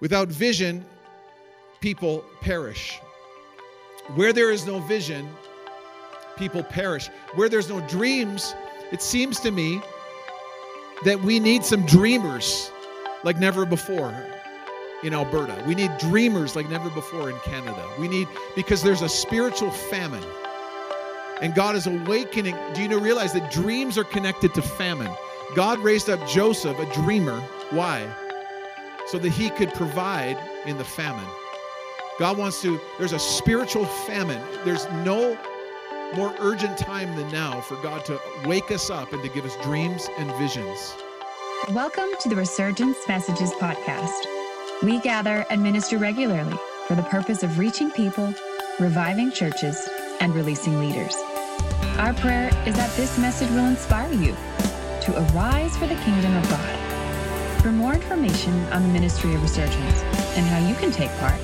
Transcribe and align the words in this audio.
Without 0.00 0.28
vision, 0.28 0.84
people 1.80 2.24
perish. 2.40 3.00
Where 4.14 4.32
there 4.32 4.50
is 4.50 4.66
no 4.66 4.78
vision, 4.80 5.28
people 6.36 6.62
perish. 6.62 7.08
Where 7.34 7.48
there's 7.48 7.68
no 7.68 7.80
dreams, 7.88 8.54
it 8.92 9.02
seems 9.02 9.40
to 9.40 9.50
me 9.50 9.82
that 11.04 11.20
we 11.20 11.38
need 11.40 11.64
some 11.64 11.84
dreamers 11.86 12.70
like 13.24 13.38
never 13.38 13.66
before 13.66 14.14
in 15.02 15.14
Alberta. 15.14 15.62
We 15.66 15.74
need 15.74 15.90
dreamers 15.98 16.56
like 16.56 16.68
never 16.70 16.90
before 16.90 17.30
in 17.30 17.38
Canada. 17.40 17.84
We 17.98 18.08
need, 18.08 18.28
because 18.56 18.82
there's 18.82 19.02
a 19.02 19.08
spiritual 19.08 19.70
famine. 19.70 20.24
And 21.40 21.54
God 21.54 21.76
is 21.76 21.86
awakening. 21.86 22.56
Do 22.74 22.82
you 22.82 22.98
realize 22.98 23.32
that 23.32 23.52
dreams 23.52 23.96
are 23.96 24.04
connected 24.04 24.54
to 24.54 24.62
famine? 24.62 25.10
God 25.54 25.78
raised 25.80 26.10
up 26.10 26.26
Joseph, 26.28 26.78
a 26.78 26.92
dreamer. 26.94 27.40
Why? 27.70 28.08
So 29.10 29.18
that 29.18 29.30
he 29.30 29.48
could 29.48 29.72
provide 29.72 30.36
in 30.66 30.76
the 30.76 30.84
famine. 30.84 31.24
God 32.18 32.36
wants 32.36 32.60
to, 32.60 32.78
there's 32.98 33.14
a 33.14 33.18
spiritual 33.18 33.86
famine. 33.86 34.42
There's 34.66 34.86
no 35.04 35.38
more 36.14 36.34
urgent 36.40 36.76
time 36.76 37.16
than 37.16 37.30
now 37.32 37.62
for 37.62 37.76
God 37.76 38.04
to 38.04 38.20
wake 38.44 38.70
us 38.70 38.90
up 38.90 39.14
and 39.14 39.22
to 39.22 39.30
give 39.30 39.46
us 39.46 39.56
dreams 39.62 40.10
and 40.18 40.30
visions. 40.36 40.94
Welcome 41.70 42.08
to 42.20 42.28
the 42.28 42.36
Resurgence 42.36 42.98
Messages 43.08 43.50
Podcast. 43.52 44.26
We 44.82 45.00
gather 45.00 45.46
and 45.48 45.62
minister 45.62 45.96
regularly 45.96 46.58
for 46.86 46.94
the 46.94 47.02
purpose 47.04 47.42
of 47.42 47.58
reaching 47.58 47.90
people, 47.90 48.34
reviving 48.78 49.32
churches, 49.32 49.88
and 50.20 50.34
releasing 50.34 50.78
leaders. 50.80 51.14
Our 51.96 52.12
prayer 52.12 52.48
is 52.66 52.76
that 52.76 52.94
this 52.96 53.18
message 53.18 53.48
will 53.52 53.68
inspire 53.68 54.12
you 54.12 54.36
to 55.00 55.32
arise 55.32 55.74
for 55.78 55.86
the 55.86 55.96
kingdom 55.96 56.36
of 56.36 56.48
God. 56.50 56.87
For 57.60 57.72
more 57.72 57.92
information 57.92 58.54
on 58.72 58.82
the 58.82 58.88
ministry 58.88 59.34
of 59.34 59.42
Resurgence 59.42 60.02
and 60.36 60.46
how 60.46 60.66
you 60.66 60.74
can 60.76 60.92
take 60.92 61.10
part, 61.18 61.38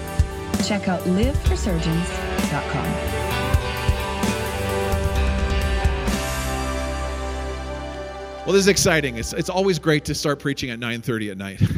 check 0.64 0.88
out 0.88 1.00
liveresurgence.com. 1.00 2.86
Well, 8.44 8.52
this 8.52 8.60
is 8.60 8.68
exciting. 8.68 9.16
It's, 9.16 9.32
it's 9.32 9.50
always 9.50 9.80
great 9.80 10.04
to 10.04 10.14
start 10.14 10.38
preaching 10.38 10.70
at 10.70 10.78
9:30 10.78 11.32
at 11.32 11.38
night. 11.38 11.60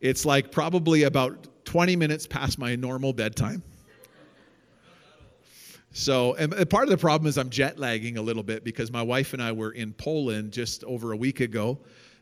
it's 0.00 0.24
like 0.24 0.52
probably 0.52 1.02
about 1.02 1.48
20 1.64 1.96
minutes 1.96 2.26
past 2.26 2.58
my 2.58 2.76
normal 2.76 3.12
bedtime. 3.12 3.62
So, 5.98 6.34
and 6.34 6.52
part 6.70 6.84
of 6.84 6.90
the 6.90 6.96
problem 6.96 7.28
is 7.28 7.36
I'm 7.38 7.50
jet 7.50 7.76
lagging 7.76 8.18
a 8.18 8.22
little 8.22 8.44
bit 8.44 8.62
because 8.62 8.92
my 8.92 9.02
wife 9.02 9.32
and 9.32 9.42
I 9.42 9.50
were 9.50 9.72
in 9.72 9.92
Poland 9.92 10.52
just 10.52 10.84
over 10.84 11.10
a 11.10 11.16
week 11.16 11.40
ago, 11.40 11.76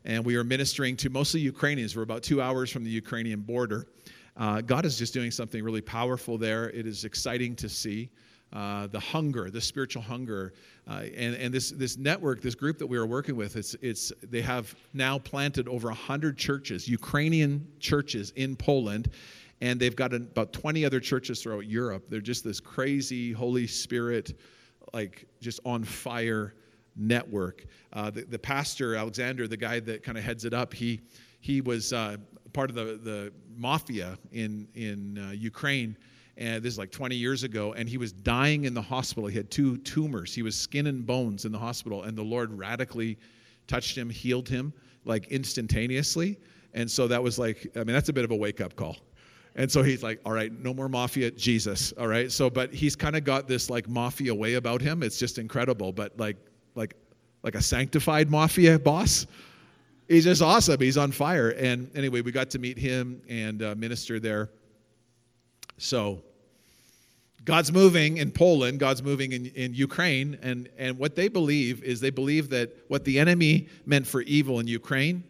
and 0.06 0.24
we 0.24 0.34
were 0.34 0.44
ministering 0.44 0.96
to 0.96 1.10
mostly 1.10 1.40
Ukrainians. 1.40 1.94
We're 1.94 2.00
about 2.00 2.22
two 2.22 2.40
hours 2.40 2.70
from 2.70 2.84
the 2.84 2.90
Ukrainian 2.90 3.40
border. 3.40 3.86
Uh, 4.34 4.62
God 4.62 4.86
is 4.86 4.96
just 4.96 5.12
doing 5.12 5.30
something 5.30 5.62
really 5.62 5.82
powerful 5.82 6.38
there. 6.38 6.70
It 6.70 6.86
is 6.86 7.04
exciting 7.04 7.54
to 7.56 7.68
see 7.68 8.08
uh, 8.50 8.86
the 8.86 9.00
hunger, 9.00 9.50
the 9.50 9.60
spiritual 9.60 10.00
hunger 10.00 10.54
uh, 10.88 11.02
and 11.14 11.34
and 11.34 11.52
this, 11.52 11.70
this 11.70 11.98
network, 11.98 12.40
this 12.40 12.54
group 12.54 12.78
that 12.78 12.86
we 12.86 12.98
were 12.98 13.06
working 13.06 13.36
with, 13.36 13.56
it's, 13.56 13.74
it's, 13.82 14.10
they 14.22 14.40
have 14.40 14.74
now 14.94 15.18
planted 15.18 15.68
over 15.68 15.88
100 15.88 16.38
churches, 16.38 16.88
Ukrainian 16.88 17.66
churches 17.78 18.32
in 18.36 18.56
Poland, 18.56 19.10
and 19.60 19.80
they've 19.80 19.96
got 19.96 20.12
about 20.12 20.52
20 20.52 20.84
other 20.84 21.00
churches 21.00 21.42
throughout 21.42 21.66
Europe. 21.66 22.06
They're 22.08 22.20
just 22.20 22.44
this 22.44 22.60
crazy 22.60 23.32
Holy 23.32 23.66
Spirit, 23.66 24.38
like 24.92 25.26
just 25.40 25.60
on 25.64 25.84
fire 25.84 26.54
network. 26.96 27.64
Uh, 27.92 28.10
the, 28.10 28.22
the 28.22 28.38
pastor, 28.38 28.96
Alexander, 28.96 29.48
the 29.48 29.56
guy 29.56 29.80
that 29.80 30.02
kind 30.02 30.18
of 30.18 30.24
heads 30.24 30.44
it 30.44 30.54
up, 30.54 30.74
he, 30.74 31.00
he 31.40 31.60
was 31.60 31.92
uh, 31.92 32.16
part 32.52 32.70
of 32.70 32.76
the, 32.76 32.98
the 33.02 33.32
mafia 33.56 34.18
in, 34.32 34.68
in 34.74 35.18
uh, 35.18 35.32
Ukraine 35.32 35.96
and 36.38 36.62
this 36.62 36.74
is 36.74 36.78
like 36.78 36.90
20 36.90 37.16
years 37.16 37.44
ago, 37.44 37.72
and 37.72 37.88
he 37.88 37.96
was 37.96 38.12
dying 38.12 38.64
in 38.64 38.74
the 38.74 38.82
hospital. 38.82 39.26
He 39.26 39.36
had 39.36 39.50
two 39.50 39.78
tumors. 39.78 40.34
He 40.34 40.42
was 40.42 40.54
skin 40.54 40.86
and 40.86 41.06
bones 41.06 41.46
in 41.46 41.52
the 41.52 41.58
hospital, 41.58 42.02
and 42.02 42.16
the 42.16 42.22
Lord 42.22 42.52
radically 42.52 43.18
touched 43.66 43.96
him, 43.96 44.10
healed 44.10 44.48
him 44.48 44.72
like 45.04 45.28
instantaneously. 45.28 46.38
And 46.74 46.90
so 46.90 47.08
that 47.08 47.22
was 47.22 47.38
like, 47.38 47.66
I 47.74 47.78
mean, 47.78 47.94
that's 47.94 48.10
a 48.10 48.12
bit 48.12 48.24
of 48.24 48.32
a 48.32 48.36
wake 48.36 48.60
up 48.60 48.76
call. 48.76 48.96
And 49.56 49.72
so 49.72 49.82
he's 49.82 50.02
like, 50.02 50.20
all 50.26 50.32
right, 50.32 50.52
no 50.52 50.74
more 50.74 50.88
mafia, 50.88 51.30
Jesus. 51.30 51.92
All 51.92 52.06
right. 52.06 52.30
So, 52.30 52.50
but 52.50 52.72
he's 52.72 52.94
kind 52.94 53.16
of 53.16 53.24
got 53.24 53.48
this 53.48 53.70
like 53.70 53.88
mafia 53.88 54.34
way 54.34 54.54
about 54.54 54.82
him. 54.82 55.02
It's 55.02 55.18
just 55.18 55.38
incredible. 55.38 55.92
But 55.92 56.18
like, 56.18 56.36
like, 56.74 56.94
like 57.42 57.54
a 57.54 57.62
sanctified 57.62 58.30
mafia 58.30 58.78
boss. 58.78 59.26
He's 60.08 60.24
just 60.24 60.42
awesome. 60.42 60.78
He's 60.78 60.98
on 60.98 61.10
fire. 61.10 61.50
And 61.50 61.90
anyway, 61.96 62.20
we 62.20 62.32
got 62.32 62.50
to 62.50 62.58
meet 62.58 62.78
him 62.78 63.22
and 63.28 63.62
uh, 63.62 63.74
minister 63.76 64.20
there. 64.20 64.50
So 65.78 66.22
God's 67.46 67.72
moving 67.72 68.18
in 68.18 68.32
Poland, 68.32 68.78
God's 68.78 69.02
moving 69.02 69.32
in, 69.32 69.46
in 69.46 69.72
Ukraine, 69.72 70.38
and, 70.42 70.68
and 70.76 70.98
what 70.98 71.16
they 71.16 71.28
believe 71.28 71.82
is 71.82 72.00
they 72.00 72.10
believe 72.10 72.50
that 72.50 72.76
what 72.88 73.04
the 73.04 73.18
enemy 73.18 73.68
meant 73.86 74.06
for 74.06 74.20
evil 74.22 74.60
in 74.60 74.66
Ukraine, 74.66 75.24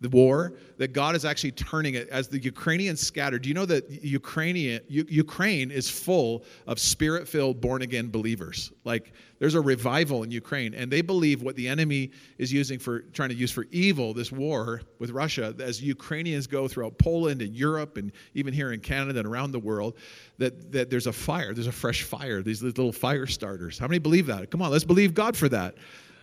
the 0.00 0.08
war, 0.10 0.52
that 0.76 0.92
God 0.92 1.14
is 1.16 1.24
actually 1.24 1.52
turning 1.52 1.94
it 1.94 2.08
as 2.08 2.28
the 2.28 2.38
Ukrainians 2.38 3.00
scatter. 3.00 3.38
Do 3.38 3.48
you 3.48 3.54
know 3.54 3.64
that 3.66 3.88
Ukrainian, 3.90 4.82
U- 4.88 5.06
Ukraine 5.08 5.70
is 5.70 5.88
full 5.88 6.44
of 6.66 6.78
spirit 6.78 7.26
filled, 7.26 7.60
born 7.60 7.80
again 7.82 8.10
believers? 8.10 8.72
Like 8.84 9.12
there's 9.38 9.54
a 9.54 9.60
revival 9.60 10.22
in 10.22 10.30
Ukraine, 10.30 10.74
and 10.74 10.90
they 10.90 11.00
believe 11.00 11.42
what 11.42 11.56
the 11.56 11.68
enemy 11.68 12.10
is 12.38 12.52
using 12.52 12.78
for 12.78 13.00
trying 13.00 13.30
to 13.30 13.34
use 13.34 13.50
for 13.50 13.66
evil, 13.70 14.12
this 14.12 14.30
war 14.30 14.82
with 14.98 15.10
Russia, 15.10 15.54
as 15.60 15.80
Ukrainians 15.80 16.46
go 16.46 16.68
throughout 16.68 16.98
Poland 16.98 17.40
and 17.40 17.54
Europe 17.54 17.96
and 17.96 18.12
even 18.34 18.52
here 18.52 18.72
in 18.72 18.80
Canada 18.80 19.20
and 19.20 19.28
around 19.28 19.52
the 19.52 19.60
world, 19.60 19.96
that, 20.38 20.72
that 20.72 20.90
there's 20.90 21.06
a 21.06 21.12
fire, 21.12 21.54
there's 21.54 21.66
a 21.66 21.72
fresh 21.72 22.02
fire, 22.02 22.42
these 22.42 22.62
little 22.62 22.92
fire 22.92 23.26
starters. 23.26 23.78
How 23.78 23.86
many 23.86 24.00
believe 24.00 24.26
that? 24.26 24.50
Come 24.50 24.60
on, 24.60 24.70
let's 24.70 24.84
believe 24.84 25.14
God 25.14 25.36
for 25.36 25.48
that. 25.48 25.76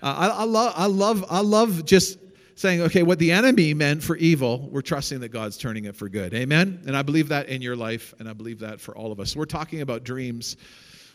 Uh, 0.03 0.15
I, 0.17 0.27
I, 0.27 0.43
love, 0.43 0.73
I 0.75 0.85
love, 0.87 1.25
I 1.29 1.41
love 1.41 1.85
just 1.85 2.19
saying, 2.55 2.81
okay, 2.81 3.03
what 3.03 3.19
the 3.19 3.31
enemy 3.31 3.73
meant 3.73 4.03
for 4.03 4.15
evil, 4.17 4.69
we're 4.71 4.81
trusting 4.81 5.19
that 5.21 5.29
God's 5.29 5.57
turning 5.57 5.85
it 5.85 5.95
for 5.95 6.09
good. 6.09 6.33
Amen? 6.33 6.81
And 6.85 6.95
I 6.95 7.01
believe 7.01 7.29
that 7.29 7.47
in 7.49 7.61
your 7.61 7.75
life, 7.75 8.13
and 8.19 8.29
I 8.29 8.33
believe 8.33 8.59
that 8.59 8.79
for 8.79 8.95
all 8.95 9.11
of 9.11 9.19
us. 9.19 9.35
We're 9.35 9.45
talking 9.45 9.81
about 9.81 10.03
dreams. 10.03 10.57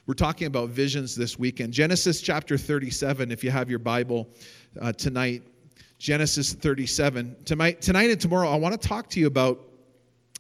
We're 0.07 0.15
talking 0.15 0.47
about 0.47 0.71
visions 0.71 1.15
this 1.15 1.39
weekend. 1.39 1.73
Genesis 1.73 2.21
chapter 2.21 2.57
37, 2.57 3.31
if 3.31 3.43
you 3.45 3.51
have 3.51 3.69
your 3.69 3.79
Bible 3.79 4.29
uh, 4.81 4.93
tonight, 4.93 5.43
Genesis 5.99 6.53
37. 6.53 7.37
Tonight, 7.45 7.81
tonight 7.81 8.11
and 8.11 8.21
tomorrow, 8.21 8.49
I 8.49 8.57
want 8.57 8.81
to 8.81 8.89
talk 8.89 9.09
to 9.11 9.21
you 9.21 9.27
about 9.27 9.61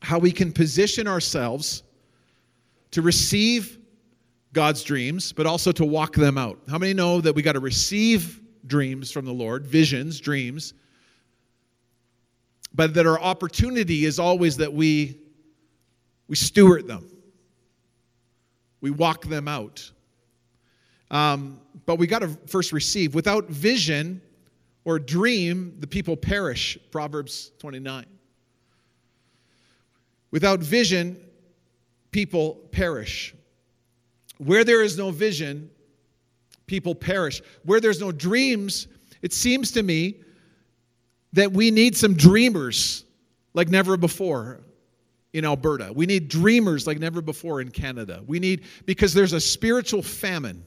how 0.02 0.18
we 0.18 0.30
can 0.30 0.52
position 0.52 1.08
ourselves 1.08 1.82
to 2.90 3.02
receive 3.02 3.78
God's 4.52 4.82
dreams, 4.82 5.32
but 5.32 5.46
also 5.46 5.72
to 5.72 5.84
walk 5.84 6.14
them 6.14 6.38
out. 6.38 6.58
How 6.68 6.78
many 6.78 6.94
know 6.94 7.20
that 7.20 7.34
we 7.34 7.42
got 7.42 7.52
to 7.52 7.60
receive 7.60 8.40
dreams 8.66 9.10
from 9.10 9.24
the 9.24 9.32
Lord, 9.32 9.66
visions, 9.66 10.20
dreams, 10.20 10.74
but 12.76 12.92
that 12.94 13.06
our 13.06 13.18
opportunity 13.18 14.04
is 14.04 14.18
always 14.18 14.58
that 14.58 14.72
we 14.72 15.18
we 16.28 16.36
steward 16.36 16.86
them. 16.86 17.08
We 18.80 18.90
walk 18.90 19.24
them 19.24 19.48
out. 19.48 19.90
Um, 21.10 21.60
but 21.86 21.96
we 21.96 22.06
got 22.06 22.18
to 22.18 22.28
first 22.46 22.72
receive. 22.72 23.14
Without 23.14 23.48
vision 23.48 24.20
or 24.84 24.98
dream 24.98 25.76
the 25.78 25.86
people 25.86 26.16
perish 26.16 26.78
proverbs 26.90 27.50
29 27.58 28.06
without 30.30 30.60
vision 30.60 31.18
people 32.10 32.54
perish. 32.72 33.34
Where 34.38 34.64
there 34.64 34.82
is 34.82 34.98
no 34.98 35.10
vision 35.10 35.70
people 36.66 36.94
perish. 36.94 37.40
Where 37.64 37.80
there's 37.80 38.00
no 38.00 38.12
dreams 38.12 38.88
it 39.22 39.32
seems 39.32 39.72
to 39.72 39.82
me 39.82 40.16
that 41.36 41.52
we 41.52 41.70
need 41.70 41.96
some 41.96 42.14
dreamers 42.14 43.04
like 43.52 43.68
never 43.68 43.96
before 43.96 44.60
in 45.34 45.44
Alberta. 45.44 45.92
We 45.94 46.06
need 46.06 46.28
dreamers 46.28 46.86
like 46.86 46.98
never 46.98 47.20
before 47.20 47.60
in 47.60 47.70
Canada. 47.70 48.22
We 48.26 48.40
need, 48.40 48.64
because 48.86 49.12
there's 49.12 49.34
a 49.34 49.40
spiritual 49.40 50.02
famine. 50.02 50.64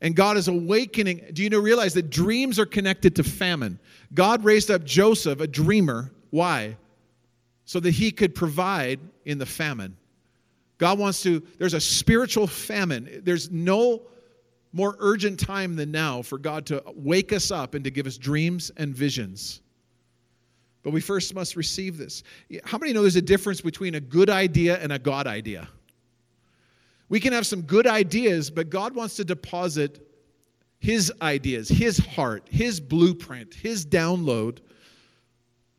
And 0.00 0.14
God 0.14 0.36
is 0.36 0.46
awakening. 0.46 1.22
Do 1.32 1.42
you 1.42 1.50
know, 1.50 1.58
realize 1.58 1.94
that 1.94 2.10
dreams 2.10 2.60
are 2.60 2.66
connected 2.66 3.16
to 3.16 3.24
famine? 3.24 3.80
God 4.14 4.44
raised 4.44 4.70
up 4.70 4.84
Joseph, 4.84 5.40
a 5.40 5.48
dreamer. 5.48 6.12
Why? 6.30 6.76
So 7.64 7.80
that 7.80 7.90
he 7.90 8.12
could 8.12 8.36
provide 8.36 9.00
in 9.24 9.38
the 9.38 9.46
famine. 9.46 9.96
God 10.78 10.98
wants 10.98 11.22
to, 11.22 11.42
there's 11.58 11.74
a 11.74 11.80
spiritual 11.80 12.46
famine. 12.46 13.22
There's 13.24 13.50
no 13.50 14.02
more 14.76 14.94
urgent 14.98 15.40
time 15.40 15.74
than 15.74 15.90
now 15.90 16.20
for 16.20 16.36
God 16.36 16.66
to 16.66 16.82
wake 16.94 17.32
us 17.32 17.50
up 17.50 17.74
and 17.74 17.82
to 17.82 17.90
give 17.90 18.06
us 18.06 18.18
dreams 18.18 18.70
and 18.76 18.94
visions. 18.94 19.62
But 20.82 20.92
we 20.92 21.00
first 21.00 21.34
must 21.34 21.56
receive 21.56 21.96
this. 21.96 22.22
How 22.62 22.76
many 22.76 22.92
know 22.92 23.00
there's 23.00 23.16
a 23.16 23.22
difference 23.22 23.62
between 23.62 23.94
a 23.94 24.00
good 24.00 24.28
idea 24.28 24.78
and 24.78 24.92
a 24.92 24.98
God 24.98 25.26
idea? 25.26 25.66
We 27.08 27.20
can 27.20 27.32
have 27.32 27.46
some 27.46 27.62
good 27.62 27.86
ideas, 27.86 28.50
but 28.50 28.68
God 28.68 28.94
wants 28.94 29.16
to 29.16 29.24
deposit 29.24 30.06
His 30.78 31.10
ideas, 31.22 31.70
His 31.70 31.96
heart, 31.96 32.46
His 32.50 32.78
blueprint, 32.78 33.54
His 33.54 33.86
download 33.86 34.58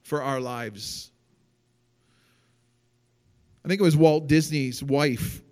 for 0.02 0.24
our 0.24 0.40
lives. 0.40 1.12
I 3.64 3.68
think 3.68 3.80
it 3.80 3.84
was 3.84 3.96
Walt 3.96 4.28
Disney's 4.28 4.82
wife. 4.82 5.44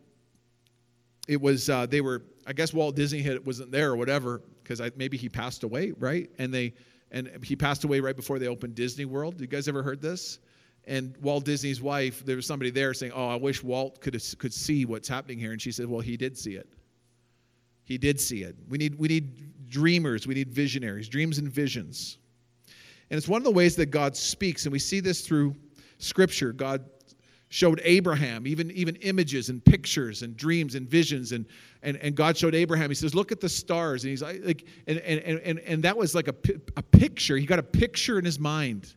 It 1.27 1.39
was 1.39 1.69
uh, 1.69 1.85
they 1.85 2.01
were. 2.01 2.23
I 2.45 2.53
guess 2.53 2.73
Walt 2.73 2.95
Disney 2.95 3.21
had, 3.21 3.45
wasn't 3.45 3.71
there 3.71 3.91
or 3.91 3.95
whatever 3.95 4.41
because 4.63 4.81
maybe 4.95 5.17
he 5.17 5.29
passed 5.29 5.63
away, 5.63 5.93
right? 5.97 6.29
And 6.37 6.53
they 6.53 6.73
and 7.11 7.29
he 7.43 7.55
passed 7.55 7.83
away 7.83 7.99
right 7.99 8.15
before 8.15 8.39
they 8.39 8.47
opened 8.47 8.75
Disney 8.75 9.05
World. 9.05 9.39
You 9.39 9.47
guys 9.47 9.67
ever 9.67 9.83
heard 9.83 10.01
this? 10.01 10.39
And 10.85 11.15
Walt 11.21 11.45
Disney's 11.45 11.81
wife, 11.81 12.25
there 12.25 12.35
was 12.35 12.45
somebody 12.45 12.71
there 12.71 12.93
saying, 12.93 13.11
"Oh, 13.15 13.27
I 13.27 13.35
wish 13.35 13.63
Walt 13.63 14.01
could 14.01 14.21
could 14.37 14.53
see 14.53 14.85
what's 14.85 15.07
happening 15.07 15.39
here." 15.39 15.51
And 15.51 15.61
she 15.61 15.71
said, 15.71 15.87
"Well, 15.87 16.01
he 16.01 16.17
did 16.17 16.37
see 16.37 16.55
it. 16.55 16.67
He 17.85 17.97
did 17.97 18.19
see 18.19 18.43
it. 18.43 18.55
We 18.69 18.77
need 18.77 18.95
we 18.95 19.07
need 19.07 19.69
dreamers. 19.69 20.27
We 20.27 20.35
need 20.35 20.49
visionaries. 20.49 21.07
Dreams 21.07 21.37
and 21.37 21.51
visions." 21.51 22.17
And 23.09 23.17
it's 23.17 23.27
one 23.27 23.39
of 23.39 23.45
the 23.45 23.51
ways 23.51 23.75
that 23.75 23.87
God 23.87 24.15
speaks, 24.15 24.65
and 24.65 24.73
we 24.73 24.79
see 24.79 24.99
this 24.99 25.21
through 25.21 25.55
Scripture. 25.99 26.51
God 26.51 26.83
showed 27.55 27.79
Abraham 27.85 28.45
even, 28.45 28.69
even 28.71 28.97
images 28.97 29.47
and 29.47 29.63
pictures 29.63 30.23
and 30.23 30.35
dreams 30.35 30.75
and 30.75 30.89
visions. 30.89 31.31
And, 31.31 31.45
and, 31.83 31.95
and 31.97 32.13
God 32.13 32.35
showed 32.35 32.53
Abraham, 32.53 32.89
he 32.89 32.95
says, 32.95 33.15
Look 33.15 33.31
at 33.31 33.39
the 33.39 33.47
stars. 33.47 34.03
And 34.03 34.09
he's 34.09 34.21
like, 34.21 34.67
and, 34.87 34.97
and, 34.99 35.39
and, 35.39 35.59
and 35.59 35.83
that 35.83 35.95
was 35.95 36.13
like 36.13 36.27
a, 36.27 36.35
a 36.75 36.83
picture. 36.83 37.37
He 37.37 37.45
got 37.45 37.59
a 37.59 37.63
picture 37.63 38.19
in 38.19 38.25
his 38.25 38.39
mind. 38.39 38.93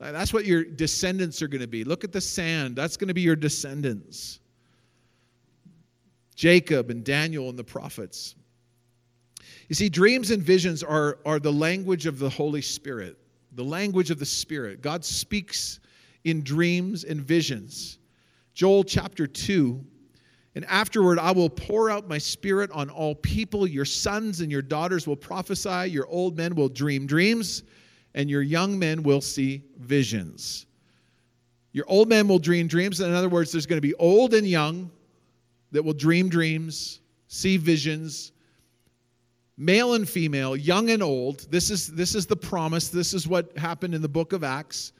That's 0.00 0.32
what 0.32 0.46
your 0.46 0.64
descendants 0.64 1.42
are 1.42 1.48
going 1.48 1.60
to 1.60 1.68
be. 1.68 1.84
Look 1.84 2.02
at 2.02 2.10
the 2.10 2.20
sand. 2.20 2.74
That's 2.74 2.96
going 2.96 3.06
to 3.06 3.14
be 3.14 3.20
your 3.20 3.36
descendants. 3.36 4.40
Jacob 6.34 6.90
and 6.90 7.04
Daniel 7.04 7.50
and 7.50 7.58
the 7.58 7.62
prophets. 7.62 8.34
You 9.68 9.76
see, 9.76 9.88
dreams 9.88 10.32
and 10.32 10.42
visions 10.42 10.82
are, 10.82 11.18
are 11.24 11.38
the 11.38 11.52
language 11.52 12.06
of 12.06 12.18
the 12.18 12.30
Holy 12.30 12.62
Spirit, 12.62 13.16
the 13.52 13.62
language 13.64 14.10
of 14.10 14.18
the 14.18 14.26
Spirit. 14.26 14.82
God 14.82 15.04
speaks 15.04 15.78
in 16.24 16.42
dreams 16.42 17.04
and 17.04 17.20
visions. 17.20 17.98
Joel 18.54 18.84
chapter 18.84 19.26
2 19.26 19.84
and 20.54 20.64
afterward, 20.64 21.18
I 21.18 21.30
will 21.30 21.48
pour 21.48 21.90
out 21.90 22.08
my 22.08 22.18
spirit 22.18 22.70
on 22.72 22.90
all 22.90 23.14
people. 23.14 23.66
Your 23.66 23.84
sons 23.84 24.40
and 24.40 24.50
your 24.50 24.62
daughters 24.62 25.06
will 25.06 25.16
prophesy. 25.16 25.90
Your 25.90 26.08
old 26.08 26.36
men 26.36 26.54
will 26.54 26.68
dream 26.68 27.06
dreams, 27.06 27.62
and 28.14 28.28
your 28.28 28.42
young 28.42 28.78
men 28.78 29.02
will 29.02 29.20
see 29.20 29.62
visions. 29.78 30.66
Your 31.72 31.84
old 31.86 32.08
men 32.08 32.26
will 32.26 32.40
dream 32.40 32.66
dreams. 32.66 33.00
In 33.00 33.12
other 33.12 33.28
words, 33.28 33.52
there's 33.52 33.66
going 33.66 33.76
to 33.76 33.86
be 33.86 33.94
old 33.94 34.34
and 34.34 34.46
young 34.46 34.90
that 35.70 35.84
will 35.84 35.92
dream 35.92 36.28
dreams, 36.28 36.98
see 37.28 37.56
visions, 37.56 38.32
male 39.56 39.94
and 39.94 40.08
female, 40.08 40.56
young 40.56 40.90
and 40.90 41.00
old. 41.00 41.46
This 41.48 41.70
is, 41.70 41.86
this 41.86 42.16
is 42.16 42.26
the 42.26 42.34
promise. 42.34 42.88
This 42.88 43.14
is 43.14 43.28
what 43.28 43.56
happened 43.56 43.94
in 43.94 44.02
the 44.02 44.08
book 44.08 44.32
of 44.32 44.42
Acts 44.42 44.92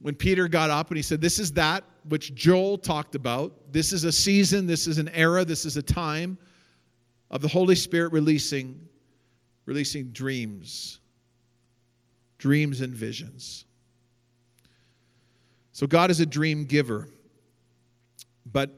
when 0.00 0.14
Peter 0.14 0.48
got 0.48 0.70
up 0.70 0.88
and 0.88 0.96
he 0.96 1.02
said, 1.02 1.20
This 1.20 1.38
is 1.38 1.52
that 1.52 1.84
which 2.08 2.34
Joel 2.34 2.78
talked 2.78 3.14
about. 3.14 3.72
This 3.72 3.92
is 3.92 4.04
a 4.04 4.12
season, 4.12 4.66
this 4.66 4.86
is 4.86 4.98
an 4.98 5.08
era, 5.10 5.44
this 5.44 5.64
is 5.64 5.76
a 5.76 5.82
time 5.82 6.38
of 7.30 7.42
the 7.42 7.48
Holy 7.48 7.74
Spirit 7.74 8.12
releasing, 8.12 8.80
releasing 9.64 10.10
dreams, 10.10 11.00
dreams 12.38 12.80
and 12.80 12.94
visions. 12.94 13.64
So 15.72 15.86
God 15.86 16.10
is 16.10 16.20
a 16.20 16.26
dream 16.26 16.64
giver. 16.64 17.08
But 18.52 18.70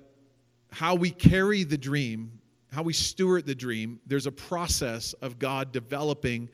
how 0.71 0.95
we 0.95 1.11
carry 1.11 1.63
the 1.63 1.79
dream, 1.79 2.41
how 2.73 2.83
we 2.83 2.93
steward 2.93 3.47
the 3.47 3.55
dream, 3.55 4.01
there's 4.07 4.27
a 4.27 4.33
process 4.33 5.13
of 5.15 5.39
God 5.39 5.73
developing 5.73 6.49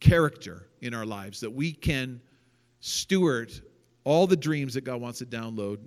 character 0.00 0.68
in 0.80 0.94
our 0.94 1.06
lives 1.06 1.40
that 1.40 1.50
we 1.50 1.72
can 1.72 2.20
steward 2.80 3.52
all 4.04 4.26
the 4.26 4.36
dreams 4.36 4.74
that 4.74 4.84
God 4.84 5.00
wants 5.00 5.18
to 5.18 5.26
download 5.26 5.78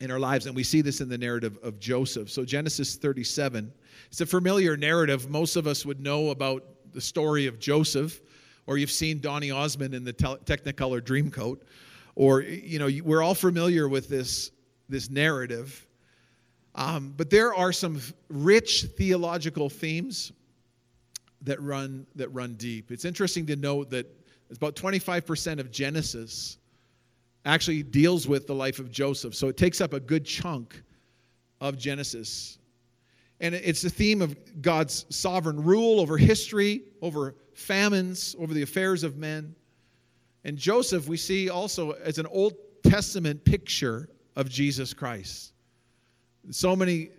in 0.00 0.10
our 0.10 0.18
lives. 0.18 0.46
And 0.46 0.54
we 0.54 0.62
see 0.62 0.80
this 0.80 1.00
in 1.00 1.08
the 1.08 1.18
narrative 1.18 1.58
of 1.62 1.78
Joseph. 1.78 2.30
So, 2.30 2.44
Genesis 2.44 2.96
37, 2.96 3.72
it's 4.08 4.20
a 4.20 4.26
familiar 4.26 4.76
narrative. 4.76 5.28
Most 5.28 5.56
of 5.56 5.66
us 5.66 5.84
would 5.84 6.00
know 6.00 6.30
about 6.30 6.64
the 6.92 7.00
story 7.00 7.46
of 7.46 7.58
Joseph, 7.58 8.20
or 8.66 8.78
you've 8.78 8.90
seen 8.90 9.20
Donny 9.20 9.50
Osmond 9.50 9.94
in 9.94 10.04
the 10.04 10.12
Technicolor 10.12 11.00
Dreamcoat, 11.00 11.60
or, 12.14 12.40
you 12.40 12.78
know, 12.78 12.88
we're 13.04 13.22
all 13.22 13.34
familiar 13.34 13.88
with 13.88 14.08
this, 14.08 14.50
this 14.88 15.10
narrative. 15.10 15.86
Um, 16.74 17.14
but 17.16 17.30
there 17.30 17.54
are 17.54 17.72
some 17.72 18.00
rich 18.28 18.86
theological 18.96 19.68
themes 19.68 20.32
that 21.42 21.60
run, 21.62 22.06
that 22.16 22.28
run 22.30 22.54
deep. 22.54 22.90
It's 22.90 23.04
interesting 23.04 23.46
to 23.46 23.56
note 23.56 23.90
that 23.90 24.06
about 24.50 24.76
25% 24.76 25.60
of 25.60 25.70
Genesis 25.70 26.58
actually 27.48 27.82
deals 27.82 28.28
with 28.28 28.46
the 28.46 28.54
life 28.54 28.78
of 28.78 28.90
Joseph. 28.90 29.34
So 29.34 29.48
it 29.48 29.56
takes 29.56 29.80
up 29.80 29.92
a 29.92 30.00
good 30.00 30.24
chunk 30.24 30.82
of 31.60 31.78
Genesis. 31.78 32.58
And 33.40 33.54
it's 33.54 33.82
the 33.82 33.90
theme 33.90 34.20
of 34.20 34.36
God's 34.60 35.06
sovereign 35.10 35.62
rule 35.62 36.00
over 36.00 36.18
history, 36.18 36.82
over 37.02 37.36
famines, 37.54 38.36
over 38.38 38.52
the 38.52 38.62
affairs 38.62 39.04
of 39.04 39.16
men. 39.16 39.54
And 40.44 40.56
Joseph, 40.56 41.08
we 41.08 41.16
see 41.16 41.48
also 41.50 41.92
as 41.92 42.18
an 42.18 42.26
Old 42.26 42.54
Testament 42.82 43.44
picture 43.44 44.08
of 44.36 44.48
Jesus 44.48 44.92
Christ. 44.92 45.52
So 46.50 46.74
many 46.76 47.10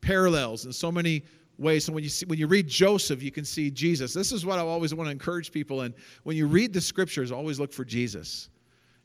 parallels 0.00 0.64
and 0.64 0.74
so 0.74 0.90
many 0.92 1.22
ways. 1.58 1.84
So 1.84 1.92
when 1.92 2.02
you 2.02 2.10
see, 2.10 2.26
when 2.26 2.38
you 2.38 2.46
read 2.46 2.68
Joseph, 2.68 3.22
you 3.22 3.30
can 3.30 3.44
see 3.44 3.70
Jesus. 3.70 4.12
This 4.12 4.32
is 4.32 4.44
what 4.44 4.58
I 4.58 4.62
always 4.62 4.94
want 4.94 5.08
to 5.08 5.12
encourage 5.12 5.52
people. 5.52 5.82
And 5.82 5.94
when 6.24 6.36
you 6.36 6.46
read 6.46 6.72
the 6.72 6.80
scriptures, 6.80 7.32
always 7.32 7.58
look 7.58 7.72
for 7.72 7.84
Jesus. 7.84 8.50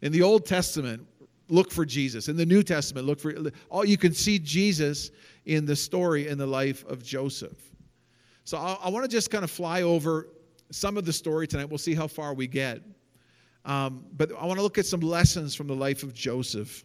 In 0.02 0.12
the 0.12 0.22
Old 0.22 0.46
Testament, 0.46 1.08
look 1.50 1.72
for 1.72 1.86
Jesus. 1.86 2.28
In 2.28 2.38
the 2.38 2.46
New 2.46 2.64
Testament, 2.64 3.06
look 3.06 3.20
for 3.20 3.34
all 3.70 3.86
you 3.86 3.98
can 3.98 4.14
see 4.14 4.40
Jesus 4.40 5.12
in 5.46 5.66
the 5.66 5.76
story 5.76 6.28
in 6.28 6.38
the 6.38 6.48
life 6.48 6.86
of 6.86 7.04
Joseph. 7.04 7.58
So 8.44 8.58
I, 8.58 8.78
I 8.84 8.90
want 8.90 9.06
to 9.06 9.12
just 9.12 9.30
kind 9.30 9.44
of 9.44 9.52
fly 9.52 9.84
over 9.84 10.28
some 10.72 10.98
of 10.98 11.06
the 11.06 11.14
story 11.14 11.48
tonight. 11.48 11.66
We'll 11.70 11.78
see 11.78 11.94
how 11.94 12.08
far 12.08 12.34
we 12.34 12.48
get. 12.48 12.82
Um, 13.66 14.06
but 14.18 14.32
I 14.32 14.46
want 14.46 14.58
to 14.58 14.64
look 14.64 14.78
at 14.78 14.86
some 14.86 15.02
lessons 15.02 15.54
from 15.54 15.68
the 15.68 15.76
life 15.76 16.02
of 16.04 16.14
Joseph 16.14 16.84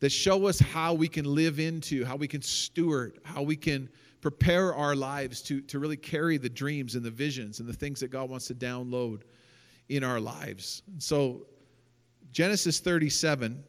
that 0.00 0.10
show 0.10 0.46
us 0.46 0.58
how 0.58 0.92
we 0.92 1.06
can 1.06 1.24
live 1.24 1.60
into, 1.60 2.04
how 2.04 2.16
we 2.16 2.26
can 2.26 2.42
steward, 2.42 3.20
how 3.22 3.42
we 3.42 3.54
can 3.54 3.88
prepare 4.20 4.74
our 4.74 4.96
lives 4.96 5.40
to, 5.42 5.60
to 5.60 5.78
really 5.78 5.96
carry 5.96 6.36
the 6.36 6.48
dreams 6.48 6.94
and 6.96 7.04
the 7.04 7.10
visions 7.10 7.60
and 7.60 7.68
the 7.68 7.72
things 7.72 8.00
that 8.00 8.08
God 8.08 8.28
wants 8.28 8.46
to 8.48 8.54
download 8.54 9.22
in 9.88 10.04
our 10.04 10.20
lives. 10.20 10.82
So, 10.98 11.46
Genesis 12.32 12.80
37, 12.80 13.62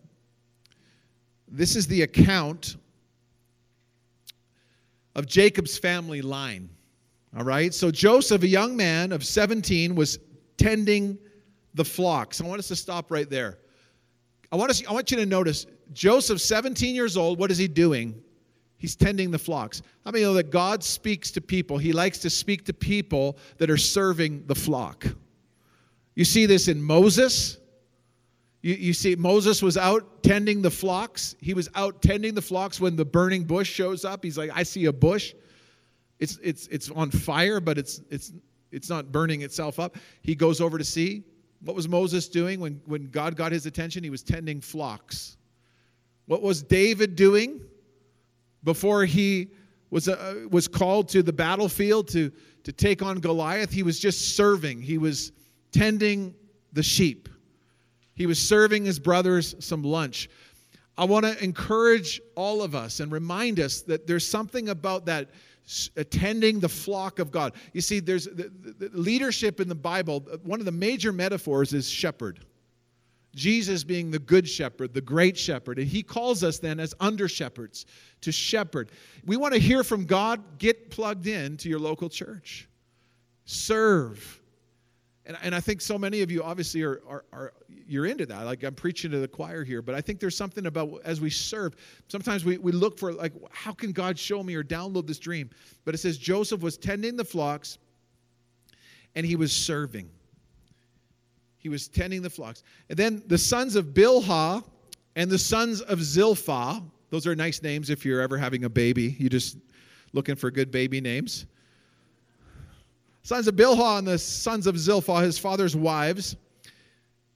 this 1.48 1.76
is 1.76 1.88
the 1.88 2.02
account 2.02 2.78
of 5.16 5.28
Jacob's 5.28 5.78
family 5.78 6.22
line. 6.22 6.70
All 7.38 7.44
right, 7.44 7.74
so 7.74 7.92
Joseph, 7.92 8.44
a 8.44 8.48
young 8.48 8.76
man 8.76 9.12
of 9.12 9.24
17, 9.24 9.94
was 9.94 10.20
tending 10.58 11.18
the 11.74 11.86
flocks. 11.86 12.42
I 12.42 12.46
want 12.46 12.60
us 12.60 12.70
to 12.70 12.76
stop 12.76 13.12
right 13.12 13.30
there. 13.30 13.60
I 14.52 14.56
want, 14.56 14.72
us, 14.72 14.88
I 14.88 14.94
want 14.94 15.12
you 15.12 15.18
to 15.18 15.26
notice 15.26 15.66
Joseph, 15.94 16.40
17 16.40 16.96
years 16.96 17.18
old, 17.18 17.40
what 17.40 17.52
is 17.52 17.58
he 17.58 17.68
doing? 17.68 18.22
He's 18.78 18.96
tending 18.96 19.32
the 19.32 19.40
flocks. 19.40 19.82
How 20.04 20.12
many 20.12 20.24
know 20.24 20.34
that 20.34 20.50
God 20.50 20.84
speaks 20.84 21.32
to 21.32 21.42
people? 21.42 21.78
He 21.78 21.92
likes 21.92 22.20
to 22.20 22.30
speak 22.30 22.66
to 22.66 22.74
people 22.74 23.38
that 23.58 23.70
are 23.70 23.78
serving 23.78 24.46
the 24.48 24.56
flock. 24.56 25.06
You 26.16 26.26
see 26.26 26.46
this 26.46 26.68
in 26.68 26.82
Moses. 26.82 27.58
You, 28.62 28.74
you 28.76 28.94
see, 28.94 29.16
Moses 29.16 29.62
was 29.62 29.78
out 29.78 30.24
tending 30.24 30.62
the 30.62 30.72
flocks. 30.72 31.36
He 31.40 31.54
was 31.54 31.70
out 31.76 32.02
tending 32.02 32.34
the 32.34 32.42
flocks 32.42 32.80
when 32.80 32.96
the 32.96 33.06
burning 33.06 33.44
bush 33.44 33.70
shows 33.70 34.06
up. 34.06 34.24
He's 34.24 34.38
like, 34.38 34.50
I 34.54 34.64
see 34.64 34.86
a 34.86 34.94
bush. 34.94 35.34
It's, 36.20 36.40
it's, 36.42 36.68
it's 36.68 36.90
on 36.90 37.12
fire, 37.12 37.60
but 37.60 37.78
it's, 37.78 38.02
it's, 38.10 38.32
it's 38.72 38.90
not 38.90 39.12
burning 39.12 39.42
itself 39.42 39.80
up. 39.80 39.98
He 40.22 40.34
goes 40.34 40.62
over 40.62 40.78
to 40.78 40.84
see. 40.84 41.24
What 41.62 41.76
was 41.76 41.88
Moses 41.88 42.28
doing 42.28 42.60
when, 42.60 42.82
when 42.86 43.08
God 43.08 43.36
got 43.36 43.52
his 43.52 43.66
attention? 43.66 44.04
He 44.04 44.10
was 44.10 44.24
tending 44.24 44.62
flocks. 44.62 45.38
What 46.26 46.42
was 46.42 46.64
David 46.64 47.16
doing 47.16 47.62
before 48.64 49.06
he 49.06 49.50
was, 49.90 50.08
uh, 50.08 50.46
was 50.50 50.68
called 50.68 51.10
to 51.10 51.22
the 51.22 51.34
battlefield 51.34 52.08
to, 52.10 52.32
to 52.64 52.72
take 52.72 53.04
on 53.04 53.20
Goliath? 53.20 53.72
He 53.72 53.84
was 53.84 54.00
just 54.00 54.36
serving. 54.36 54.82
He 54.82 54.98
was 54.98 55.32
tending 55.76 56.34
the 56.74 56.84
sheep. 56.84 57.28
He 58.14 58.26
was 58.26 58.40
serving 58.40 58.86
his 58.86 58.98
brothers 58.98 59.56
some 59.60 59.84
lunch. 59.84 60.30
I 60.98 61.04
want 61.04 61.26
to 61.26 61.44
encourage 61.44 62.22
all 62.36 62.62
of 62.62 62.76
us 62.76 63.02
and 63.02 63.12
remind 63.12 63.60
us 63.60 63.82
that 63.82 64.08
there's 64.08 64.26
something 64.26 64.70
about 64.70 65.06
that 65.08 65.30
attending 65.98 66.58
uh, 66.58 66.62
the 66.62 66.70
flock 66.70 67.20
of 67.20 67.32
God. 67.32 67.54
You 67.74 67.82
see, 67.82 68.00
there's 68.00 68.26
the, 68.26 68.52
the 68.80 68.90
leadership 68.94 69.60
in 69.60 69.68
the 69.68 69.76
Bible, 69.76 70.26
uh, 70.32 70.38
one 70.44 70.60
of 70.60 70.66
the 70.66 70.72
major 70.72 71.12
metaphors 71.12 71.74
is 71.74 71.90
shepherd. 71.90 72.40
Jesus 73.36 73.84
being 73.84 74.12
the 74.12 74.20
good 74.20 74.48
shepherd, 74.48 74.94
the 74.94 75.02
great 75.02 75.38
shepherd. 75.38 75.78
And 75.78 75.88
he 75.88 76.02
calls 76.02 76.42
us 76.42 76.60
then 76.60 76.80
as 76.80 76.94
under 77.02 77.28
shepherds 77.28 77.86
to 78.22 78.32
shepherd. 78.32 78.92
We 79.26 79.36
want 79.36 79.54
to 79.54 79.60
hear 79.60 79.84
from 79.84 80.06
God. 80.06 80.42
Get 80.58 80.90
plugged 80.90 81.28
in 81.28 81.58
to 81.58 81.68
your 81.68 81.80
local 81.80 82.08
church. 82.08 82.70
Serve 83.44 84.40
And, 85.26 85.38
and 85.42 85.56
I 85.56 85.60
think 85.60 85.82
so 85.82 85.98
many 85.98 86.22
of 86.22 86.30
you 86.30 86.44
obviously 86.44 86.84
are, 86.84 87.02
are, 87.08 87.26
are, 87.34 87.54
you're 87.88 88.06
into 88.06 88.26
that. 88.28 88.46
Like 88.46 88.64
I'm 88.64 88.76
preaching 88.76 89.12
to 89.12 89.20
the 89.20 89.28
choir 89.28 89.64
here, 89.64 89.82
but 89.82 89.96
I 89.96 90.02
think 90.02 90.20
there's 90.20 90.38
something 90.38 90.68
about 90.68 91.02
as 91.04 91.20
we 91.20 91.30
serve, 91.30 91.76
sometimes 92.08 92.46
we, 92.46 92.58
we 92.58 92.72
look 92.72 93.00
for 93.00 93.12
like, 93.12 93.34
how 93.52 93.72
can 93.72 93.92
God 93.92 94.20
show 94.20 94.44
me 94.44 94.56
or 94.56 94.64
download 94.64 95.08
this 95.08 95.20
dream? 95.20 95.50
But 95.84 95.96
it 95.96 96.00
says 96.00 96.18
Joseph 96.18 96.62
was 96.62 96.78
tending 96.78 97.16
the 97.16 97.26
flocks 97.26 97.80
and 99.16 99.26
he 99.26 99.36
was 99.36 99.52
serving. 99.52 100.10
He 101.58 101.70
was 101.70 101.88
tending 101.88 102.22
the 102.22 102.30
flocks. 102.30 102.62
And 102.90 102.98
then 102.98 103.24
the 103.26 103.38
sons 103.38 103.76
of 103.76 103.88
Bilhah 103.88 104.64
and 105.16 105.32
the 105.32 105.40
sons 105.40 105.82
of 105.82 106.04
Zilpah, 106.04 106.84
those 107.10 107.26
are 107.26 107.36
nice 107.36 107.64
names 107.64 107.90
if 107.90 108.06
you're 108.06 108.22
ever 108.22 108.38
having 108.38 108.66
a 108.66 108.70
baby. 108.70 109.16
You 109.18 109.30
just 109.30 109.58
looking 110.14 110.36
for 110.36 110.52
good 110.52 110.70
baby 110.70 111.02
names 111.02 111.48
sons 113.26 113.48
of 113.48 113.56
Bilhah 113.56 113.98
and 113.98 114.08
the 114.08 114.20
sons 114.20 114.68
of 114.68 114.78
Zilpah, 114.78 115.22
his 115.22 115.40
father's 115.40 115.76
wives, 115.76 116.36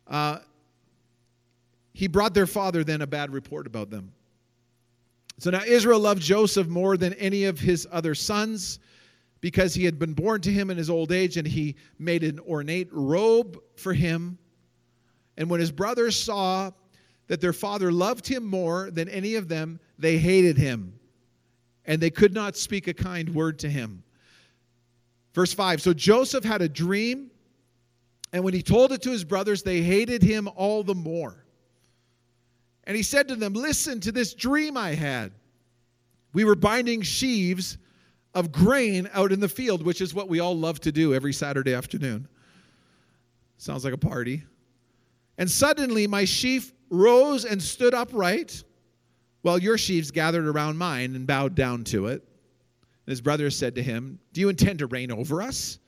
uh, 0.06 0.38
he 1.94 2.08
brought 2.08 2.36
their 2.36 2.46
father 2.46 2.84
then 2.84 3.02
a 3.02 3.08
bad 3.08 3.34
report 3.34 3.66
about 3.66 3.90
them. 3.90 4.12
So 5.40 5.50
now 5.50 5.64
Israel 5.66 6.00
loved 6.00 6.22
Joseph 6.22 6.68
more 6.68 6.96
than 6.96 7.14
any 7.16 7.46
of 7.46 7.60
his 7.60 7.88
other 7.92 8.14
sons 8.14 8.78
because 9.42 9.74
he 9.74 9.84
had 9.84 9.98
been 9.98 10.14
born 10.14 10.42
to 10.42 10.52
him 10.52 10.70
in 10.70 10.78
his 10.78 10.92
old 10.92 11.12
age 11.12 11.38
and 11.38 11.48
he 11.48 11.76
made 11.98 12.24
an 12.24 12.40
ornate 12.42 12.90
robe 12.92 13.60
for 13.76 13.92
him. 13.92 14.38
And 15.38 15.50
when 15.50 15.60
his 15.60 15.72
brothers 15.72 16.16
saw 16.16 16.70
that 17.26 17.42
their 17.42 17.54
father 17.54 17.92
loved 17.92 18.28
him 18.28 18.46
more 18.46 18.92
than 18.92 19.10
any 19.10 19.34
of 19.34 19.48
them, 19.48 19.80
they 19.98 20.20
hated 20.20 20.56
him 20.56 20.94
and 21.86 22.00
they 22.00 22.12
could 22.12 22.36
not 22.36 22.56
speak 22.56 22.88
a 22.88 22.94
kind 22.94 23.34
word 23.34 23.58
to 23.58 23.70
him. 23.70 24.04
Verse 25.34 25.54
5 25.54 25.82
So 25.82 25.94
Joseph 25.94 26.44
had 26.44 26.62
a 26.62 26.70
dream, 26.70 27.32
and 28.34 28.44
when 28.44 28.54
he 28.54 28.62
told 28.62 28.92
it 28.92 29.02
to 29.04 29.12
his 29.12 29.24
brothers, 29.24 29.64
they 29.64 29.82
hated 29.82 30.24
him 30.24 30.50
all 30.56 30.84
the 30.84 30.96
more. 30.96 31.46
And 32.86 32.96
he 32.98 33.04
said 33.04 33.28
to 33.28 33.36
them, 33.36 33.54
Listen 33.54 34.00
to 34.02 34.12
this 34.12 34.34
dream 34.34 34.76
I 34.76 34.96
had. 34.96 35.32
We 36.34 36.44
were 36.44 36.56
binding 36.56 37.02
sheaves 37.02 37.78
of 38.34 38.52
grain 38.52 39.10
out 39.14 39.32
in 39.32 39.40
the 39.40 39.50
field, 39.50 39.84
which 39.84 40.02
is 40.02 40.14
what 40.14 40.30
we 40.30 40.40
all 40.40 40.58
love 40.58 40.80
to 40.82 40.92
do 40.92 41.14
every 41.14 41.34
Saturday 41.34 41.74
afternoon. 41.74 42.28
Sounds 43.58 43.84
like 43.84 43.94
a 43.94 43.98
party. 43.98 44.44
And 45.38 45.50
suddenly 45.50 46.06
my 46.08 46.26
sheaf 46.26 46.72
rose 46.90 47.46
and 47.46 47.62
stood 47.62 47.94
upright, 47.94 48.64
while 49.42 49.58
your 49.58 49.78
sheaves 49.78 50.12
gathered 50.12 50.46
around 50.46 50.78
mine 50.78 51.16
and 51.16 51.26
bowed 51.26 51.56
down 51.56 51.84
to 51.86 52.08
it. 52.08 52.29
And 53.10 53.14
his 53.14 53.22
brothers 53.22 53.58
said 53.58 53.74
to 53.74 53.82
him, 53.82 54.20
Do 54.34 54.42
you 54.42 54.50
intend 54.50 54.78
to 54.78 54.86
reign 54.86 55.12
over 55.12 55.42
us? 55.42 55.80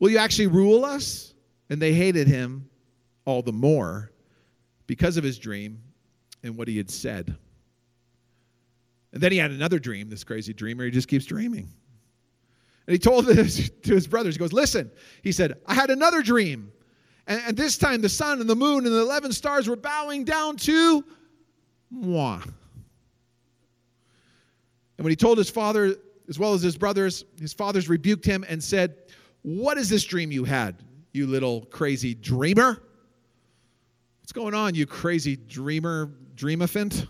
Will 0.00 0.10
you 0.10 0.18
actually 0.18 0.48
rule 0.48 0.84
us? 0.84 1.32
And 1.70 1.80
they 1.80 1.92
hated 1.92 2.26
him 2.26 2.68
all 3.24 3.42
the 3.42 3.52
more 3.52 4.10
because 4.88 5.16
of 5.16 5.22
his 5.22 5.38
dream 5.38 5.80
and 6.42 6.56
what 6.56 6.66
he 6.66 6.76
had 6.76 6.90
said. 6.90 7.36
And 9.12 9.22
then 9.22 9.30
he 9.30 9.38
had 9.38 9.52
another 9.52 9.78
dream, 9.78 10.10
this 10.10 10.24
crazy 10.24 10.52
dreamer. 10.52 10.84
He 10.84 10.90
just 10.90 11.06
keeps 11.06 11.26
dreaming. 11.26 11.68
And 12.88 12.92
he 12.92 12.98
told 12.98 13.26
this 13.26 13.70
to 13.84 13.94
his 13.94 14.08
brothers. 14.08 14.34
He 14.34 14.40
goes, 14.40 14.52
Listen, 14.52 14.90
he 15.22 15.30
said, 15.30 15.60
I 15.64 15.74
had 15.74 15.90
another 15.90 16.22
dream. 16.22 16.72
And, 17.28 17.40
and 17.46 17.56
this 17.56 17.78
time 17.78 18.00
the 18.00 18.08
sun 18.08 18.40
and 18.40 18.50
the 18.50 18.56
moon 18.56 18.84
and 18.84 18.92
the 18.92 19.00
11 19.02 19.30
stars 19.30 19.68
were 19.68 19.76
bowing 19.76 20.24
down 20.24 20.56
to 20.56 21.04
moi. 21.88 22.40
And 24.96 25.04
when 25.04 25.12
he 25.12 25.16
told 25.16 25.38
his 25.38 25.50
father 25.50 25.94
as 26.28 26.38
well 26.38 26.54
as 26.54 26.62
his 26.62 26.76
brothers, 26.76 27.24
his 27.40 27.52
fathers 27.52 27.88
rebuked 27.88 28.24
him 28.24 28.44
and 28.48 28.62
said, 28.62 28.94
What 29.42 29.78
is 29.78 29.88
this 29.88 30.04
dream 30.04 30.30
you 30.30 30.44
had, 30.44 30.76
you 31.12 31.26
little 31.26 31.64
crazy 31.66 32.14
dreamer? 32.14 32.82
What's 34.20 34.32
going 34.32 34.54
on, 34.54 34.74
you 34.74 34.86
crazy 34.86 35.36
dreamer, 35.36 36.12
dreamaphant? 36.34 37.08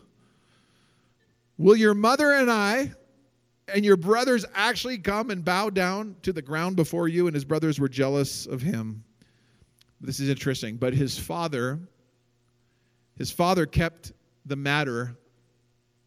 Will 1.57 1.77
your 1.77 1.95
mother 1.95 2.33
and 2.33 2.49
I 2.49 2.93
and 3.67 3.85
your 3.85 3.97
brothers 3.97 4.45
actually 4.55 4.99
come 4.99 5.31
and 5.31 5.45
bow 5.45 5.71
down 5.71 6.15
to 6.23 6.33
the 6.33 6.41
ground 6.41 6.77
before 6.77 7.09
you? 7.09 7.27
And 7.27 7.35
his 7.35 7.45
brothers 7.45 7.81
were 7.81 7.89
jealous 7.89 8.47
of 8.47 8.63
him. 8.63 9.03
This 10.01 10.21
is 10.21 10.29
interesting. 10.29 10.77
But 10.77 10.95
his 10.95 11.19
father, 11.19 11.81
his 13.17 13.33
father 13.33 13.67
kept 13.67 14.13
the 14.47 14.55
matter 14.55 15.17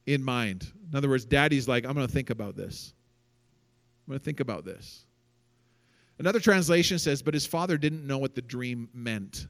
in 0.06 0.24
mind. 0.24 0.72
In 0.90 0.98
other 0.98 1.10
words, 1.10 1.26
daddy's 1.26 1.68
like, 1.68 1.86
I'm 1.86 1.94
going 1.94 2.08
to 2.08 2.14
think 2.14 2.30
about 2.30 2.56
this. 2.56 2.94
I'm 4.12 4.16
going 4.16 4.20
to 4.20 4.26
think 4.26 4.42
about 4.42 4.66
this. 4.66 5.06
Another 6.20 6.42
translation 6.42 7.00
says, 7.00 7.22
but 7.22 7.34
his 7.34 7.46
father 7.46 7.78
didn't 7.78 8.06
know 8.06 8.18
what 8.18 8.36
the 8.36 8.42
dream 8.42 8.90
meant. 8.94 9.48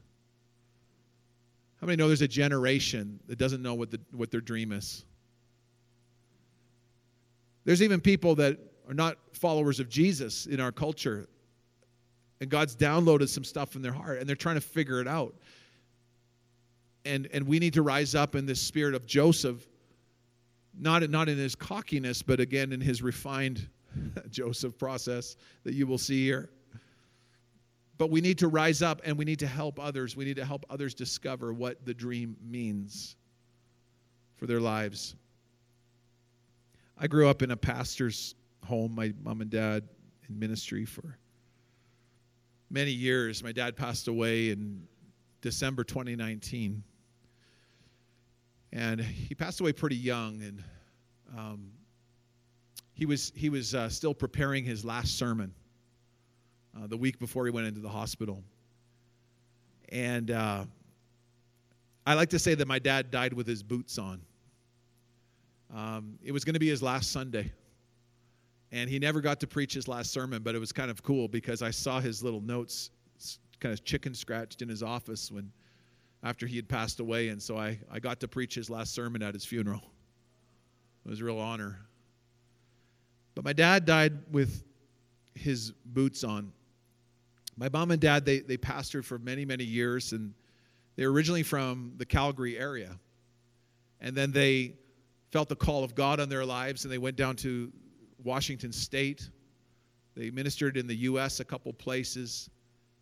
How 1.80 1.88
many 1.88 1.96
know 1.96 2.06
there's 2.06 2.22
a 2.22 2.28
generation 2.28 3.18
that 3.26 3.40
doesn't 3.40 3.60
know 3.60 3.74
what, 3.74 3.90
the, 3.90 3.98
what 4.12 4.30
their 4.30 4.40
dream 4.40 4.70
is? 4.70 5.04
There's 7.64 7.82
even 7.82 8.00
people 8.00 8.36
that 8.36 8.56
are 8.86 8.94
not 8.94 9.18
followers 9.32 9.80
of 9.80 9.88
Jesus 9.88 10.46
in 10.46 10.60
our 10.60 10.70
culture, 10.70 11.26
and 12.40 12.48
God's 12.48 12.76
downloaded 12.76 13.30
some 13.30 13.42
stuff 13.42 13.74
in 13.74 13.82
their 13.82 13.90
heart, 13.90 14.20
and 14.20 14.28
they're 14.28 14.36
trying 14.36 14.54
to 14.54 14.60
figure 14.60 15.00
it 15.00 15.08
out. 15.08 15.34
And, 17.04 17.28
and 17.32 17.48
we 17.48 17.58
need 17.58 17.74
to 17.74 17.82
rise 17.82 18.14
up 18.14 18.36
in 18.36 18.46
this 18.46 18.60
spirit 18.60 18.94
of 18.94 19.06
Joseph, 19.06 19.66
not, 20.78 21.10
not 21.10 21.28
in 21.28 21.36
his 21.36 21.56
cockiness, 21.56 22.22
but 22.22 22.38
again 22.38 22.72
in 22.72 22.80
his 22.80 23.02
refined 23.02 23.68
Joseph 24.30 24.78
process 24.78 25.36
that 25.64 25.74
you 25.74 25.86
will 25.86 25.98
see 25.98 26.24
here. 26.24 26.50
But 27.98 28.10
we 28.10 28.20
need 28.20 28.38
to 28.38 28.48
rise 28.48 28.82
up 28.82 29.00
and 29.04 29.16
we 29.16 29.24
need 29.24 29.38
to 29.40 29.46
help 29.46 29.78
others. 29.78 30.16
We 30.16 30.24
need 30.24 30.36
to 30.36 30.44
help 30.44 30.64
others 30.68 30.94
discover 30.94 31.52
what 31.52 31.84
the 31.84 31.94
dream 31.94 32.36
means 32.42 33.16
for 34.36 34.46
their 34.46 34.60
lives. 34.60 35.14
I 36.98 37.06
grew 37.06 37.28
up 37.28 37.42
in 37.42 37.50
a 37.50 37.56
pastor's 37.56 38.34
home, 38.64 38.94
my 38.94 39.12
mom 39.22 39.40
and 39.40 39.50
dad 39.50 39.88
in 40.28 40.38
ministry 40.38 40.84
for 40.84 41.16
many 42.70 42.90
years. 42.90 43.42
My 43.42 43.52
dad 43.52 43.76
passed 43.76 44.08
away 44.08 44.50
in 44.50 44.86
December 45.42 45.84
2019. 45.84 46.82
And 48.72 49.00
he 49.00 49.34
passed 49.34 49.60
away 49.60 49.72
pretty 49.72 49.96
young. 49.96 50.42
And 50.42 50.64
um, 51.36 51.72
he 53.02 53.06
was, 53.06 53.32
he 53.34 53.50
was 53.50 53.74
uh, 53.74 53.88
still 53.88 54.14
preparing 54.14 54.62
his 54.62 54.84
last 54.84 55.18
sermon 55.18 55.52
uh, 56.76 56.86
the 56.86 56.96
week 56.96 57.18
before 57.18 57.44
he 57.44 57.50
went 57.50 57.66
into 57.66 57.80
the 57.80 57.88
hospital. 57.88 58.44
And 59.88 60.30
uh, 60.30 60.66
I 62.06 62.14
like 62.14 62.30
to 62.30 62.38
say 62.38 62.54
that 62.54 62.68
my 62.68 62.78
dad 62.78 63.10
died 63.10 63.32
with 63.32 63.48
his 63.48 63.60
boots 63.60 63.98
on. 63.98 64.20
Um, 65.74 66.16
it 66.22 66.30
was 66.30 66.44
going 66.44 66.54
to 66.54 66.60
be 66.60 66.68
his 66.68 66.80
last 66.80 67.10
Sunday. 67.10 67.50
And 68.70 68.88
he 68.88 69.00
never 69.00 69.20
got 69.20 69.40
to 69.40 69.48
preach 69.48 69.74
his 69.74 69.88
last 69.88 70.12
sermon, 70.12 70.44
but 70.44 70.54
it 70.54 70.60
was 70.60 70.70
kind 70.70 70.88
of 70.88 71.02
cool 71.02 71.26
because 71.26 71.60
I 71.60 71.72
saw 71.72 71.98
his 71.98 72.22
little 72.22 72.40
notes 72.40 72.90
kind 73.58 73.72
of 73.72 73.84
chicken 73.84 74.14
scratched 74.14 74.62
in 74.62 74.68
his 74.68 74.84
office 74.84 75.28
when 75.32 75.50
after 76.22 76.46
he 76.46 76.54
had 76.54 76.68
passed 76.68 77.00
away. 77.00 77.30
And 77.30 77.42
so 77.42 77.58
I, 77.58 77.80
I 77.90 77.98
got 77.98 78.20
to 78.20 78.28
preach 78.28 78.54
his 78.54 78.70
last 78.70 78.94
sermon 78.94 79.24
at 79.24 79.34
his 79.34 79.44
funeral. 79.44 79.82
It 81.04 81.10
was 81.10 81.20
a 81.20 81.24
real 81.24 81.40
honor. 81.40 81.80
But 83.34 83.44
my 83.44 83.52
dad 83.52 83.84
died 83.84 84.12
with 84.30 84.64
his 85.34 85.72
boots 85.84 86.24
on. 86.24 86.52
My 87.56 87.68
mom 87.68 87.90
and 87.90 88.00
dad, 88.00 88.24
they, 88.24 88.40
they 88.40 88.56
pastored 88.56 89.04
for 89.04 89.18
many, 89.18 89.44
many 89.44 89.64
years, 89.64 90.12
and 90.12 90.34
they 90.96 91.06
were 91.06 91.12
originally 91.12 91.42
from 91.42 91.94
the 91.96 92.06
Calgary 92.06 92.58
area. 92.58 92.98
And 94.00 94.16
then 94.16 94.32
they 94.32 94.74
felt 95.30 95.48
the 95.48 95.56
call 95.56 95.84
of 95.84 95.94
God 95.94 96.20
on 96.20 96.28
their 96.28 96.44
lives, 96.44 96.84
and 96.84 96.92
they 96.92 96.98
went 96.98 97.16
down 97.16 97.36
to 97.36 97.72
Washington 98.22 98.72
State. 98.72 99.30
They 100.14 100.30
ministered 100.30 100.76
in 100.76 100.86
the 100.86 100.96
U.S. 100.96 101.40
a 101.40 101.44
couple 101.44 101.72
places. 101.72 102.50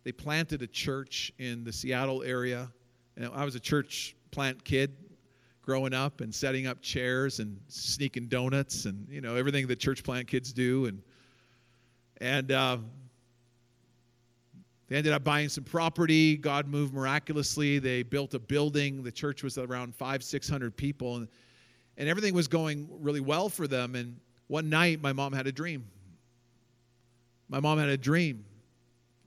They 0.03 0.11
planted 0.11 0.61
a 0.61 0.67
church 0.67 1.31
in 1.39 1.63
the 1.63 1.73
Seattle 1.73 2.23
area. 2.23 2.71
And 3.17 3.29
I 3.33 3.43
was 3.43 3.55
a 3.55 3.59
church 3.59 4.15
plant 4.31 4.63
kid 4.63 4.95
growing 5.61 5.93
up 5.93 6.21
and 6.21 6.33
setting 6.33 6.67
up 6.67 6.81
chairs 6.81 7.39
and 7.39 7.59
sneaking 7.67 8.27
donuts 8.27 8.85
and 8.85 9.07
you 9.09 9.21
know 9.21 9.35
everything 9.35 9.67
that 9.67 9.79
church 9.79 10.03
plant 10.03 10.27
kids 10.27 10.51
do. 10.53 10.85
And 10.85 11.01
and 12.19 12.51
uh, 12.51 12.77
they 14.87 14.97
ended 14.97 15.13
up 15.13 15.23
buying 15.23 15.49
some 15.49 15.63
property. 15.63 16.37
God 16.37 16.67
moved 16.67 16.93
miraculously. 16.93 17.79
They 17.79 18.03
built 18.03 18.33
a 18.33 18.39
building. 18.39 19.03
The 19.03 19.11
church 19.11 19.43
was 19.43 19.57
around 19.57 19.95
five 19.95 20.23
six 20.23 20.49
hundred 20.49 20.75
people. 20.75 21.17
And, 21.17 21.27
and 21.97 22.09
everything 22.09 22.33
was 22.33 22.47
going 22.47 22.87
really 22.99 23.21
well 23.21 23.49
for 23.49 23.67
them. 23.67 23.95
And 23.95 24.17
one 24.47 24.69
night 24.69 25.01
my 25.01 25.13
mom 25.13 25.33
had 25.33 25.47
a 25.47 25.51
dream. 25.51 25.85
My 27.49 27.59
mom 27.59 27.77
had 27.79 27.89
a 27.89 27.97
dream 27.97 28.45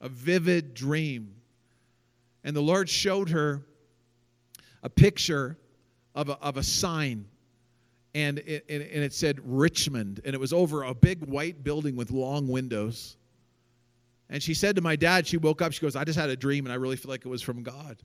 a 0.01 0.09
vivid 0.09 0.73
dream. 0.73 1.33
And 2.43 2.55
the 2.55 2.61
lord 2.61 2.87
showed 2.87 3.29
her 3.29 3.65
a 4.83 4.89
picture 4.89 5.57
of 6.15 6.29
a, 6.29 6.39
of 6.39 6.57
a 6.57 6.63
sign 6.63 7.27
and 8.15 8.39
it, 8.39 8.65
and 8.69 8.81
it 8.81 9.13
said 9.13 9.39
Richmond, 9.43 10.21
and 10.23 10.33
it 10.33 10.39
was 10.39 10.53
over 10.53 10.83
a 10.83 10.93
big 10.93 11.25
white 11.25 11.65
building 11.65 11.97
with 11.97 12.11
long 12.11 12.47
windows. 12.47 13.17
And 14.29 14.41
she 14.41 14.53
said 14.53 14.77
to 14.77 14.81
my 14.81 14.95
dad, 14.95 15.27
she 15.27 15.35
woke 15.35 15.61
up, 15.61 15.73
she 15.73 15.81
goes, 15.81 15.97
I 15.97 16.05
just 16.05 16.17
had 16.17 16.29
a 16.29 16.35
dream 16.37 16.65
and 16.65 16.71
I 16.71 16.77
really 16.77 16.95
feel 16.95 17.11
like 17.11 17.25
it 17.25 17.29
was 17.29 17.41
from 17.41 17.61
God. 17.61 17.97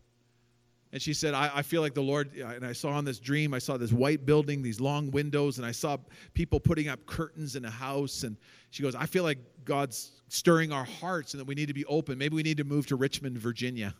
And 0.92 1.00
she 1.00 1.14
said, 1.14 1.32
I, 1.34 1.50
I, 1.54 1.62
feel 1.62 1.80
like 1.80 1.94
the 1.94 2.02
Lord, 2.02 2.34
and 2.34 2.66
I 2.66 2.72
saw 2.72 2.98
in 2.98 3.04
this 3.04 3.20
dream, 3.20 3.54
I 3.54 3.60
saw 3.60 3.76
this 3.76 3.92
white 3.92 4.26
building, 4.26 4.60
these 4.60 4.80
long 4.80 5.12
windows, 5.12 5.58
and 5.58 5.66
I 5.66 5.70
saw 5.70 5.96
people 6.34 6.58
putting 6.58 6.88
up 6.88 7.06
curtains 7.06 7.54
in 7.54 7.64
a 7.64 7.70
house. 7.70 8.24
And 8.24 8.36
she 8.70 8.82
goes, 8.82 8.96
I 8.96 9.06
feel 9.06 9.22
like 9.22 9.38
God's 9.64 10.10
stirring 10.26 10.72
our 10.72 10.84
hearts 10.84 11.32
and 11.32 11.40
that 11.40 11.44
we 11.44 11.54
need 11.54 11.68
to 11.68 11.74
be 11.74 11.84
open. 11.84 12.18
Maybe 12.18 12.34
we 12.34 12.42
need 12.42 12.56
to 12.56 12.64
move 12.64 12.88
to 12.88 12.96
Richmond, 12.96 13.38
Virginia. 13.38 13.94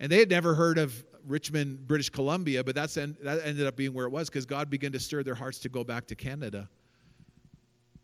And 0.00 0.10
they 0.10 0.18
had 0.18 0.28
never 0.28 0.54
heard 0.54 0.78
of 0.78 1.04
Richmond, 1.26 1.86
British 1.86 2.10
Columbia, 2.10 2.62
but 2.62 2.74
that's 2.74 2.96
en- 2.96 3.16
that 3.22 3.44
ended 3.44 3.66
up 3.66 3.76
being 3.76 3.92
where 3.92 4.06
it 4.06 4.10
was 4.10 4.28
because 4.28 4.46
God 4.46 4.70
began 4.70 4.92
to 4.92 5.00
stir 5.00 5.22
their 5.22 5.34
hearts 5.34 5.58
to 5.60 5.68
go 5.68 5.84
back 5.84 6.06
to 6.06 6.14
Canada. 6.14 6.68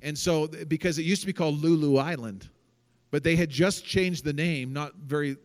And 0.03 0.19
so, 0.19 0.49
because 0.49 0.99
it 0.99 1.05
used 1.05 1.23
to 1.23 1.27
be 1.27 1.33
called 1.33 1.63
Lulu 1.63 1.97
Island, 1.97 2.49
but 3.11 3.23
they 3.23 3.37
had 3.37 3.51
just 3.51 3.85
changed 3.85 4.25
the 4.25 4.33
name 4.33 4.73
not 4.73 4.95
very 4.97 5.37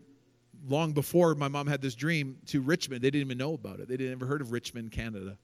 long 0.67 0.93
before 0.93 1.35
my 1.35 1.47
mom 1.47 1.67
had 1.67 1.81
this 1.81 1.95
dream 1.95 2.37
to 2.47 2.61
Richmond. 2.61 3.01
They 3.01 3.11
didn't 3.11 3.27
even 3.27 3.37
know 3.37 3.53
about 3.53 3.79
it. 3.79 3.87
They 3.87 3.97
didn't 3.97 4.13
ever 4.13 4.25
heard 4.25 4.41
of 4.41 4.51
Richmond, 4.51 4.91
Canada. 4.91 5.37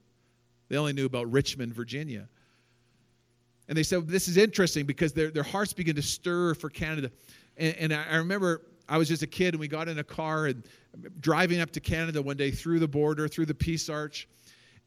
They 0.68 0.76
only 0.76 0.92
knew 0.92 1.06
about 1.06 1.30
Richmond, 1.30 1.74
Virginia. 1.74 2.28
And 3.68 3.78
they 3.78 3.82
said, 3.82 4.08
This 4.08 4.28
is 4.28 4.36
interesting 4.36 4.84
because 4.86 5.12
their, 5.12 5.30
their 5.30 5.42
hearts 5.42 5.72
begin 5.72 5.96
to 5.96 6.02
stir 6.02 6.54
for 6.54 6.68
Canada. 6.68 7.10
And, 7.56 7.76
and 7.76 7.94
I 7.94 8.16
remember 8.16 8.62
I 8.88 8.98
was 8.98 9.08
just 9.08 9.22
a 9.22 9.26
kid 9.26 9.54
and 9.54 9.60
we 9.60 9.68
got 9.68 9.88
in 9.88 9.98
a 9.98 10.04
car 10.04 10.46
and 10.46 10.64
driving 11.20 11.60
up 11.60 11.70
to 11.72 11.80
Canada 11.80 12.20
one 12.20 12.36
day 12.36 12.50
through 12.50 12.78
the 12.78 12.88
border, 12.88 13.28
through 13.28 13.46
the 13.46 13.54
Peace 13.54 13.88
Arch. 13.88 14.28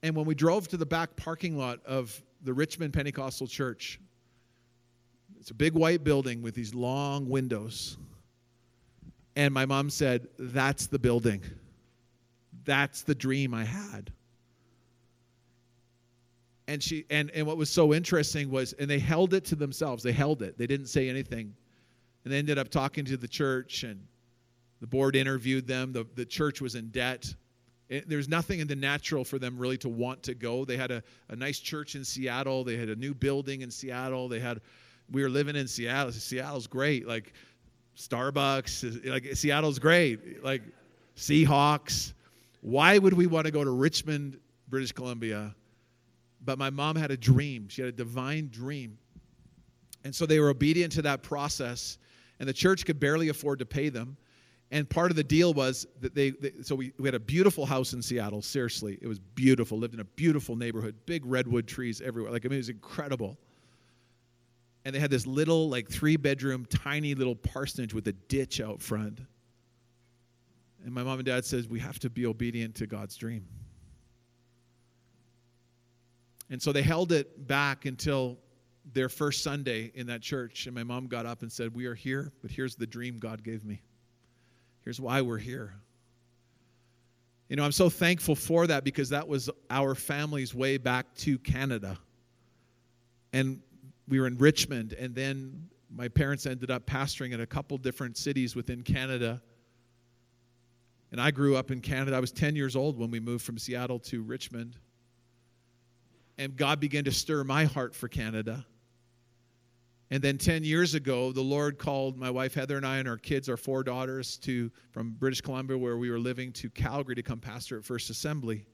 And 0.03 0.15
when 0.15 0.25
we 0.25 0.35
drove 0.35 0.67
to 0.69 0.77
the 0.77 0.85
back 0.85 1.15
parking 1.15 1.57
lot 1.57 1.79
of 1.85 2.21
the 2.43 2.53
Richmond 2.53 2.93
Pentecostal 2.93 3.47
Church, 3.47 3.99
it's 5.39 5.51
a 5.51 5.55
big 5.55 5.73
white 5.73 6.03
building 6.03 6.41
with 6.41 6.55
these 6.55 6.73
long 6.73 7.27
windows. 7.29 7.97
And 9.35 9.53
my 9.53 9.65
mom 9.65 9.89
said, 9.89 10.27
That's 10.37 10.87
the 10.87 10.99
building. 10.99 11.41
That's 12.65 13.03
the 13.03 13.15
dream 13.15 13.53
I 13.53 13.63
had. 13.63 14.11
And 16.67 16.83
she 16.83 17.05
and, 17.09 17.31
and 17.31 17.47
what 17.47 17.55
was 17.55 17.69
so 17.69 17.93
interesting 17.93 18.51
was, 18.51 18.73
and 18.73 18.89
they 18.89 18.99
held 18.99 19.33
it 19.33 19.45
to 19.45 19.55
themselves. 19.55 20.03
They 20.03 20.11
held 20.11 20.41
it. 20.41 20.57
They 20.57 20.67
didn't 20.67 20.87
say 20.87 21.07
anything. 21.09 21.53
And 22.27 22.33
they 22.33 22.39
ended 22.39 22.57
up 22.57 22.67
talking 22.67 23.05
to 23.05 23.15
the 23.15 23.27
church, 23.29 23.83
and 23.83 24.05
the 24.81 24.85
board 24.85 25.15
interviewed 25.15 25.65
them. 25.65 25.93
The, 25.93 26.05
the 26.15 26.25
church 26.25 26.59
was 26.59 26.75
in 26.75 26.89
debt. 26.89 27.33
There's 27.87 28.27
nothing 28.27 28.59
in 28.59 28.67
the 28.67 28.75
natural 28.75 29.23
for 29.23 29.39
them 29.39 29.57
really 29.57 29.77
to 29.77 29.87
want 29.87 30.23
to 30.23 30.33
go. 30.33 30.65
They 30.65 30.75
had 30.75 30.91
a, 30.91 31.01
a 31.29 31.37
nice 31.37 31.57
church 31.57 31.95
in 31.95 32.03
Seattle. 32.03 32.65
They 32.65 32.75
had 32.75 32.89
a 32.89 32.97
new 32.97 33.13
building 33.13 33.61
in 33.61 33.71
Seattle. 33.71 34.27
They 34.27 34.41
had, 34.41 34.59
we 35.09 35.23
were 35.23 35.29
living 35.29 35.55
in 35.55 35.69
Seattle. 35.69 36.11
Seattle's 36.11 36.67
great. 36.67 37.07
Like 37.07 37.31
Starbucks, 37.95 39.09
like 39.09 39.33
Seattle's 39.33 39.79
great. 39.79 40.43
Like 40.43 40.63
Seahawks. 41.15 42.11
Why 42.59 42.97
would 42.97 43.13
we 43.13 43.25
want 43.25 43.45
to 43.45 43.51
go 43.51 43.63
to 43.63 43.71
Richmond, 43.71 44.37
British 44.67 44.91
Columbia? 44.91 45.55
But 46.43 46.59
my 46.59 46.71
mom 46.71 46.97
had 46.97 47.09
a 47.09 47.17
dream. 47.17 47.69
She 47.69 47.81
had 47.81 47.87
a 47.87 47.95
divine 47.95 48.49
dream. 48.49 48.97
And 50.03 50.13
so 50.13 50.25
they 50.25 50.41
were 50.41 50.49
obedient 50.49 50.91
to 50.91 51.01
that 51.03 51.23
process 51.23 51.99
and 52.39 52.47
the 52.47 52.53
church 52.53 52.85
could 52.85 52.99
barely 52.99 53.29
afford 53.29 53.59
to 53.59 53.65
pay 53.65 53.89
them. 53.89 54.17
And 54.69 54.89
part 54.89 55.11
of 55.11 55.17
the 55.17 55.23
deal 55.23 55.53
was 55.53 55.87
that 56.01 56.13
they, 56.13 56.31
they, 56.31 56.51
so 56.61 56.75
we, 56.75 56.91
we 56.99 57.07
had 57.07 57.15
a 57.15 57.19
beautiful 57.19 57.65
house 57.65 57.93
in 57.93 58.01
Seattle. 58.01 58.41
Seriously, 58.41 58.99
it 59.01 59.07
was 59.07 59.19
beautiful. 59.19 59.77
Lived 59.77 59.93
in 59.93 60.01
a 60.01 60.05
beautiful 60.05 60.55
neighborhood, 60.55 60.95
big 61.05 61.25
redwood 61.25 61.67
trees 61.67 62.01
everywhere. 62.01 62.31
Like 62.31 62.45
I 62.45 62.49
mean, 62.49 62.55
it 62.55 62.59
was 62.59 62.69
incredible. 62.69 63.37
And 64.83 64.93
they 64.93 64.99
had 64.99 65.11
this 65.11 65.25
little, 65.25 65.69
like 65.69 65.89
three 65.89 66.17
bedroom, 66.17 66.65
tiny 66.65 67.15
little 67.15 67.35
parsonage 67.35 67.93
with 67.93 68.07
a 68.07 68.13
ditch 68.13 68.59
out 68.59 68.81
front. 68.81 69.19
And 70.83 70.93
my 70.93 71.03
mom 71.03 71.19
and 71.19 71.25
dad 71.25 71.45
says 71.45 71.67
we 71.67 71.79
have 71.79 71.99
to 71.99 72.09
be 72.09 72.25
obedient 72.25 72.75
to 72.75 72.87
God's 72.87 73.15
dream. 73.15 73.45
And 76.49 76.61
so 76.61 76.71
they 76.71 76.81
held 76.81 77.11
it 77.11 77.47
back 77.47 77.85
until 77.85 78.37
their 78.93 79.09
first 79.09 79.43
Sunday 79.43 79.91
in 79.95 80.07
that 80.07 80.21
church, 80.21 80.65
and 80.65 80.75
my 80.75 80.83
mom 80.83 81.07
got 81.07 81.25
up 81.25 81.41
and 81.41 81.51
said, 81.51 81.73
We 81.73 81.85
are 81.85 81.95
here, 81.95 82.31
but 82.41 82.51
here's 82.51 82.75
the 82.75 82.87
dream 82.87 83.19
God 83.19 83.43
gave 83.43 83.65
me. 83.65 83.81
Here's 84.83 85.01
why 85.01 85.21
we're 85.21 85.37
here. 85.37 85.73
You 87.49 87.55
know, 87.55 87.63
I'm 87.63 87.71
so 87.71 87.89
thankful 87.89 88.35
for 88.35 88.67
that 88.67 88.83
because 88.83 89.09
that 89.09 89.27
was 89.27 89.49
our 89.69 89.95
family's 89.95 90.53
way 90.53 90.77
back 90.77 91.13
to 91.15 91.37
Canada. 91.39 91.97
And 93.31 93.61
we 94.07 94.19
were 94.19 94.27
in 94.27 94.37
Richmond, 94.37 94.93
and 94.93 95.15
then 95.15 95.69
my 95.89 96.07
parents 96.07 96.45
ended 96.45 96.71
up 96.71 96.85
pastoring 96.85 97.31
in 97.31 97.41
a 97.41 97.45
couple 97.45 97.77
different 97.77 98.17
cities 98.17 98.55
within 98.55 98.81
Canada. 98.81 99.41
And 101.11 101.21
I 101.21 101.31
grew 101.31 101.55
up 101.55 101.71
in 101.71 101.79
Canada. 101.79 102.17
I 102.17 102.19
was 102.19 102.31
10 102.31 102.55
years 102.55 102.75
old 102.75 102.97
when 102.97 103.11
we 103.11 103.19
moved 103.19 103.45
from 103.45 103.57
Seattle 103.57 103.99
to 103.99 104.21
Richmond. 104.21 104.77
And 106.37 106.55
God 106.55 106.79
began 106.79 107.05
to 107.05 107.11
stir 107.11 107.43
my 107.43 107.63
heart 107.65 107.95
for 107.95 108.07
Canada. 108.07 108.65
And 110.09 110.21
then 110.21 110.37
10 110.37 110.63
years 110.63 110.93
ago, 110.93 111.33
the 111.33 111.41
Lord 111.41 111.77
called 111.77 112.17
my 112.17 112.29
wife 112.29 112.53
Heather 112.53 112.77
and 112.77 112.85
I 112.85 112.97
and 112.97 113.07
our 113.07 113.17
kids, 113.17 113.49
our 113.49 113.57
four 113.57 113.83
daughters, 113.83 114.37
to 114.37 114.71
from 114.91 115.11
British 115.11 115.41
Columbia, 115.41 115.77
where 115.77 115.97
we 115.97 116.09
were 116.09 116.19
living, 116.19 116.53
to 116.53 116.69
Calgary 116.69 117.15
to 117.15 117.23
come 117.23 117.39
pastor 117.39 117.77
at 117.77 117.83
First 117.83 118.09
Assembly. 118.09 118.65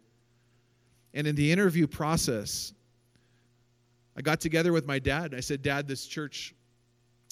And 1.15 1.25
in 1.25 1.35
the 1.35 1.51
interview 1.51 1.87
process, 1.87 2.73
I 4.15 4.21
got 4.21 4.39
together 4.39 4.71
with 4.71 4.85
my 4.85 4.99
dad 4.99 5.25
and 5.25 5.35
I 5.35 5.39
said, 5.39 5.63
Dad, 5.63 5.87
this 5.87 6.05
church, 6.05 6.53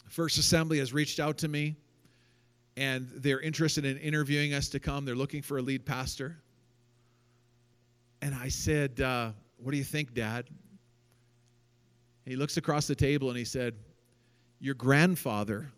First 0.09 0.39
Assembly, 0.39 0.79
has 0.79 0.93
reached 0.93 1.19
out 1.19 1.37
to 1.39 1.47
me 1.47 1.75
and 2.77 3.09
they're 3.15 3.41
interested 3.41 3.85
in 3.85 3.97
interviewing 3.97 4.53
us 4.53 4.69
to 4.69 4.79
come. 4.79 5.05
They're 5.05 5.15
looking 5.15 5.41
for 5.41 5.57
a 5.57 5.61
lead 5.61 5.85
pastor. 5.85 6.41
And 8.21 8.33
I 8.33 8.47
said, 8.47 9.01
uh, 9.01 9.31
What 9.57 9.71
do 9.71 9.77
you 9.77 9.83
think, 9.83 10.13
Dad? 10.13 10.47
He 12.25 12.35
looks 12.35 12.57
across 12.57 12.87
the 12.87 12.95
table 12.95 13.29
and 13.29 13.37
he 13.37 13.45
said, 13.45 13.75
your 14.61 14.75
grandfather, 14.75 15.71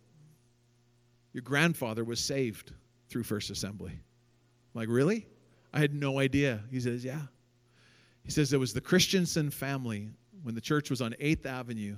your 1.31 1.41
grandfather 1.41 2.03
was 2.03 2.19
saved 2.19 2.73
through 3.09 3.23
First 3.23 3.49
Assembly. 3.49 3.93
I'm 3.93 4.79
like, 4.79 4.89
really? 4.89 5.25
I 5.73 5.79
had 5.79 5.95
no 5.95 6.19
idea. 6.19 6.59
He 6.69 6.79
says, 6.79 7.03
yeah. 7.03 7.21
He 8.23 8.31
says 8.31 8.53
it 8.53 8.59
was 8.59 8.73
the 8.73 8.81
Christensen 8.81 9.49
family 9.49 10.09
when 10.43 10.53
the 10.53 10.61
church 10.61 10.89
was 10.89 11.01
on 11.01 11.15
8th 11.19 11.45
Avenue, 11.45 11.95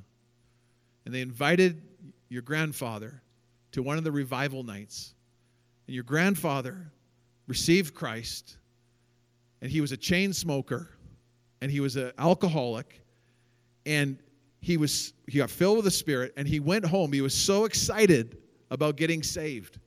and 1.06 1.14
they 1.14 1.22
invited 1.22 1.82
your 2.30 2.44
grandfather 2.44 3.22
to 3.72 3.82
one 3.82 3.98
of 3.98 4.04
the 4.04 4.12
revival 4.12 4.64
nights. 4.64 5.14
And 5.88 5.96
your 5.96 6.04
grandfather 6.04 6.92
received 7.48 7.94
Christ, 7.94 8.58
and 9.62 9.72
he 9.72 9.82
was 9.82 9.92
a 9.92 9.98
chain 9.98 10.34
smoker, 10.34 10.90
and 11.62 11.72
he 11.72 11.80
was 11.80 11.96
an 11.96 12.12
alcoholic, 12.18 13.02
and 13.86 14.18
he 14.66 14.78
was 14.78 15.14
he 15.28 15.38
got 15.38 15.52
filled 15.52 15.76
with 15.76 15.86
the 15.86 15.92
spirit 15.92 16.34
and 16.38 16.48
he 16.48 16.60
went 16.60 16.84
home. 16.84 17.14
He 17.14 17.22
was 17.22 17.36
so 17.36 17.66
excited 17.66 18.40
about 18.72 18.96
getting 18.96 19.22
saved 19.22 19.78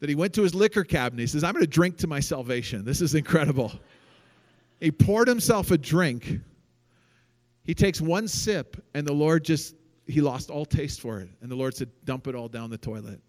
that 0.00 0.08
he 0.08 0.14
went 0.14 0.32
to 0.32 0.42
his 0.42 0.54
liquor 0.54 0.82
cabinet. 0.82 1.20
He 1.20 1.26
says 1.26 1.44
i'm 1.44 1.52
going 1.52 1.62
to 1.62 1.70
drink 1.70 1.98
to 1.98 2.06
my 2.06 2.18
salvation. 2.18 2.86
This 2.86 3.02
is 3.02 3.14
incredible. 3.14 3.70
He 4.80 4.90
poured 4.90 5.28
himself 5.28 5.70
a 5.72 5.76
drink. 5.76 6.40
He 7.64 7.74
takes 7.74 8.00
one 8.00 8.26
sip 8.28 8.82
and 8.94 9.06
the 9.06 9.12
lord 9.12 9.44
just 9.44 9.74
he 10.06 10.22
lost 10.22 10.48
all 10.48 10.64
taste 10.64 11.02
for 11.02 11.20
it. 11.20 11.28
And 11.42 11.50
the 11.50 11.56
lord 11.56 11.76
said 11.76 11.90
dump 12.06 12.28
it 12.28 12.34
all 12.34 12.48
down 12.48 12.70
the 12.70 12.78
toilet. 12.78 13.20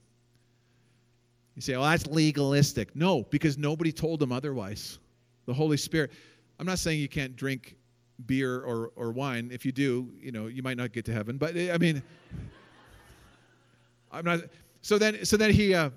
You 1.56 1.62
say 1.62 1.73
well 1.73 1.84
that's 1.84 2.08
legalistic. 2.08 2.95
No 2.95 3.23
because 3.23 3.58
nobody 3.58 3.91
told 3.91 4.23
him 4.23 4.32
otherwise. 4.32 4.97
The 5.45 5.54
holy 5.54 5.76
spirit 5.76 6.12
i'm 6.58 6.65
not 6.65 6.80
saying 6.80 7.02
you 7.02 7.10
can't 7.10 7.36
drink 7.36 7.76
beer 8.25 8.62
or, 8.62 8.91
or 8.95 9.12
wine. 9.12 9.49
If 9.51 9.65
you 9.65 9.71
do, 9.71 10.09
you 10.19 10.31
know, 10.31 10.47
you 10.47 10.63
might 10.63 10.77
not 10.77 10.91
get 10.91 11.05
to 11.05 11.13
heaven. 11.13 11.38
But 11.38 11.55
I 11.55 11.77
mean, 11.77 12.01
I'm 14.12 14.25
not. 14.25 14.41
So 14.81 14.97
then, 14.97 15.25
so 15.25 15.38
then 15.38 15.51
he, 15.51 15.73
uh, 15.73 15.89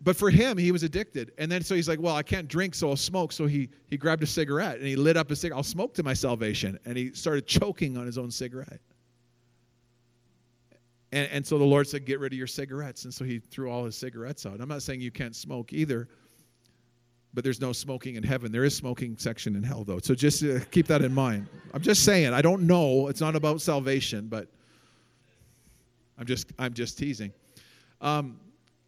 but 0.00 0.16
for 0.16 0.30
him, 0.30 0.58
he 0.58 0.72
was 0.72 0.82
addicted. 0.82 1.32
And 1.38 1.50
then 1.50 1.62
so 1.62 1.74
he's 1.74 1.88
like, 1.88 2.00
well, 2.00 2.16
I 2.16 2.22
can't 2.22 2.48
drink, 2.48 2.74
so 2.74 2.90
I'll 2.90 2.96
smoke. 2.96 3.32
So 3.32 3.46
he 3.46 3.68
he 3.88 3.96
grabbed 3.96 4.22
a 4.22 4.26
cigarette 4.26 4.78
and 4.78 4.86
he 4.86 4.96
lit 4.96 5.16
up 5.16 5.30
a 5.30 5.36
cigarette. 5.36 5.58
I'll 5.58 5.62
smoke 5.62 5.94
to 5.94 6.02
my 6.02 6.14
salvation. 6.14 6.78
And 6.84 6.96
he 6.96 7.12
started 7.12 7.46
choking 7.46 7.96
on 7.96 8.06
his 8.06 8.18
own 8.18 8.30
cigarette. 8.30 8.80
And, 11.12 11.28
and 11.30 11.46
so 11.46 11.58
the 11.58 11.64
Lord 11.64 11.86
said, 11.86 12.06
get 12.06 12.20
rid 12.20 12.32
of 12.32 12.38
your 12.38 12.46
cigarettes. 12.46 13.04
And 13.04 13.12
so 13.12 13.24
he 13.24 13.38
threw 13.38 13.70
all 13.70 13.84
his 13.84 13.96
cigarettes 13.96 14.46
out. 14.46 14.60
I'm 14.60 14.68
not 14.68 14.82
saying 14.82 15.02
you 15.02 15.10
can't 15.10 15.36
smoke 15.36 15.72
either 15.72 16.08
but 17.34 17.44
there's 17.44 17.60
no 17.60 17.72
smoking 17.72 18.16
in 18.16 18.22
heaven. 18.22 18.52
There 18.52 18.64
is 18.64 18.76
smoking 18.76 19.16
section 19.16 19.56
in 19.56 19.62
hell, 19.62 19.84
though. 19.84 19.98
So 19.98 20.14
just 20.14 20.42
uh, 20.42 20.60
keep 20.70 20.86
that 20.88 21.02
in 21.02 21.14
mind. 21.14 21.48
I'm 21.72 21.82
just 21.82 22.04
saying. 22.04 22.32
I 22.32 22.42
don't 22.42 22.62
know. 22.62 23.08
It's 23.08 23.20
not 23.20 23.34
about 23.36 23.60
salvation, 23.60 24.28
but 24.28 24.48
I'm 26.18 26.26
just 26.26 26.52
I'm 26.58 26.74
just 26.74 26.98
teasing. 26.98 27.32
Um, 28.00 28.38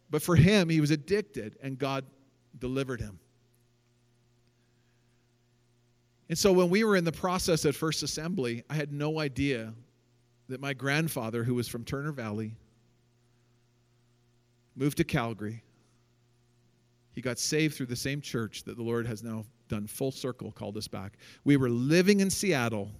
but 0.09 0.21
for 0.21 0.35
him, 0.35 0.69
he 0.69 0.79
was 0.79 0.91
addicted, 0.91 1.57
and 1.63 1.79
God 1.79 2.05
delivered 2.59 3.01
him. 3.01 3.19
And 6.29 6.37
so 6.37 6.51
when 6.51 6.69
we 6.69 6.83
were 6.83 6.95
in 6.95 7.03
the 7.03 7.11
process 7.11 7.65
at 7.65 7.75
First 7.75 8.03
Assembly, 8.03 8.63
I 8.69 8.73
had 8.73 8.91
no 8.91 9.19
idea 9.19 9.73
that 10.49 10.59
my 10.59 10.73
grandfather, 10.73 11.43
who 11.43 11.55
was 11.55 11.67
from 11.67 11.83
Turner 11.83 12.11
Valley, 12.11 12.53
moved 14.75 14.97
to 14.97 15.03
Calgary. 15.03 15.63
He 17.15 17.21
got 17.21 17.39
saved 17.39 17.75
through 17.75 17.85
the 17.85 17.95
same 17.95 18.19
church 18.19 18.63
that 18.65 18.75
the 18.75 18.83
Lord 18.83 19.07
has 19.07 19.23
now 19.23 19.45
done 19.69 19.87
full 19.87 20.11
circle, 20.11 20.51
called 20.51 20.75
us 20.75 20.87
back. 20.87 21.13
We 21.45 21.55
were 21.55 21.69
living 21.69 22.19
in 22.19 22.29
Seattle, 22.29 22.91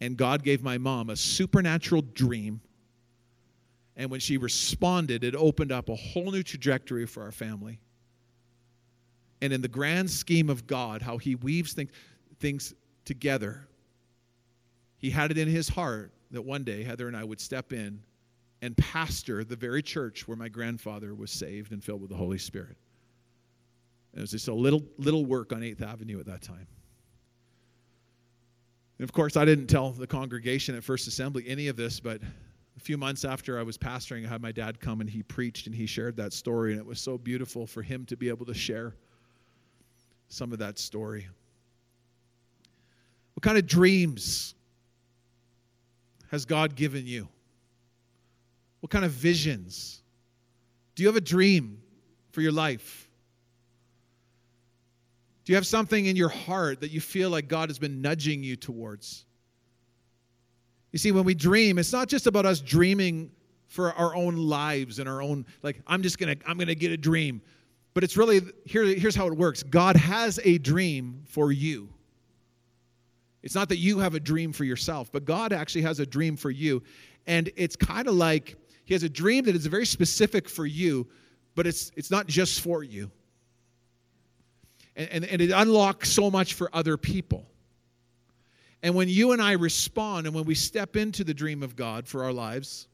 and 0.00 0.16
God 0.16 0.42
gave 0.42 0.62
my 0.62 0.78
mom 0.78 1.10
a 1.10 1.16
supernatural 1.16 2.02
dream. 2.02 2.62
And 3.96 4.10
when 4.10 4.18
she 4.18 4.38
responded, 4.38 5.24
it 5.24 5.36
opened 5.36 5.70
up 5.70 5.90
a 5.90 5.94
whole 5.94 6.32
new 6.32 6.42
trajectory 6.42 7.04
for 7.04 7.22
our 7.22 7.30
family. 7.30 7.80
And 9.42 9.52
in 9.52 9.60
the 9.60 9.68
grand 9.68 10.10
scheme 10.10 10.48
of 10.48 10.66
God, 10.66 11.02
how 11.02 11.18
He 11.18 11.34
weaves 11.34 11.74
things, 11.74 11.90
things 12.40 12.72
together, 13.04 13.68
He 14.96 15.10
had 15.10 15.30
it 15.30 15.36
in 15.36 15.48
His 15.48 15.68
heart 15.68 16.14
that 16.30 16.42
one 16.42 16.64
day 16.64 16.82
Heather 16.82 17.08
and 17.08 17.16
I 17.16 17.24
would 17.24 17.42
step 17.42 17.74
in 17.74 18.00
and 18.62 18.74
pastor 18.78 19.44
the 19.44 19.56
very 19.56 19.82
church 19.82 20.26
where 20.26 20.36
my 20.36 20.48
grandfather 20.48 21.14
was 21.14 21.30
saved 21.30 21.72
and 21.72 21.84
filled 21.84 22.00
with 22.00 22.08
the 22.08 22.16
Holy 22.16 22.38
Spirit. 22.38 22.78
It 24.14 24.20
was 24.20 24.30
just 24.30 24.48
a 24.48 24.54
little 24.54 24.82
little 24.98 25.24
work 25.24 25.52
on 25.52 25.60
8th 25.60 25.82
Avenue 25.82 26.20
at 26.20 26.26
that 26.26 26.42
time. 26.42 26.66
And 28.98 29.08
of 29.08 29.12
course, 29.12 29.36
I 29.36 29.44
didn't 29.44 29.66
tell 29.66 29.90
the 29.90 30.06
congregation 30.06 30.76
at 30.76 30.84
First 30.84 31.08
Assembly 31.08 31.44
any 31.48 31.68
of 31.68 31.76
this, 31.76 31.98
but 31.98 32.20
a 32.76 32.80
few 32.80 32.96
months 32.96 33.24
after 33.24 33.58
I 33.58 33.62
was 33.62 33.76
pastoring, 33.76 34.24
I 34.24 34.28
had 34.28 34.42
my 34.42 34.52
dad 34.52 34.80
come 34.80 35.00
and 35.00 35.08
he 35.10 35.22
preached 35.22 35.66
and 35.66 35.74
he 35.74 35.86
shared 35.86 36.16
that 36.16 36.32
story, 36.32 36.72
and 36.72 36.80
it 36.80 36.86
was 36.86 37.00
so 37.00 37.18
beautiful 37.18 37.66
for 37.66 37.82
him 37.82 38.04
to 38.06 38.16
be 38.16 38.28
able 38.28 38.46
to 38.46 38.54
share 38.54 38.94
some 40.28 40.52
of 40.52 40.58
that 40.58 40.78
story. 40.78 41.26
What 43.34 43.42
kind 43.42 43.58
of 43.58 43.66
dreams 43.66 44.54
has 46.30 46.44
God 46.44 46.76
given 46.76 47.06
you? 47.06 47.28
What 48.80 48.90
kind 48.90 49.04
of 49.04 49.10
visions? 49.10 50.02
Do 50.94 51.02
you 51.02 51.08
have 51.08 51.16
a 51.16 51.20
dream 51.20 51.80
for 52.30 52.40
your 52.40 52.52
life? 52.52 53.01
Do 55.44 55.52
you 55.52 55.56
have 55.56 55.66
something 55.66 56.06
in 56.06 56.16
your 56.16 56.28
heart 56.28 56.80
that 56.80 56.90
you 56.90 57.00
feel 57.00 57.30
like 57.30 57.48
God 57.48 57.68
has 57.68 57.78
been 57.78 58.00
nudging 58.00 58.42
you 58.44 58.56
towards? 58.56 59.24
You 60.92 60.98
see, 60.98 61.10
when 61.10 61.24
we 61.24 61.34
dream, 61.34 61.78
it's 61.78 61.92
not 61.92 62.08
just 62.08 62.26
about 62.26 62.46
us 62.46 62.60
dreaming 62.60 63.30
for 63.66 63.92
our 63.94 64.14
own 64.14 64.36
lives 64.36 64.98
and 64.98 65.08
our 65.08 65.22
own, 65.22 65.46
like, 65.62 65.80
I'm 65.86 66.02
just 66.02 66.18
gonna, 66.18 66.36
I'm 66.46 66.58
gonna 66.58 66.74
get 66.74 66.92
a 66.92 66.96
dream. 66.96 67.40
But 67.94 68.04
it's 68.04 68.16
really, 68.16 68.42
here, 68.64 68.84
here's 68.84 69.16
how 69.16 69.26
it 69.26 69.36
works 69.36 69.62
God 69.62 69.96
has 69.96 70.38
a 70.44 70.58
dream 70.58 71.22
for 71.26 71.50
you. 71.50 71.88
It's 73.42 73.54
not 73.54 73.68
that 73.70 73.78
you 73.78 73.98
have 73.98 74.14
a 74.14 74.20
dream 74.20 74.52
for 74.52 74.64
yourself, 74.64 75.10
but 75.10 75.24
God 75.24 75.52
actually 75.52 75.82
has 75.82 75.98
a 75.98 76.06
dream 76.06 76.36
for 76.36 76.50
you. 76.50 76.82
And 77.26 77.50
it's 77.56 77.74
kind 77.74 78.06
of 78.06 78.14
like 78.14 78.56
he 78.84 78.94
has 78.94 79.02
a 79.02 79.08
dream 79.08 79.44
that 79.46 79.56
is 79.56 79.66
very 79.66 79.86
specific 79.86 80.48
for 80.48 80.66
you, 80.66 81.08
but 81.54 81.66
it's, 81.66 81.90
it's 81.96 82.10
not 82.10 82.26
just 82.26 82.60
for 82.60 82.84
you. 82.84 83.10
And, 84.96 85.08
and, 85.10 85.24
and 85.24 85.42
it 85.42 85.50
unlocks 85.50 86.10
so 86.10 86.30
much 86.30 86.54
for 86.54 86.68
other 86.72 86.96
people. 86.96 87.46
And 88.82 88.94
when 88.94 89.08
you 89.08 89.32
and 89.32 89.40
I 89.40 89.52
respond 89.52 90.26
and 90.26 90.34
when 90.34 90.44
we 90.44 90.54
step 90.54 90.96
into 90.96 91.24
the 91.24 91.34
dream 91.34 91.62
of 91.62 91.76
God 91.76 92.06
for 92.08 92.24
our 92.24 92.32
lives, 92.32 92.88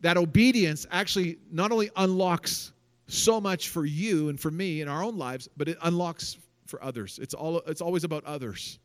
that 0.00 0.16
obedience 0.16 0.86
actually 0.90 1.38
not 1.50 1.70
only 1.70 1.90
unlocks 1.96 2.72
so 3.08 3.40
much 3.40 3.68
for 3.68 3.84
you 3.84 4.28
and 4.28 4.40
for 4.40 4.50
me 4.50 4.80
in 4.80 4.88
our 4.88 5.02
own 5.02 5.16
lives, 5.16 5.48
but 5.56 5.68
it 5.68 5.78
unlocks 5.82 6.38
for 6.66 6.82
others. 6.82 7.18
It's, 7.20 7.34
all, 7.34 7.58
it's 7.66 7.80
always 7.80 8.04
about 8.04 8.24
others. 8.24 8.78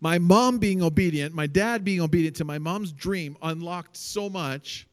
My 0.00 0.18
mom 0.18 0.58
being 0.58 0.82
obedient, 0.82 1.34
my 1.34 1.46
dad 1.46 1.84
being 1.84 2.00
obedient 2.00 2.36
to 2.36 2.44
my 2.44 2.58
mom's 2.58 2.92
dream 2.92 3.36
unlocked 3.40 3.96
so 3.96 4.28
much 4.28 4.88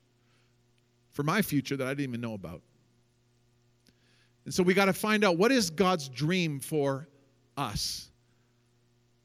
for 1.12 1.24
my 1.24 1.42
future 1.42 1.76
that 1.78 1.88
I 1.88 1.92
didn't 1.92 2.10
even 2.10 2.22
know 2.22 2.36
about. 2.36 2.62
And 4.50 4.54
so 4.56 4.64
we 4.64 4.74
got 4.74 4.86
to 4.86 4.94
find 4.94 5.24
out 5.24 5.38
what 5.38 5.52
is 5.52 5.70
God's 5.70 6.10
dream 6.10 6.60
for 6.60 7.08
us. 7.56 8.10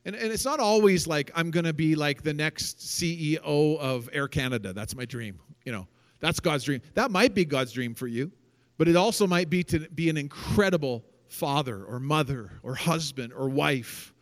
And, 0.04 0.14
and 0.14 0.30
it's 0.30 0.44
not 0.44 0.60
always 0.60 1.06
like 1.06 1.30
I'm 1.34 1.50
going 1.50 1.64
to 1.64 1.72
be 1.72 1.94
like 1.94 2.22
the 2.22 2.34
next 2.34 2.80
CEO 2.80 3.38
of 3.78 4.10
Air 4.12 4.28
Canada. 4.28 4.74
That's 4.74 4.94
my 4.94 5.06
dream. 5.06 5.38
You 5.64 5.72
know, 5.72 5.88
that's 6.20 6.40
God's 6.40 6.64
dream. 6.64 6.82
That 6.92 7.10
might 7.10 7.32
be 7.32 7.46
God's 7.46 7.72
dream 7.72 7.94
for 7.94 8.06
you, 8.06 8.30
but 8.76 8.86
it 8.86 8.96
also 8.96 9.26
might 9.26 9.48
be 9.48 9.62
to 9.62 9.88
be 9.94 10.10
an 10.10 10.18
incredible 10.18 11.02
father 11.28 11.84
or 11.84 11.98
mother 11.98 12.60
or 12.62 12.74
husband 12.74 13.32
or 13.32 13.48
wife 13.48 14.12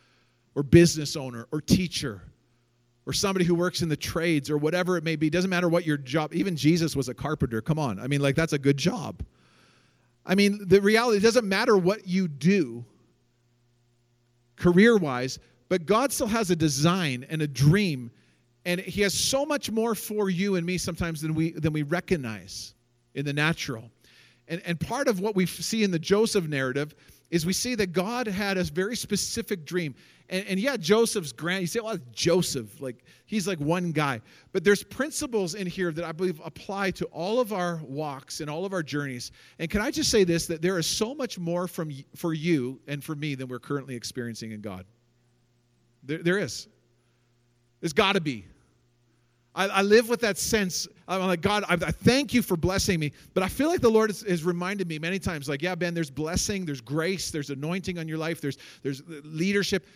or 0.55 0.62
business 0.62 1.17
owner 1.17 1.49
or 1.51 1.61
teacher 1.61 2.23
or 3.07 3.12
somebody 3.12 3.45
who 3.45 3.57
works 3.57 3.83
in 3.83 3.88
the 3.88 3.97
trades 3.97 4.49
or 4.49 4.57
whatever 4.57 4.97
it 4.97 5.03
may 5.03 5.17
be. 5.17 5.29
Doesn't 5.29 5.51
matter 5.51 5.69
what 5.69 5.85
your 5.85 5.97
job. 5.97 6.33
Even 6.33 6.55
Jesus 6.55 6.95
was 6.95 7.09
a 7.09 7.15
carpenter. 7.15 7.61
Come 7.61 7.81
on. 7.81 7.99
I 7.99 8.07
mean, 8.07 8.21
like 8.21 8.37
that's 8.37 8.53
a 8.53 8.59
good 8.61 8.77
job. 8.77 9.25
I 10.24 10.35
mean, 10.35 10.66
the 10.68 10.80
reality 10.80 11.18
it 11.18 11.22
doesn't 11.22 11.48
matter 11.48 11.76
what 11.76 12.06
you 12.06 12.28
do 12.28 12.85
career 14.56 14.96
wise, 14.96 15.38
but 15.68 15.87
God 15.87 16.12
still 16.12 16.28
has 16.28 16.50
a 16.50 16.56
design 16.56 17.26
and 17.28 17.42
a 17.42 17.48
dream. 17.48 18.11
And 18.64 18.80
He 18.80 19.00
has 19.02 19.12
so 19.12 19.44
much 19.44 19.70
more 19.70 19.94
for 19.94 20.30
you 20.30 20.54
and 20.54 20.64
me 20.64 20.78
sometimes 20.78 21.20
than 21.20 21.35
we 21.35 21.52
than 21.52 21.72
we 21.72 21.82
recognize 21.82 22.74
in 23.14 23.24
the 23.24 23.32
natural. 23.32 23.90
And, 24.48 24.62
and 24.64 24.78
part 24.78 25.08
of 25.08 25.20
what 25.20 25.35
we 25.35 25.46
see 25.46 25.82
in 25.82 25.90
the 25.90 25.98
Joseph 25.98 26.46
narrative 26.46 26.94
is 27.33 27.47
we 27.47 27.55
see 27.55 27.75
that 27.75 27.92
God 27.92 28.27
had 28.29 28.59
a 28.59 28.62
very 28.64 28.95
specific 28.95 29.64
dream. 29.64 29.95
And, 30.29 30.47
and 30.47 30.61
yeah, 30.61 30.77
Joseph's 30.77 31.33
grand. 31.33 31.62
You 31.62 31.66
say, 31.66 31.81
well, 31.81 31.97
Joseph, 32.12 32.79
like 32.79 33.05
he's 33.25 33.49
like 33.49 33.59
one 33.59 33.90
guy. 33.90 34.21
But 34.53 34.64
there's 34.64 34.83
principles 34.83 35.55
in 35.55 35.66
here 35.66 35.92
that 35.92 36.05
I 36.05 36.12
believe 36.12 36.42
apply 36.45 36.90
to 36.92 37.07
all 37.07 37.40
of 37.40 37.55
our 37.55 37.81
walks 37.85 38.40
and 38.40 38.51
all 38.51 38.66
of 38.66 38.75
our 38.75 38.83
journeys. 38.83 39.33
And 39.59 39.71
can 39.71 39.81
I 39.81 39.90
just 39.90 40.11
say 40.11 40.25
this 40.25 40.47
that 40.47 40.61
there 40.61 40.79
is 40.79 40.87
so 40.87 41.14
much 41.14 41.38
more 41.38 41.66
from 41.66 41.90
for 42.14 42.35
you 42.35 42.79
and 42.87 43.03
for 43.03 43.14
me 43.14 43.35
than 43.35 43.49
we're 43.49 43.59
currently 43.59 43.97
experiencing 43.97 44.53
in 44.53 44.61
God. 44.61 44.85
There, 46.03 46.23
there 46.23 46.38
is. 46.38 46.68
There's 47.81 47.95
got 47.95 48.12
to 48.12 48.21
be. 48.21 48.45
I, 49.55 49.69
I, 49.69 49.83
live 49.83 50.09
with 50.09 50.21
that 50.21 50.38
sense. 50.38 50.88
I'm 51.07 51.27
like, 51.27 51.43
God, 51.43 51.65
I, 51.69 51.75
I, 51.75 51.91
thank 51.91 52.33
you 52.33 52.41
for 52.41 52.57
blessing 52.57 52.99
me. 52.99 53.12
But 53.35 53.43
I 53.43 53.49
feel 53.49 53.69
like 53.69 53.81
the 53.81 53.91
Lord 53.91 54.09
has, 54.09 54.23
has, 54.23 54.45
reminded 54.45 54.88
me 54.88 54.99
many 54.99 55.19
times, 55.19 55.49
like, 55.49 55.61
yeah, 55.61 55.75
Ben, 55.75 55.93
there's 55.93 56.11
blessing, 56.11 56.65
there's 56.65 56.81
grace, 56.81 57.31
there's 57.31 57.51
anointing 57.51 57.99
on 57.99 58.09
your 58.09 58.19
life, 58.19 58.41
there's, 58.41 58.57
there's 58.83 59.03
leadership. 59.25 59.87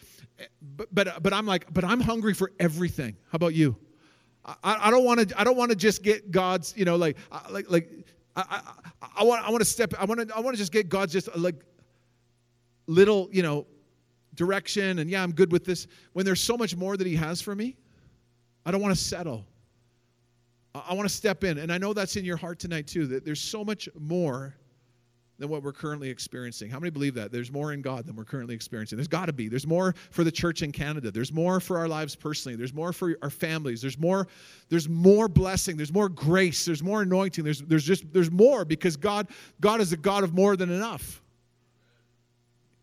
But, 0.77 0.95
but, 0.95 1.23
but 1.23 1.33
I'm 1.33 1.47
like, 1.47 1.73
but 1.73 1.85
I'm 1.85 2.01
hungry 2.01 2.35
for 2.35 2.53
everything. 2.61 3.16
How 3.31 3.37
about 3.37 3.55
you? 3.55 3.77
I, 4.45 4.88
I 4.88 4.90
don't 4.90 5.05
want 5.05 5.29
to, 5.29 5.40
I 5.40 5.45
don't 5.45 5.57
want 5.57 5.71
to 5.71 5.77
just 5.77 6.03
get 6.03 6.31
God's, 6.31 6.75
you 6.77 6.85
know, 6.85 6.97
like, 6.97 7.16
like, 7.51 7.71
like, 7.71 7.90
I, 8.37 8.61
I, 9.03 9.11
I 9.19 9.25
want, 9.25 9.47
I 9.47 9.51
want 9.51 9.62
to 9.62 9.64
step, 9.69 9.95
I 9.99 10.05
want 10.05 10.29
to, 10.29 10.37
I 10.37 10.40
want 10.40 10.55
to 10.55 10.59
just 10.59 10.73
get 10.73 10.88
God's 10.88 11.12
just 11.12 11.29
uh, 11.29 11.33
like 11.37 11.57
little, 12.87 13.29
you 13.33 13.42
know, 13.42 13.66
direction. 14.35 14.99
And 14.99 15.11
yeah, 15.11 15.23
I'm 15.23 15.33
good 15.33 15.51
with 15.51 15.64
this. 15.64 15.87
When 16.12 16.27
there's 16.27 16.40
so 16.40 16.57
much 16.57 16.77
more 16.77 16.97
that 16.97 17.07
He 17.07 17.16
has 17.16 17.40
for 17.40 17.55
me. 17.55 17.77
I 18.66 18.70
don't 18.70 18.83
want 18.83 18.94
to 18.94 19.00
settle. 19.00 19.46
I 20.74 20.92
want 20.92 21.09
to 21.09 21.14
step 21.14 21.44
in. 21.44 21.57
And 21.59 21.72
I 21.72 21.79
know 21.79 21.94
that's 21.94 22.16
in 22.16 22.24
your 22.24 22.37
heart 22.37 22.59
tonight, 22.59 22.87
too, 22.87 23.07
that 23.07 23.24
there's 23.24 23.40
so 23.40 23.64
much 23.64 23.88
more 23.98 24.55
than 25.38 25.48
what 25.48 25.62
we're 25.62 25.72
currently 25.72 26.09
experiencing. 26.09 26.70
How 26.70 26.79
many 26.79 26.90
believe 26.90 27.14
that? 27.14 27.31
There's 27.31 27.52
more 27.52 27.72
in 27.72 27.83
God 27.83 28.07
than 28.07 28.16
we're 28.16 28.24
currently 28.24 28.55
experiencing. 28.55 28.96
There's 28.96 29.09
got 29.09 29.26
to 29.26 29.33
be. 29.33 29.48
There's 29.48 29.66
more 29.66 29.94
for 30.11 30.24
the 30.24 30.31
church 30.31 30.62
in 30.62 30.72
Canada. 30.72 31.11
There's 31.11 31.33
more 31.33 31.61
for 31.61 31.79
our 31.79 31.88
lives 31.88 32.16
personally. 32.16 32.57
There's 32.57 32.74
more 32.74 32.92
for 32.92 33.16
our 33.22 33.31
families. 33.31 33.81
There's 33.81 33.98
more 33.98 34.26
there's 34.68 34.88
more 34.88 35.29
blessing. 35.29 35.76
There's 35.76 35.92
more 35.92 36.09
grace. 36.09 36.64
There's 36.64 36.83
more 36.83 37.02
anointing. 37.02 37.44
There's 37.44 37.61
there's 37.61 37.85
just 37.85 38.11
there's 38.12 38.31
more 38.31 38.64
because 38.64 38.96
God 38.96 39.29
God 39.61 39.81
is 39.81 39.92
a 39.92 39.96
God 39.96 40.24
of 40.24 40.33
more 40.33 40.57
than 40.57 40.70
enough. 40.70 41.22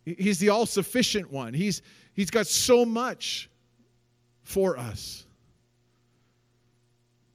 He's 0.05 0.37
the 0.37 0.49
all-sufficient 0.49 1.31
one. 1.31 1.53
He's 1.53 1.81
he's 2.13 2.29
got 2.29 2.45
so 2.45 2.85
much 2.85 3.49
for 4.43 4.77
us. 4.77 5.25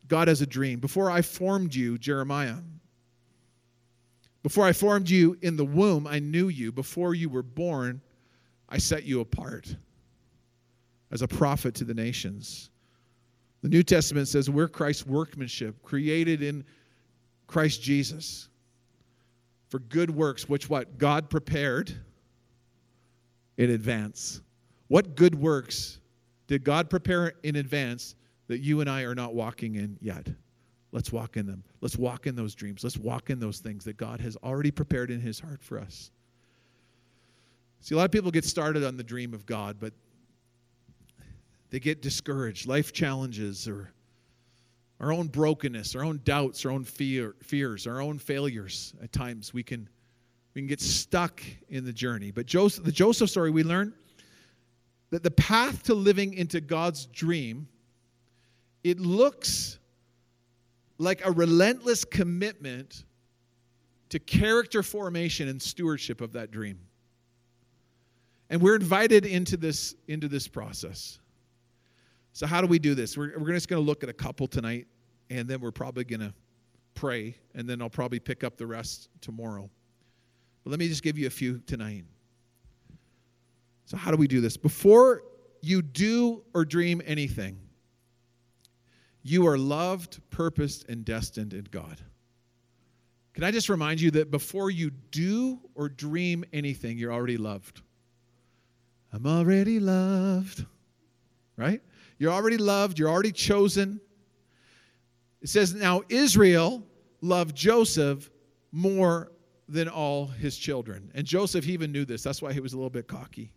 God 0.09 0.29
has 0.29 0.41
a 0.41 0.47
dream. 0.47 0.81
Before 0.81 1.11
I 1.11 1.23
formed 1.23 1.75
you, 1.75 1.99
Jeremiah, 1.99 2.57
before 4.43 4.65
I 4.65 4.73
formed 4.73 5.11
you 5.11 5.37
in 5.43 5.57
the 5.57 5.65
womb, 5.65 6.07
I 6.07 6.19
knew 6.19 6.49
you. 6.49 6.73
Before 6.73 7.15
you 7.15 7.29
were 7.29 7.43
born, 7.43 8.01
I 8.69 8.79
set 8.79 9.05
you 9.05 9.21
apart 9.21 9.75
as 11.11 11.23
a 11.23 11.29
prophet 11.29 11.75
to 11.77 11.85
the 11.85 11.95
nations. 11.95 12.71
The 13.63 13.69
New 13.69 13.83
Testament 13.83 14.29
says 14.29 14.49
we're 14.49 14.69
Christ's 14.69 15.07
workmanship, 15.07 15.83
created 15.83 16.43
in 16.43 16.65
Christ 17.47 17.83
Jesus 17.83 18.49
for 19.69 19.81
good 19.81 20.11
works, 20.11 20.49
which 20.49 20.71
what? 20.71 20.99
God 20.99 21.29
prepared 21.29 21.93
in 23.57 23.71
advance. 23.71 24.41
What 24.87 25.17
good 25.17 25.35
works 25.35 25.99
did 26.47 26.65
God 26.65 26.89
prepare 26.89 27.35
in 27.43 27.57
advance 27.57 28.15
that 28.49 28.59
you 28.59 28.81
and 28.81 28.91
I 28.91 29.03
are 29.03 29.15
not 29.15 29.35
walking 29.35 29.77
in 29.77 29.97
yet. 30.01 30.27
Let's 30.91 31.13
walk 31.13 31.37
in 31.37 31.47
them. 31.47 31.63
Let's 31.81 31.97
walk 31.97 32.27
in 32.27 32.35
those 32.35 32.55
dreams. 32.55 32.83
Let's 32.83 32.97
walk 32.97 33.31
in 33.31 33.39
those 33.39 33.59
things 33.59 33.85
that 33.85 33.97
God 33.97 34.21
has 34.21 34.37
already 34.43 34.71
prepared 34.71 35.11
in 35.11 35.21
His 35.21 35.39
heart 35.39 35.63
for 35.63 35.79
us. 35.79 36.11
See, 37.81 37.95
a 37.95 37.99
lot 37.99 38.05
of 38.07 38.11
people 38.11 38.31
get 38.31 38.45
started 38.45 38.85
on 38.85 38.97
the 38.97 39.05
dream 39.05 39.35
of 39.35 39.47
God, 39.47 39.77
but 39.79 39.93
they 41.71 41.79
get 41.79 42.03
discouraged. 42.03 42.67
Life 42.67 42.93
challenges 42.93 43.69
or 43.69 43.93
our 45.01 45.13
own 45.13 45.29
brokenness, 45.29 45.95
our 45.95 46.05
own 46.05 46.21
doubts, 46.25 46.65
our 46.65 46.73
own 46.73 46.85
fear, 46.85 47.37
fears, 47.43 47.87
our 47.87 48.01
own 48.01 48.19
failures. 48.19 48.95
At 49.03 49.13
times, 49.13 49.55
we 49.55 49.63
can 49.63 49.89
we 50.55 50.63
can 50.63 50.67
get 50.67 50.81
stuck 50.81 51.43
in 51.69 51.85
the 51.85 51.93
journey. 51.93 52.31
But 52.31 52.47
Joseph, 52.47 52.85
the 52.85 52.93
Joseph 52.93 53.31
story, 53.31 53.51
we 53.51 53.63
learn 53.63 53.93
that 55.11 55.23
the 55.23 55.31
path 55.31 55.85
to 55.85 55.95
living 55.95 56.35
into 56.35 56.61
God's 56.61 57.07
dream, 57.07 57.69
it 58.89 59.01
looks 59.01 59.79
like 60.99 61.25
a 61.25 61.31
relentless 61.31 62.05
commitment 62.05 63.05
to 64.09 64.19
character 64.19 64.83
formation 64.83 65.49
and 65.49 65.61
stewardship 65.61 66.21
of 66.21 66.33
that 66.33 66.51
dream. 66.51 66.79
And 68.51 68.63
we're 68.63 68.77
invited 68.77 69.27
into 69.27 69.57
this, 69.57 69.95
into 70.09 70.27
this 70.27 70.49
process. 70.49 71.19
So, 72.33 72.47
how 72.47 72.61
do 72.61 72.67
we 72.67 72.79
do 72.79 72.95
this? 72.95 73.17
We're, 73.17 73.39
we're 73.39 73.53
just 73.53 73.69
going 73.69 73.83
to 73.83 73.87
look 73.87 74.03
at 74.03 74.09
a 74.09 74.15
couple 74.15 74.47
tonight, 74.47 74.87
and 75.29 75.47
then 75.47 75.61
we're 75.61 75.71
probably 75.71 76.05
going 76.05 76.21
to 76.21 76.33
pray, 76.95 77.37
and 77.55 77.69
then 77.69 77.83
I'll 77.83 77.91
probably 77.91 78.21
pick 78.21 78.43
up 78.43 78.57
the 78.57 78.67
rest 78.67 79.11
tomorrow. 79.21 79.69
But 80.65 80.71
let 80.71 80.79
me 80.79 80.89
just 80.89 81.03
give 81.03 81.19
you 81.19 81.27
a 81.27 81.31
few 81.31 81.59
tonight. 81.67 82.05
So, 83.85 83.97
how 83.97 84.11
do 84.11 84.17
we 84.17 84.29
do 84.29 84.41
this? 84.41 84.57
Before 84.57 85.25
you 85.61 85.83
do 85.83 86.43
or 86.55 86.65
dream 86.65 87.03
anything, 87.05 87.59
you 89.29 89.47
are 89.47 89.59
loved, 89.59 90.21
purposed, 90.31 90.89
and 90.89 91.05
destined 91.05 91.53
in 91.53 91.67
God. 91.71 92.01
Can 93.35 93.45
I 93.45 93.51
just 93.51 93.69
remind 93.69 94.01
you 94.01 94.11
that 94.13 94.31
before 94.31 94.71
you 94.71 94.91
do 94.91 95.61
or 95.75 95.89
dream 95.89 96.45
anything, 96.53 96.99
you're 96.99 97.13
already 97.13 97.37
loved? 97.37 97.83
I'm 99.13 99.27
already 99.27 99.79
loved, 99.79 100.67
right? 101.57 101.81
You're 102.19 102.33
already 102.33 102.57
loved, 102.57 102.99
you're 102.99 103.09
already 103.09 103.33
chosen. 103.33 104.01
It 105.41 105.49
says, 105.49 105.75
Now 105.75 106.03
Israel 106.09 106.83
loved 107.21 107.55
Joseph 107.55 108.29
more 108.73 109.31
than 109.69 109.89
all 109.89 110.27
his 110.27 110.57
children. 110.59 111.11
And 111.15 111.27
Joseph 111.27 111.65
he 111.65 111.73
even 111.73 111.93
knew 111.93 112.05
this. 112.05 112.23
That's 112.23 112.43
why 112.43 112.53
he 112.53 112.61
was 112.61 112.73
a 112.73 112.77
little 112.77 112.91
bit 112.91 113.07
cocky. 113.07 113.53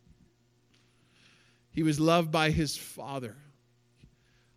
He 1.72 1.84
was 1.84 2.00
loved 2.00 2.32
by 2.32 2.52
his 2.52 2.78
father. 2.78 3.36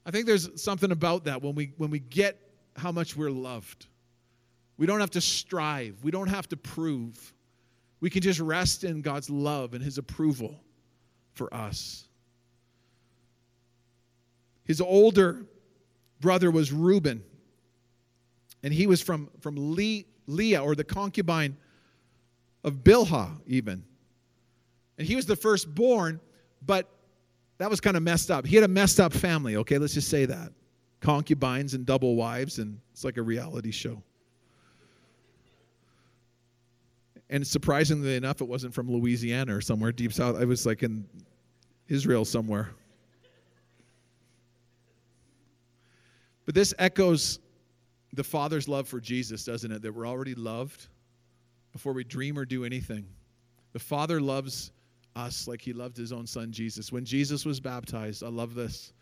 I 0.07 0.11
think 0.11 0.27
there's 0.27 0.63
something 0.63 0.91
about 0.91 1.25
that 1.25 1.43
when 1.43 1.55
we 1.55 1.73
when 1.77 1.91
we 1.91 1.99
get 1.99 2.39
how 2.77 2.93
much 2.93 3.17
we're 3.17 3.31
loved. 3.31 3.87
We 4.77 4.87
don't 4.87 5.01
have 5.01 5.11
to 5.11 5.21
strive. 5.21 6.03
We 6.03 6.11
don't 6.11 6.29
have 6.29 6.49
to 6.49 6.57
prove. 6.57 7.33
We 8.01 8.11
can 8.11 8.23
just 8.23 8.41
rest 8.41 8.85
in 8.85 9.03
God's 9.03 9.31
love 9.31 9.73
and 9.75 9.83
his 9.83 9.99
approval 9.99 10.61
for 11.33 11.53
us. 11.55 12.07
His 14.65 14.81
older 14.81 15.47
brother 16.21 16.51
was 16.51 16.73
Reuben, 16.73 17.23
and 18.63 18.73
he 18.73 18.87
was 18.87 19.01
from, 19.01 19.31
from 19.41 19.57
Le- 19.59 20.05
Leah, 20.27 20.63
or 20.63 20.75
the 20.75 20.85
concubine 20.85 21.57
of 22.65 22.83
Bilhah, 22.83 23.31
even. 23.47 23.85
And 24.97 25.07
he 25.07 25.17
was 25.17 25.27
the 25.27 25.37
firstborn, 25.37 26.21
but 26.65 26.89
that 27.59 27.71
was 27.71 27.81
kind 27.81 27.97
of 27.97 28.03
messed 28.03 28.31
up. 28.31 28.47
He 28.47 28.57
had 28.57 28.65
a 28.65 28.69
messed 28.69 29.01
up 29.01 29.13
family, 29.13 29.57
okay? 29.57 29.79
Let's 29.79 29.95
just 29.95 30.09
say 30.09 30.25
that. 30.27 30.53
Concubines 31.01 31.75
and 31.75 31.87
double 31.87 32.17
wives, 32.17 32.59
and 32.59 32.79
it's 32.93 33.05
like 33.05 33.17
a 33.17 33.23
reality 33.23 33.71
show. 33.71 34.03
And 37.31 37.47
surprisingly 37.47 38.17
enough, 38.17 38.41
it 38.41 38.49
wasn't 38.49 38.75
from 38.75 38.91
Louisiana 38.91 39.57
or 39.57 39.61
somewhere 39.61 39.93
deep 39.93 40.13
south. 40.13 40.37
I 40.37 40.45
was 40.45 40.67
like 40.67 40.83
in 40.83 41.07
Israel 41.89 42.25
somewhere. 42.25 42.71
But 46.45 46.55
this 46.55 46.75
echoes 46.79 47.39
the 48.13 48.25
Father's 48.25 48.69
love 48.69 48.87
for 48.87 49.01
Jesus, 49.01 49.45
doesn't 49.45 49.73
it? 49.73 49.83
That 49.83 49.93
we're 49.93 50.07
already 50.07 50.35
loved 50.35 50.89
before 51.73 51.93
we 51.93 52.05
dream 52.05 52.39
or 52.39 52.45
do 52.45 52.65
anything. 52.65 53.07
The 53.73 53.79
Father 53.79 54.21
loves 54.21 54.71
us 55.17 55.47
like 55.47 55.61
he 55.61 55.73
loved 55.73 55.97
his 55.97 56.13
own 56.13 56.27
son 56.27 56.53
Jesus. 56.53 56.93
When 56.93 57.05
Jesus 57.05 57.45
was 57.45 57.61
baptized, 57.61 58.23
I 58.23 58.29
love 58.29 58.55
this. 58.55 58.93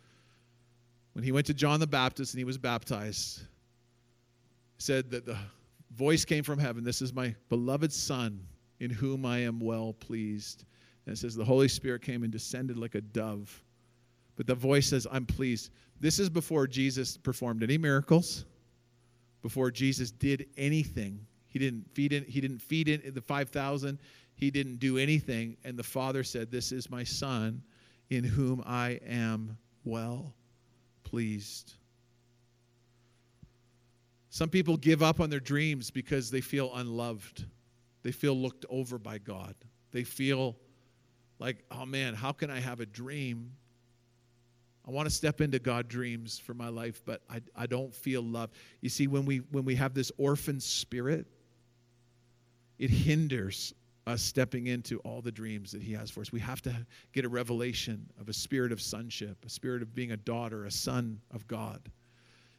When 1.14 1.25
he 1.25 1.33
went 1.33 1.46
to 1.46 1.55
John 1.55 1.81
the 1.81 1.87
Baptist 1.87 2.35
and 2.35 2.38
he 2.38 2.44
was 2.44 2.59
baptized, 2.59 3.42
said 4.79 5.11
that 5.11 5.27
the 5.27 5.37
voice 5.92 6.25
came 6.25 6.42
from 6.42 6.59
heaven 6.59 6.85
This 6.85 7.03
is 7.03 7.12
my 7.12 7.35
beloved 7.48 7.92
Son 7.92 8.40
in 8.81 8.90
whom 8.90 9.25
I 9.25 9.38
am 9.38 9.61
well 9.61 9.92
pleased. 9.92 10.64
And 11.07 11.14
it 11.14 11.18
says 11.18 11.35
the 11.35 11.44
Holy 11.44 11.68
Spirit 11.68 12.03
came 12.03 12.22
and 12.22 12.33
descended 12.33 12.77
like 12.77 12.94
a 12.94 13.01
dove. 13.01 13.62
But 14.37 14.46
the 14.46 14.55
voice 14.55 14.88
says, 14.88 15.07
I'm 15.11 15.27
pleased. 15.27 15.70
This 16.01 16.18
is 16.18 16.29
before 16.29 16.66
Jesus 16.66 17.16
performed 17.16 17.62
any 17.62 17.79
miracles, 17.79 18.44
before 19.42 19.70
Jesus 19.70 20.11
did 20.11 20.46
anything. 20.57 21.25
He 21.46 21.59
didn't 21.59 21.88
feed 21.92 22.12
in, 22.12 22.25
he 22.25 22.40
didn't 22.40 22.61
feed 22.61 22.88
in 22.88 23.14
the 23.14 23.20
5,000. 23.20 23.98
He 24.35 24.51
didn't 24.51 24.77
do 24.77 24.99
anything. 24.99 25.57
And 25.64 25.79
the 25.79 25.83
Father 25.83 26.25
said, 26.25 26.51
This 26.51 26.73
is 26.73 26.90
my 26.90 27.05
Son 27.05 27.62
in 28.11 28.25
whom 28.25 28.62
I 28.66 29.01
am 29.07 29.57
well 29.85 30.35
pleased. 31.05 31.75
Some 34.31 34.49
people 34.49 34.77
give 34.77 35.03
up 35.03 35.21
on 35.21 35.31
their 35.31 35.40
dreams 35.40 35.90
because 35.90 36.31
they 36.31 36.40
feel 36.40 36.75
unloved. 36.75 37.45
They 38.03 38.12
feel 38.12 38.35
looked 38.35 38.64
over 38.71 38.99
by 38.99 39.18
God. 39.18 39.55
They 39.90 40.05
feel 40.05 40.57
like, 41.38 41.64
oh 41.71 41.85
man, 41.85 42.14
how 42.14 42.33
can 42.33 42.51
I 42.51 42.59
have 42.59 42.81
a 42.81 42.87
dream? 42.87 43.53
I 44.87 44.90
want 44.90 45.07
to 45.07 45.14
step 45.14 45.40
into 45.40 45.59
God 45.59 45.87
dreams 45.87 46.38
for 46.38 46.55
my 46.55 46.68
life, 46.68 47.03
but 47.05 47.23
I, 47.31 47.40
I 47.55 47.66
don't 47.66 47.95
feel 47.95 48.23
love. 48.23 48.51
You 48.81 48.88
see, 48.88 49.07
when 49.07 49.25
we 49.25 49.38
when 49.51 49.64
we 49.64 49.77
have 49.77 49.95
this 49.95 50.11
orphan 50.18 50.61
spirit, 50.61 51.27
it 52.79 52.90
hinders 52.90 53.75
us 54.07 54.23
stepping 54.23 54.67
into 54.67 54.99
all 55.01 55.21
the 55.21 55.31
dreams 55.31 55.71
that 55.73 55.83
He 55.83 55.93
has 55.93 56.11
for 56.11 56.21
us. 56.21 56.33
We 56.33 56.41
have 56.41 56.61
to 56.62 56.75
get 57.12 57.25
a 57.25 57.29
revelation 57.29 58.07
of 58.21 58.29
a 58.29 58.33
spirit 58.33 58.73
of 58.73 58.81
sonship, 58.81 59.45
a 59.45 59.49
spirit 59.49 59.83
of 59.83 59.95
being 59.95 60.12
a 60.12 60.17
daughter, 60.17 60.65
a 60.65 60.71
son 60.71 61.21
of 61.33 61.47
God. 61.47 61.81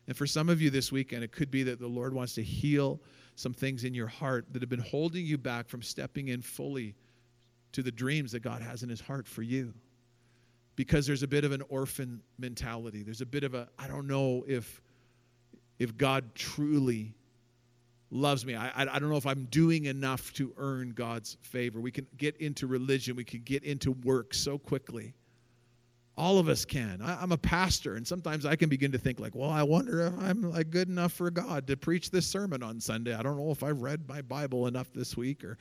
And 0.07 0.15
for 0.15 0.25
some 0.25 0.49
of 0.49 0.61
you 0.61 0.69
this 0.69 0.91
weekend, 0.91 1.23
it 1.23 1.31
could 1.31 1.51
be 1.51 1.63
that 1.63 1.79
the 1.79 1.87
Lord 1.87 2.13
wants 2.13 2.35
to 2.35 2.43
heal 2.43 3.01
some 3.35 3.53
things 3.53 3.83
in 3.83 3.93
your 3.93 4.07
heart 4.07 4.45
that 4.51 4.61
have 4.61 4.69
been 4.69 4.79
holding 4.79 5.25
you 5.25 5.37
back 5.37 5.67
from 5.67 5.81
stepping 5.81 6.29
in 6.29 6.41
fully 6.41 6.95
to 7.71 7.81
the 7.81 7.91
dreams 7.91 8.31
that 8.31 8.41
God 8.41 8.61
has 8.61 8.83
in 8.83 8.89
His 8.89 9.01
heart 9.01 9.27
for 9.27 9.41
you. 9.41 9.73
Because 10.75 11.05
there's 11.05 11.23
a 11.23 11.27
bit 11.27 11.43
of 11.43 11.51
an 11.51 11.61
orphan 11.69 12.21
mentality. 12.37 13.03
There's 13.03 13.21
a 13.21 13.25
bit 13.25 13.43
of 13.43 13.53
a, 13.53 13.67
I 13.77 13.87
don't 13.87 14.07
know 14.07 14.43
if, 14.47 14.81
if 15.77 15.95
God 15.97 16.33
truly 16.35 17.13
loves 18.13 18.45
me. 18.45 18.55
I, 18.55 18.67
I, 18.69 18.95
I 18.95 18.99
don't 18.99 19.09
know 19.09 19.17
if 19.17 19.25
I'm 19.25 19.45
doing 19.45 19.85
enough 19.85 20.31
to 20.33 20.53
earn 20.57 20.91
God's 20.91 21.37
favor. 21.41 21.79
We 21.79 21.91
can 21.91 22.07
get 22.17 22.37
into 22.37 22.67
religion, 22.67 23.15
we 23.15 23.23
can 23.23 23.41
get 23.41 23.63
into 23.63 23.91
work 23.91 24.33
so 24.33 24.57
quickly. 24.57 25.13
All 26.15 26.37
of 26.37 26.47
us 26.47 26.63
can. 26.63 27.01
I, 27.01 27.23
am 27.23 27.31
a 27.31 27.37
pastor, 27.37 27.95
and 27.95 28.07
sometimes 28.07 28.45
I 28.45 28.55
can 28.55 28.69
begin 28.69 28.91
to 28.91 28.99
think 28.99 29.19
like, 29.19 29.33
well, 29.33 29.49
I 29.49 29.63
wonder 29.63 30.01
if 30.01 30.13
I'm 30.19 30.43
like 30.51 30.69
good 30.69 30.87
enough 30.87 31.11
for 31.11 31.31
God 31.31 31.65
to 31.67 31.75
preach 31.75 32.11
this 32.11 32.27
sermon 32.27 32.61
on 32.61 32.79
Sunday. 32.79 33.15
I 33.15 33.23
don't 33.23 33.35
know 33.35 33.49
if 33.49 33.63
I've 33.63 33.81
read 33.81 34.07
my 34.07 34.21
Bible 34.21 34.67
enough 34.67 34.93
this 34.93 35.17
week, 35.17 35.43
or, 35.43 35.57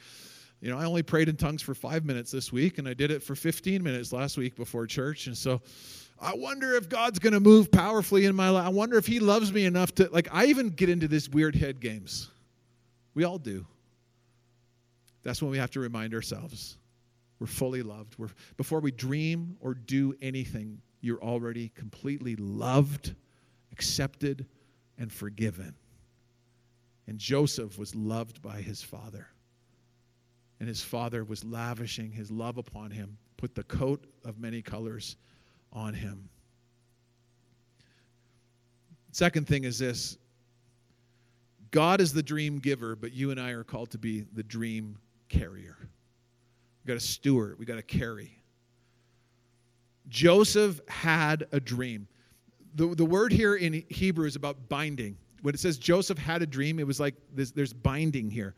you 0.61 0.71
know, 0.71 0.79
I 0.79 0.85
only 0.85 1.03
prayed 1.03 1.31
in 1.31 1.37
tongues 1.37 1.63
for 1.63 1.75
five 1.75 2.05
minutes 2.05 2.31
this 2.31 2.53
week, 2.53 2.77
and 2.77 2.87
I 2.87 2.93
did 2.93 3.11
it 3.11 3.23
for 3.23 3.35
15 3.35 3.83
minutes 3.83 4.13
last 4.13 4.37
week 4.37 4.55
before 4.55 4.87
church, 4.87 5.27
and 5.27 5.37
so 5.37 5.63
I 6.21 6.35
wonder 6.35 6.75
if 6.75 6.87
God's 6.87 7.19
going 7.19 7.33
to 7.33 7.41
move 7.41 7.73
powerfully 7.73 8.27
in 8.27 8.37
my 8.37 8.51
life. 8.51 8.67
I 8.67 8.69
wonder 8.69 8.99
if 8.99 9.07
He 9.07 9.21
loves 9.21 9.55
me 9.55 9.65
enough 9.65 9.95
to 9.95 10.11
like. 10.13 10.29
I 10.31 10.47
even 10.47 10.69
get 10.69 10.91
into 10.91 11.09
this 11.09 11.31
weird 11.31 11.57
head 11.57 11.81
games. 11.81 12.31
We 13.15 13.25
all 13.25 13.39
do. 13.39 13.67
That's 15.23 15.41
when 15.41 15.51
we 15.51 15.59
have 15.59 15.71
to 15.73 15.81
remind 15.81 16.15
ourselves 16.15 16.77
we're 17.39 17.47
fully 17.47 17.83
loved. 17.83 18.17
We're, 18.19 18.29
before 18.57 18.79
we 18.81 18.93
dream 18.93 19.57
or 19.61 19.75
do 19.75 20.15
anything, 20.23 20.81
you're 21.01 21.21
already 21.21 21.71
completely 21.71 22.37
loved, 22.37 23.15
accepted, 23.73 24.47
and 24.97 25.13
forgiven. 25.13 25.75
And 27.09 27.19
Joseph 27.19 27.79
was 27.79 27.97
loved 27.97 28.41
by 28.43 28.61
his 28.61 28.81
father. 28.81 29.27
And 30.61 30.69
his 30.69 30.83
father 30.83 31.25
was 31.25 31.43
lavishing 31.43 32.13
his 32.13 32.31
love 32.31 32.59
upon 32.59 32.93
him, 32.93 33.19
put 33.37 33.57
the 33.57 33.65
coat 33.65 34.07
of 34.25 34.39
many 34.39 34.63
colors 34.63 35.17
on 35.73 35.95
him. 35.95 36.29
Second 39.11 39.49
thing 39.49 39.65
is 39.65 39.81
this 39.81 40.17
God 41.73 42.01
is 42.01 42.13
the 42.13 42.23
dream 42.23 42.59
giver, 42.59 42.95
but 42.95 43.13
you 43.13 43.33
and 43.33 43.41
I 43.41 43.51
are 43.51 43.65
called 43.65 43.91
to 43.91 43.99
be 43.99 44.27
the 44.35 44.43
dream 44.43 44.99
carrier. 45.29 45.77
We 45.81 46.89
got 46.89 46.95
to 46.95 47.01
steward, 47.01 47.59
we 47.59 47.65
got 47.65 47.77
to 47.77 47.83
carry. 47.83 48.39
Joseph 50.09 50.81
had 50.89 51.47
a 51.53 51.59
dream. 51.59 52.07
The, 52.75 52.95
the 52.95 53.05
word 53.05 53.33
here 53.33 53.57
in 53.57 53.85
Hebrew 53.89 54.27
is 54.27 54.37
about 54.37 54.69
binding. 54.69 55.17
When 55.41 55.55
it 55.55 55.61
says 55.61 55.79
Joseph 55.79 56.19
had 56.19 56.43
a 56.43 56.47
dream, 56.47 56.79
it 56.79 56.87
was 56.87 57.01
like 57.01 57.15
this, 57.35 57.51
there's 57.51 57.73
binding 57.73 58.31
here. 58.31 58.55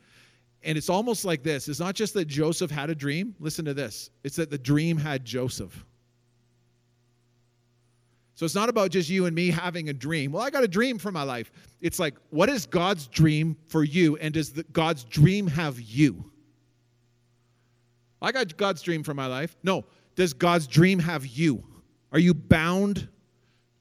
And 0.65 0.77
it's 0.77 0.91
almost 0.91 1.25
like 1.25 1.43
this 1.43 1.69
it's 1.69 1.81
not 1.81 1.95
just 1.95 2.15
that 2.15 2.25
Joseph 2.25 2.71
had 2.71 2.91
a 2.91 2.95
dream. 2.95 3.35
Listen 3.39 3.65
to 3.67 3.75
this 3.75 4.11
it's 4.25 4.37
that 4.37 4.51
the 4.51 4.59
dream 4.59 4.97
had 4.97 5.25
Joseph. 5.25 5.85
So 8.35 8.45
it's 8.45 8.55
not 8.55 8.69
about 8.69 8.91
just 8.91 9.09
you 9.09 9.27
and 9.27 9.35
me 9.35 9.51
having 9.51 9.89
a 9.89 9.93
dream. 9.93 10.33
Well, 10.33 10.43
I 10.43 10.51
got 10.51 10.65
a 10.65 10.69
dream 10.69 10.99
for 10.99 11.13
my 11.13 11.23
life. 11.23 11.53
It's 11.81 11.99
like, 11.99 12.17
what 12.31 12.49
is 12.49 12.67
God's 12.67 13.07
dream 13.07 13.57
for 13.69 13.85
you? 13.85 14.17
And 14.17 14.35
does 14.35 14.53
the, 14.53 14.65
God's 14.65 15.05
dream 15.05 15.47
have 15.47 15.81
you? 15.81 16.31
I 18.21 18.33
got 18.33 18.57
God's 18.57 18.83
dream 18.83 19.05
for 19.05 19.15
my 19.15 19.27
life. 19.27 19.57
No. 19.63 19.85
Does 20.17 20.33
God's 20.33 20.67
dream 20.67 20.99
have 20.99 21.27
you? 21.27 21.63
Are 22.11 22.19
you 22.19 22.35
bound 22.35 23.09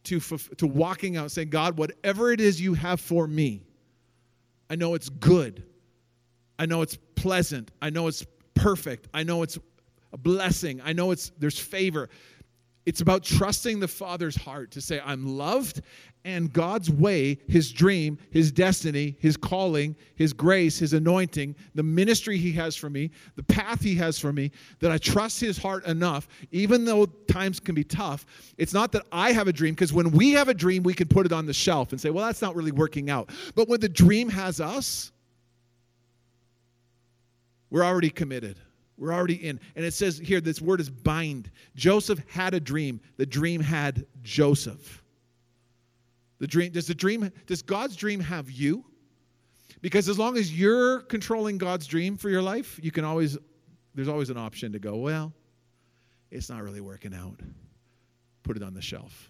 to, 0.03 0.19
to 0.19 0.67
walking 0.67 1.17
out 1.17 1.31
saying, 1.31 1.49
God, 1.49 1.77
whatever 1.77 2.31
it 2.31 2.41
is 2.41 2.59
you 2.61 2.73
have 2.73 2.99
for 2.99 3.25
me, 3.25 3.63
I 4.69 4.75
know 4.75 4.95
it's 4.95 5.09
good. 5.09 5.63
I 6.59 6.65
know 6.65 6.81
it's 6.81 6.97
pleasant. 7.15 7.71
I 7.81 7.89
know 7.89 8.07
it's 8.07 8.25
perfect. 8.53 9.07
I 9.13 9.23
know 9.23 9.43
it's 9.43 9.57
a 10.11 10.17
blessing. 10.17 10.81
I 10.83 10.93
know 10.93 11.11
it's 11.11 11.31
there's 11.39 11.59
favor. 11.59 12.09
It's 12.85 12.99
about 12.99 13.23
trusting 13.23 13.79
the 13.79 13.87
Father's 13.87 14.35
heart 14.35 14.71
to 14.71 14.81
say, 14.81 15.01
I'm 15.05 15.37
loved, 15.37 15.81
and 16.25 16.51
God's 16.51 16.89
way, 16.89 17.39
His 17.47 17.71
dream, 17.71 18.17
His 18.31 18.51
destiny, 18.51 19.15
His 19.19 19.37
calling, 19.37 19.95
His 20.15 20.33
grace, 20.33 20.79
His 20.79 20.91
anointing, 20.93 21.55
the 21.75 21.83
ministry 21.83 22.37
He 22.37 22.51
has 22.53 22.75
for 22.75 22.89
me, 22.89 23.11
the 23.35 23.43
path 23.43 23.81
He 23.81 23.95
has 23.95 24.19
for 24.19 24.33
me, 24.33 24.51
that 24.79 24.91
I 24.91 24.97
trust 24.97 25.39
His 25.39 25.57
heart 25.57 25.85
enough, 25.85 26.27
even 26.51 26.83
though 26.83 27.05
times 27.05 27.59
can 27.59 27.73
be 27.73 27.85
tough. 27.85 28.25
It's 28.57 28.73
not 28.73 28.91
that 28.93 29.03
I 29.11 29.31
have 29.31 29.47
a 29.47 29.53
dream, 29.53 29.73
because 29.73 29.93
when 29.93 30.11
we 30.11 30.31
have 30.31 30.49
a 30.49 30.53
dream, 30.53 30.83
we 30.83 30.93
can 30.93 31.07
put 31.07 31.25
it 31.25 31.31
on 31.31 31.45
the 31.45 31.53
shelf 31.53 31.93
and 31.93 32.01
say, 32.01 32.09
well, 32.09 32.25
that's 32.25 32.41
not 32.41 32.53
really 32.55 32.71
working 32.71 33.09
out. 33.09 33.29
But 33.55 33.69
when 33.69 33.79
the 33.79 33.89
dream 33.89 34.29
has 34.29 34.59
us, 34.59 35.11
we're 37.69 37.85
already 37.85 38.09
committed. 38.09 38.59
We're 38.97 39.13
already 39.13 39.35
in. 39.35 39.59
And 39.75 39.83
it 39.83 39.93
says 39.93 40.19
here, 40.19 40.39
this 40.39 40.61
word 40.61 40.79
is 40.79 40.89
bind. 40.89 41.49
Joseph 41.75 42.21
had 42.29 42.53
a 42.53 42.59
dream. 42.59 42.99
The 43.17 43.25
dream 43.25 43.61
had 43.61 44.05
Joseph. 44.21 45.03
The 46.39 46.47
dream, 46.47 46.71
does 46.71 46.87
the 46.87 46.95
dream, 46.95 47.31
does 47.47 47.61
God's 47.61 47.95
dream 47.95 48.19
have 48.19 48.51
you? 48.51 48.83
Because 49.81 50.09
as 50.09 50.19
long 50.19 50.37
as 50.37 50.57
you're 50.57 51.01
controlling 51.01 51.57
God's 51.57 51.87
dream 51.87 52.17
for 52.17 52.29
your 52.29 52.41
life, 52.41 52.79
you 52.81 52.91
can 52.91 53.03
always, 53.03 53.37
there's 53.95 54.07
always 54.07 54.29
an 54.29 54.37
option 54.37 54.71
to 54.73 54.79
go, 54.79 54.97
well, 54.97 55.33
it's 56.31 56.49
not 56.49 56.63
really 56.63 56.81
working 56.81 57.13
out. 57.13 57.39
Put 58.43 58.57
it 58.57 58.63
on 58.63 58.73
the 58.73 58.81
shelf. 58.81 59.29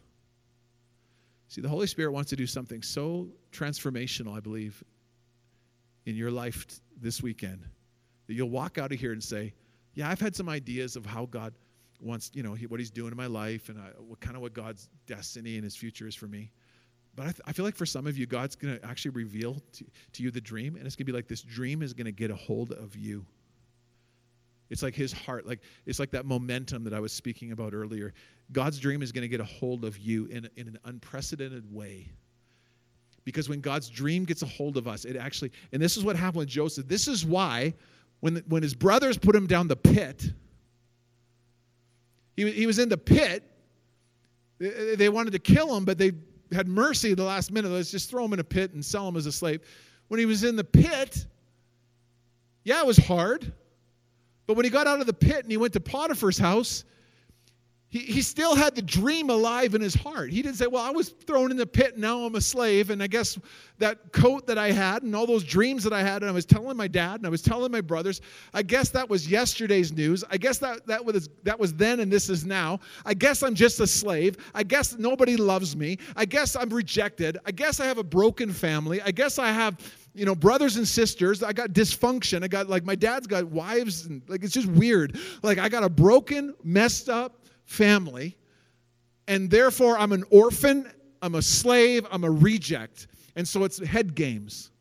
See, 1.47 1.61
the 1.61 1.69
Holy 1.69 1.87
Spirit 1.87 2.11
wants 2.11 2.29
to 2.31 2.35
do 2.35 2.47
something 2.47 2.81
so 2.81 3.27
transformational, 3.51 4.35
I 4.35 4.39
believe, 4.39 4.83
in 6.05 6.15
your 6.15 6.31
life 6.31 6.65
this 6.99 7.21
weekend 7.21 7.63
that 8.27 8.33
you'll 8.33 8.49
walk 8.49 8.77
out 8.77 8.91
of 8.91 8.99
here 8.99 9.11
and 9.11 9.23
say, 9.23 9.53
Yeah, 9.93 10.09
I've 10.09 10.19
had 10.19 10.35
some 10.35 10.49
ideas 10.49 10.95
of 10.95 11.05
how 11.05 11.25
God 11.25 11.53
wants, 11.99 12.31
you 12.33 12.43
know, 12.43 12.55
what 12.67 12.79
He's 12.79 12.91
doing 12.91 13.11
in 13.11 13.17
my 13.17 13.27
life 13.27 13.69
and 13.69 13.79
I, 13.79 13.89
what 13.99 14.19
kind 14.19 14.35
of 14.35 14.41
what 14.41 14.53
God's 14.53 14.89
destiny 15.07 15.55
and 15.55 15.63
His 15.63 15.75
future 15.75 16.07
is 16.07 16.15
for 16.15 16.27
me. 16.27 16.51
But 17.15 17.23
I, 17.23 17.25
th- 17.27 17.41
I 17.45 17.51
feel 17.51 17.65
like 17.65 17.75
for 17.75 17.85
some 17.85 18.07
of 18.07 18.17
you, 18.17 18.25
God's 18.25 18.55
going 18.55 18.77
to 18.79 18.85
actually 18.85 19.11
reveal 19.11 19.61
to, 19.73 19.85
to 20.13 20.23
you 20.23 20.31
the 20.31 20.41
dream, 20.41 20.75
and 20.75 20.85
it's 20.85 20.95
going 20.95 21.05
to 21.05 21.11
be 21.11 21.15
like 21.15 21.27
this 21.27 21.41
dream 21.41 21.83
is 21.83 21.93
going 21.93 22.05
to 22.05 22.11
get 22.11 22.31
a 22.31 22.35
hold 22.35 22.71
of 22.71 22.95
you. 22.95 23.25
It's 24.69 24.81
like 24.81 24.95
his 24.95 25.13
heart, 25.13 25.45
like 25.45 25.59
it's 25.85 25.99
like 25.99 26.09
that 26.11 26.25
momentum 26.25 26.83
that 26.85 26.93
I 26.93 26.99
was 26.99 27.11
speaking 27.11 27.51
about 27.51 27.75
earlier. 27.75 28.13
God's 28.51 28.79
dream 28.79 29.03
is 29.03 29.11
going 29.11 29.21
to 29.21 29.27
get 29.27 29.39
a 29.39 29.45
hold 29.45 29.85
of 29.85 29.99
you 29.99 30.25
in, 30.25 30.49
in 30.55 30.67
an 30.67 30.79
unprecedented 30.85 31.71
way. 31.71 32.09
Because 33.23 33.47
when 33.47 33.61
God's 33.61 33.89
dream 33.89 34.25
gets 34.25 34.41
a 34.41 34.47
hold 34.47 34.77
of 34.77 34.87
us, 34.87 35.05
it 35.05 35.15
actually, 35.15 35.51
and 35.71 35.81
this 35.81 35.95
is 35.95 36.03
what 36.03 36.15
happened 36.15 36.39
with 36.39 36.49
Joseph. 36.49 36.87
This 36.87 37.07
is 37.07 37.23
why 37.23 37.73
when, 38.23 38.41
when 38.47 38.63
his 38.63 38.73
brothers 38.73 39.17
put 39.17 39.35
him 39.35 39.47
down 39.47 39.67
the 39.67 39.75
pit, 39.75 40.31
he, 42.37 42.49
he 42.51 42.65
was 42.65 42.79
in 42.79 42.87
the 42.87 42.95
pit. 42.95 43.43
They, 44.59 44.95
they 44.95 45.09
wanted 45.09 45.31
to 45.31 45.39
kill 45.39 45.75
him, 45.75 45.83
but 45.83 45.97
they 45.97 46.13
had 46.53 46.69
mercy 46.69 47.11
at 47.11 47.17
the 47.17 47.25
last 47.25 47.51
minute. 47.51 47.67
Let's 47.67 47.91
just 47.91 48.09
throw 48.09 48.23
him 48.23 48.31
in 48.31 48.39
a 48.39 48.43
pit 48.45 48.71
and 48.71 48.85
sell 48.85 49.05
him 49.09 49.17
as 49.17 49.25
a 49.25 49.31
slave. 49.33 49.59
When 50.07 50.21
he 50.21 50.25
was 50.25 50.45
in 50.45 50.55
the 50.55 50.63
pit, 50.63 51.25
yeah, 52.63 52.79
it 52.79 52.87
was 52.87 52.95
hard. 52.95 53.51
But 54.47 54.55
when 54.55 54.63
he 54.63 54.69
got 54.69 54.87
out 54.87 55.01
of 55.01 55.05
the 55.05 55.13
pit 55.13 55.43
and 55.43 55.51
he 55.51 55.57
went 55.57 55.73
to 55.73 55.81
Potiphar's 55.81 56.37
house, 56.37 56.85
he, 57.99 58.23
still 58.23 58.55
had 58.55 58.73
the 58.73 58.81
dream 58.81 59.29
alive 59.29 59.75
in 59.75 59.81
his 59.81 59.93
heart. 59.93 60.31
He 60.31 60.41
didn't 60.41 60.55
say, 60.55 60.65
Well, 60.65 60.81
I 60.81 60.89
was 60.89 61.09
thrown 61.09 61.51
in 61.51 61.57
the 61.57 61.65
pit, 61.65 61.93
and 61.93 62.01
now 62.01 62.25
I'm 62.25 62.33
a 62.33 62.41
slave. 62.41 62.89
And 62.89 63.03
I 63.03 63.07
guess 63.07 63.37
that 63.77 64.11
coat 64.11 64.47
that 64.47 64.57
I 64.57 64.71
had 64.71 65.03
and 65.03 65.15
all 65.15 65.27
those 65.27 65.43
dreams 65.43 65.83
that 65.83 65.93
I 65.93 66.01
had, 66.01 66.23
and 66.23 66.29
I 66.29 66.33
was 66.33 66.45
telling 66.45 66.75
my 66.75 66.87
dad 66.87 67.17
and 67.17 67.27
I 67.27 67.29
was 67.29 67.43
telling 67.43 67.71
my 67.71 67.81
brothers, 67.81 68.21
I 68.53 68.63
guess 68.63 68.89
that 68.89 69.07
was 69.07 69.29
yesterday's 69.29 69.91
news. 69.91 70.23
I 70.31 70.37
guess 70.37 70.57
that, 70.59 70.87
that, 70.87 71.05
was, 71.05 71.29
that 71.43 71.59
was 71.59 71.73
then 71.75 71.99
and 71.99 72.11
this 72.11 72.29
is 72.29 72.45
now. 72.45 72.79
I 73.05 73.13
guess 73.13 73.43
I'm 73.43 73.53
just 73.53 73.79
a 73.79 73.85
slave. 73.85 74.37
I 74.55 74.63
guess 74.63 74.97
nobody 74.97 75.37
loves 75.37 75.75
me. 75.75 75.99
I 76.15 76.25
guess 76.25 76.55
I'm 76.55 76.69
rejected. 76.69 77.37
I 77.45 77.51
guess 77.51 77.79
I 77.79 77.85
have 77.85 77.99
a 77.99 78.03
broken 78.03 78.51
family. 78.51 79.01
I 79.01 79.11
guess 79.11 79.37
I 79.37 79.51
have 79.51 79.77
you 80.15 80.25
know 80.25 80.35
brothers 80.35 80.77
and 80.77 80.87
sisters 80.87 81.41
i 81.41 81.51
got 81.51 81.71
dysfunction 81.71 82.43
i 82.43 82.47
got 82.47 82.69
like 82.69 82.83
my 82.83 82.93
dad's 82.93 83.25
got 83.25 83.45
wives 83.45 84.05
and 84.05 84.21
like 84.27 84.43
it's 84.43 84.53
just 84.53 84.67
weird 84.67 85.17
like 85.41 85.57
i 85.57 85.67
got 85.67 85.83
a 85.83 85.89
broken 85.89 86.53
messed 86.63 87.09
up 87.09 87.42
family, 87.65 88.37
and 89.27 89.49
therefore 89.49 89.97
I'm 89.97 90.11
an 90.11 90.23
orphan, 90.29 90.91
I'm 91.21 91.35
a 91.35 91.41
slave, 91.41 92.05
I'm 92.11 92.23
a 92.23 92.31
reject. 92.31 93.07
And 93.35 93.47
so 93.47 93.63
it's 93.63 93.83
head 93.85 94.15
games. 94.15 94.71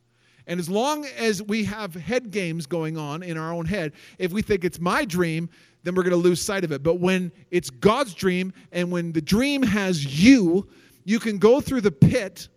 And 0.46 0.58
as 0.58 0.68
long 0.68 1.06
as 1.16 1.42
we 1.42 1.64
have 1.64 1.94
head 1.94 2.30
games 2.30 2.66
going 2.66 2.98
on 2.98 3.22
in 3.22 3.38
our 3.38 3.52
own 3.52 3.64
head, 3.64 3.92
if 4.18 4.32
we 4.32 4.42
think 4.42 4.64
it's 4.64 4.80
my 4.80 5.04
dream, 5.04 5.48
then 5.84 5.94
we're 5.94 6.02
going 6.02 6.10
to 6.10 6.16
lose 6.16 6.40
sight 6.40 6.64
of 6.64 6.72
it. 6.72 6.82
But 6.82 7.00
when 7.00 7.32
it's 7.50 7.70
God's 7.70 8.14
dream 8.14 8.52
and 8.72 8.90
when 8.90 9.12
the 9.12 9.22
dream 9.22 9.62
has 9.62 10.22
you, 10.22 10.68
you 11.04 11.18
can 11.18 11.38
go 11.38 11.60
through 11.60 11.80
the 11.82 11.92
pit 11.92 12.48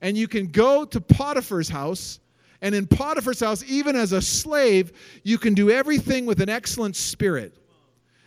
and 0.00 0.16
you 0.16 0.28
can 0.28 0.46
go 0.48 0.84
to 0.84 1.00
Potiphar's 1.00 1.68
house. 1.68 2.20
And 2.60 2.74
in 2.74 2.86
Potiphar's 2.86 3.40
house, 3.40 3.64
even 3.66 3.96
as 3.96 4.12
a 4.12 4.22
slave, 4.22 4.92
you 5.22 5.38
can 5.38 5.54
do 5.54 5.70
everything 5.70 6.26
with 6.26 6.40
an 6.40 6.48
excellent 6.48 6.96
spirit 6.96 7.58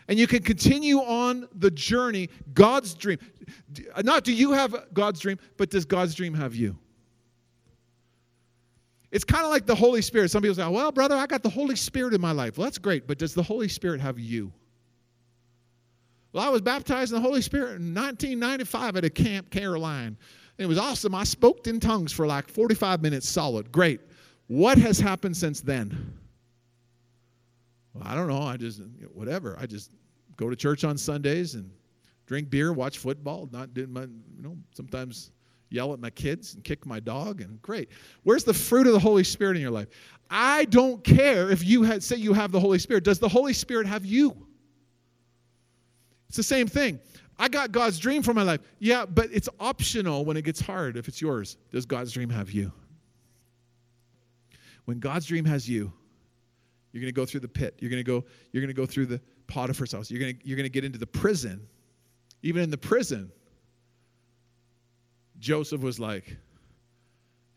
and 0.08 0.18
you 0.18 0.28
can 0.28 0.42
continue 0.42 1.00
on 1.00 1.48
the 1.56 1.72
journey, 1.72 2.30
God's 2.54 2.94
dream. 2.94 3.20
Uh, 3.94 4.02
not 4.04 4.24
do 4.24 4.34
you 4.34 4.52
have 4.52 4.76
God's 4.94 5.20
dream, 5.20 5.38
but 5.58 5.70
does 5.70 5.86
God's 5.86 6.16
dream 6.16 6.34
have 6.34 6.56
you? 6.56 6.78
It's 9.12 9.24
kind 9.24 9.46
of 9.46 9.52
like 9.52 9.66
the 9.66 9.76
Holy 9.76 10.02
Spirit. 10.02 10.32
Some 10.32 10.42
people 10.42 10.56
say, 10.56 10.68
well, 10.68 10.92
brother, 10.92 11.16
I 11.16 11.28
got 11.28 11.44
the 11.44 11.50
Holy 11.50 11.76
Spirit 11.76 12.14
in 12.14 12.22
my 12.22 12.32
life. 12.32 12.58
Well, 12.58 12.66
that's 12.66 12.78
great, 12.78 13.08
but 13.08 13.18
does 13.18 13.34
the 13.34 13.44
Holy 13.44 13.68
Spirit 13.68 14.02
have 14.02 14.20
you? 14.20 14.52
Well, 16.34 16.46
I 16.46 16.50
was 16.50 16.62
baptized 16.62 17.14
in 17.14 17.22
the 17.22 17.28
Holy 17.28 17.42
Spirit 17.42 17.78
in 17.82 17.94
1995 17.96 18.98
at 18.98 19.06
a 19.06 19.10
camp, 19.10 19.50
Caroline. 19.50 20.18
It 20.58 20.66
was 20.66 20.78
awesome. 20.78 21.16
I 21.16 21.24
spoke 21.24 21.68
in 21.68 21.80
tongues 21.80 22.12
for 22.12 22.28
like 22.28 22.50
45 22.50 23.02
minutes 23.02 23.30
solid. 23.30 23.72
Great. 23.72 24.02
What 24.48 24.78
has 24.78 25.00
happened 25.00 25.38
since 25.38 25.62
then? 25.62 26.14
Well, 27.98 28.08
I 28.08 28.16
don't 28.16 28.28
know. 28.28 28.42
I 28.42 28.58
just, 28.58 28.82
whatever. 29.14 29.58
I 29.60 29.66
just 29.66 29.92
go 30.36 30.50
to 30.50 30.56
church 30.56 30.84
on 30.84 30.98
Sundays 30.98 31.56
and 31.56 31.70
drink 32.26 32.50
beer, 32.50 32.74
watch 32.74 32.98
football, 33.00 33.50
not 33.52 33.74
do 33.74 33.88
my, 33.88 34.02
you 34.02 34.42
know, 34.42 34.58
sometimes 34.76 35.32
yell 35.70 35.94
at 35.94 36.00
my 36.00 36.10
kids 36.10 36.54
and 36.54 36.64
kick 36.64 36.86
my 36.86 37.00
dog 37.00 37.42
and 37.42 37.62
great. 37.62 37.90
Where's 38.24 38.44
the 38.44 38.54
fruit 38.54 38.88
of 38.88 38.94
the 38.94 39.00
Holy 39.00 39.24
Spirit 39.24 39.56
in 39.56 39.62
your 39.62 39.72
life? 39.72 39.88
I 40.30 40.66
don't 40.66 41.04
care 41.04 41.50
if 41.50 41.66
you 41.66 41.84
had, 41.84 42.04
say 42.04 42.18
you 42.18 42.34
have 42.34 42.52
the 42.52 42.60
Holy 42.60 42.80
Spirit. 42.80 43.04
Does 43.04 43.20
the 43.20 43.30
Holy 43.30 43.54
Spirit 43.54 43.88
have 43.88 44.06
you? 44.06 44.48
It's 46.28 46.38
the 46.38 46.44
same 46.44 46.68
thing. 46.68 47.00
I 47.40 47.48
got 47.48 47.72
God's 47.72 48.00
dream 48.00 48.24
for 48.24 48.34
my 48.34 48.44
life. 48.44 48.62
Yeah, 48.80 49.06
but 49.06 49.30
it's 49.32 49.48
optional 49.60 50.26
when 50.26 50.38
it 50.38 50.44
gets 50.44 50.60
hard 50.60 50.98
if 50.98 51.08
it's 51.08 51.22
yours. 51.22 51.58
Does 51.72 51.86
God's 51.86 52.12
dream 52.12 52.30
have 52.30 52.52
you? 52.52 52.72
When 54.86 55.00
God's 55.00 55.26
dream 55.26 55.46
has 55.46 55.70
you, 55.70 55.94
you're 56.92 57.02
going 57.02 57.14
to 57.14 57.16
go 57.16 57.26
through 57.26 57.42
the 57.42 57.48
pit. 57.48 57.76
You're 57.80 57.92
going 57.92 58.04
to 58.04 58.08
go 58.08 58.24
you're 58.52 58.62
going 58.62 58.74
to 58.74 58.80
go 58.80 58.86
through 58.86 59.08
the 59.08 59.22
Potiphar's 59.48 59.92
house. 59.92 60.10
You're 60.10 60.20
going 60.20 60.38
to 60.38 60.48
you're 60.48 60.58
going 60.58 60.66
to 60.66 60.70
get 60.70 60.84
into 60.84 61.00
the 61.00 61.08
prison. 61.08 61.68
Even 62.44 62.62
in 62.62 62.70
the 62.70 62.78
prison, 62.78 63.32
Joseph 65.40 65.82
was 65.82 66.00
like, 66.00 66.38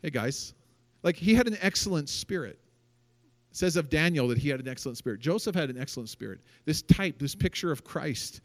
"Hey 0.03 0.11
guys, 0.11 0.55
like 1.03 1.17
he 1.17 1.35
had 1.35 1.47
an 1.47 1.59
excellent 1.61 2.09
spirit." 2.09 2.59
It 3.51 3.57
says 3.57 3.77
of 3.77 3.91
Daniel 3.91 4.29
that 4.29 4.39
he 4.39 4.49
had 4.49 4.61
an 4.61 4.69
excellent 4.69 4.97
spirit. 4.97 5.21
Joseph 5.21 5.55
had 5.55 5.71
an 5.71 5.79
excellent 5.79 6.09
spirit. 6.09 6.41
This 6.67 6.83
type, 6.83 7.19
this 7.19 7.35
picture 7.35 7.73
of 7.73 7.83
Christ. 7.83 8.41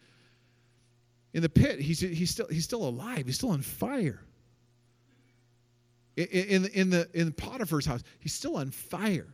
In 1.34 1.42
the 1.42 1.50
pit, 1.50 1.80
he's, 1.80 2.00
he's, 2.00 2.32
still, 2.32 2.48
he's 2.50 2.64
still 2.64 2.88
alive. 2.88 3.26
He's 3.26 3.36
still 3.36 3.52
on 3.52 3.62
fire. 3.62 4.22
In, 6.16 6.26
in, 6.26 6.66
in, 6.68 6.90
the, 6.90 7.10
in 7.14 7.32
Potiphar's 7.34 7.86
house, 7.86 8.02
he's 8.20 8.34
still 8.34 8.56
on 8.56 8.72
fire. 8.72 9.28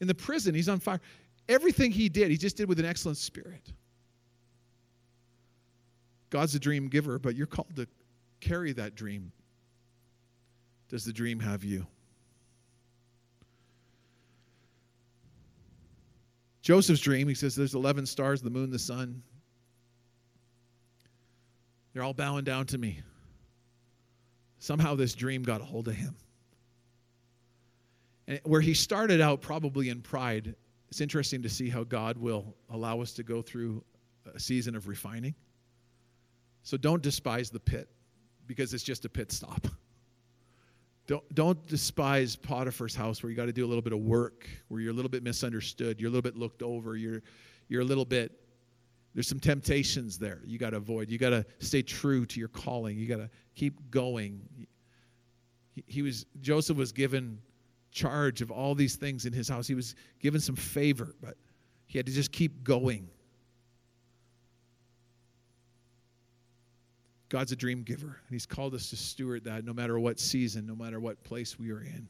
In 0.00 0.06
the 0.06 0.14
prison, 0.14 0.54
he's 0.54 0.68
on 0.68 0.80
fire. 0.80 1.00
Everything 1.48 1.90
he 1.90 2.08
did, 2.08 2.30
he 2.30 2.36
just 2.36 2.56
did 2.56 2.68
with 2.68 2.78
an 2.78 2.86
excellent 2.86 3.18
spirit. 3.18 3.72
God's 6.30 6.54
a 6.54 6.60
dream 6.60 6.88
giver, 6.88 7.18
but 7.18 7.34
you're 7.34 7.46
called 7.46 7.74
to 7.76 7.86
carry 8.40 8.72
that 8.72 8.94
dream. 8.94 9.32
Does 10.88 11.04
the 11.04 11.12
dream 11.12 11.40
have 11.40 11.64
you? 11.64 11.86
Joseph's 16.62 17.00
dream, 17.00 17.26
he 17.26 17.34
says 17.34 17.54
there's 17.54 17.74
11 17.74 18.06
stars, 18.06 18.42
the 18.42 18.50
moon, 18.50 18.70
the 18.70 18.78
sun. 18.78 19.22
They're 21.92 22.02
all 22.02 22.14
bowing 22.14 22.44
down 22.44 22.66
to 22.66 22.78
me. 22.78 23.00
Somehow 24.58 24.94
this 24.94 25.14
dream 25.14 25.42
got 25.42 25.60
a 25.60 25.64
hold 25.64 25.88
of 25.88 25.94
him. 25.94 26.14
And 28.30 28.38
where 28.44 28.60
he 28.60 28.74
started 28.74 29.20
out 29.20 29.40
probably 29.40 29.88
in 29.88 30.00
pride, 30.00 30.54
it's 30.88 31.00
interesting 31.00 31.42
to 31.42 31.48
see 31.48 31.68
how 31.68 31.82
God 31.82 32.16
will 32.16 32.54
allow 32.70 33.00
us 33.00 33.12
to 33.14 33.24
go 33.24 33.42
through 33.42 33.82
a 34.32 34.38
season 34.38 34.76
of 34.76 34.86
refining. 34.86 35.34
So 36.62 36.76
don't 36.76 37.02
despise 37.02 37.50
the 37.50 37.58
pit 37.58 37.88
because 38.46 38.72
it's 38.72 38.84
just 38.84 39.04
a 39.04 39.08
pit 39.08 39.32
stop. 39.32 39.66
Don't, 41.08 41.34
don't 41.34 41.66
despise 41.66 42.36
Potiphar's 42.36 42.94
house 42.94 43.20
where 43.20 43.30
you 43.30 43.36
got 43.36 43.46
to 43.46 43.52
do 43.52 43.66
a 43.66 43.68
little 43.68 43.82
bit 43.82 43.92
of 43.92 43.98
work, 43.98 44.48
where 44.68 44.80
you're 44.80 44.92
a 44.92 44.94
little 44.94 45.10
bit 45.10 45.24
misunderstood, 45.24 46.00
you're 46.00 46.06
a 46.06 46.12
little 46.12 46.22
bit 46.22 46.36
looked 46.36 46.62
over, 46.62 46.96
you're, 46.96 47.22
you're 47.68 47.82
a 47.82 47.84
little 47.84 48.04
bit, 48.04 48.30
there's 49.12 49.26
some 49.26 49.40
temptations 49.40 50.18
there 50.18 50.40
you 50.46 50.56
got 50.56 50.70
to 50.70 50.76
avoid. 50.76 51.10
You 51.10 51.18
got 51.18 51.30
to 51.30 51.44
stay 51.58 51.82
true 51.82 52.24
to 52.26 52.38
your 52.38 52.48
calling. 52.48 52.96
You 52.96 53.08
got 53.08 53.16
to 53.16 53.30
keep 53.56 53.90
going. 53.90 54.40
He, 55.74 55.82
he 55.88 56.02
was, 56.02 56.26
Joseph 56.40 56.76
was 56.76 56.92
given 56.92 57.40
charge 57.90 58.40
of 58.42 58.50
all 58.50 58.74
these 58.74 58.96
things 58.96 59.26
in 59.26 59.32
his 59.32 59.48
house. 59.48 59.66
He 59.66 59.74
was 59.74 59.94
given 60.20 60.40
some 60.40 60.56
favor, 60.56 61.14
but 61.20 61.36
he 61.86 61.98
had 61.98 62.06
to 62.06 62.12
just 62.12 62.32
keep 62.32 62.62
going. 62.62 63.08
God's 67.30 67.52
a 67.52 67.56
dream 67.56 67.82
giver, 67.82 68.06
and 68.08 68.30
He's 68.30 68.44
called 68.44 68.74
us 68.74 68.90
to 68.90 68.96
steward 68.96 69.44
that 69.44 69.64
no 69.64 69.72
matter 69.72 69.98
what 69.98 70.18
season, 70.18 70.66
no 70.66 70.74
matter 70.74 71.00
what 71.00 71.22
place 71.22 71.58
we 71.58 71.70
are 71.70 71.80
in. 71.80 72.06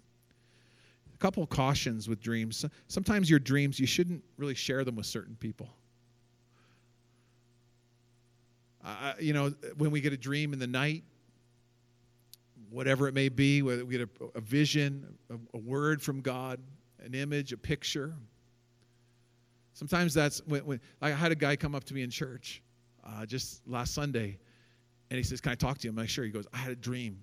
A 1.15 1.19
couple 1.19 1.47
cautions 1.47 2.09
with 2.09 2.21
dreams. 2.21 2.65
Sometimes 2.89 3.29
your 3.29 3.39
dreams, 3.39 3.79
you 3.79 3.87
shouldn't 3.87 4.25
really 4.39 4.55
share 4.55 4.83
them 4.83 4.97
with 4.97 5.05
certain 5.07 5.37
people. 5.37 5.69
Uh, 8.83 9.13
you 9.21 9.35
know, 9.35 9.53
when 9.77 9.91
we 9.91 10.01
get 10.01 10.15
a 10.15 10.17
dream 10.17 10.55
in 10.55 10.59
the 10.59 10.67
night, 10.67 11.05
whatever 12.71 13.09
it 13.09 13.15
may 13.15 13.29
be, 13.29 13.63
whether 13.63 13.85
we 13.85 13.99
get 13.99 14.09
a, 14.21 14.39
a 14.39 14.41
vision, 14.41 15.19
a, 15.31 15.35
a, 15.55 15.59
word 15.59 16.03
from 16.03 16.21
God, 16.21 16.61
an 17.05 17.15
image, 17.15 17.53
a 17.53 17.57
picture. 17.57 18.15
Sometimes 19.73 20.15
that's 20.15 20.41
when, 20.47 20.65
when 20.65 20.81
I 21.01 21.11
had 21.11 21.33
a 21.33 21.35
guy 21.35 21.57
come 21.57 21.75
up 21.75 21.85
to 21.85 21.95
me 21.95 22.03
in 22.03 22.11
church 22.11 22.63
uh, 23.05 23.27
just 23.27 23.67
last 23.67 23.95
Sunday 23.95 24.39
and 25.11 25.17
he 25.17 25.23
says, 25.23 25.41
Can 25.41 25.53
I 25.53 25.55
talk 25.55 25.79
to 25.79 25.85
you? 25.85 25.91
I'm 25.91 25.97
like, 25.97 26.09
Sure. 26.09 26.25
He 26.25 26.31
goes, 26.31 26.47
I 26.53 26.59
had 26.59 26.73
a 26.73 26.77
dream. 26.77 27.19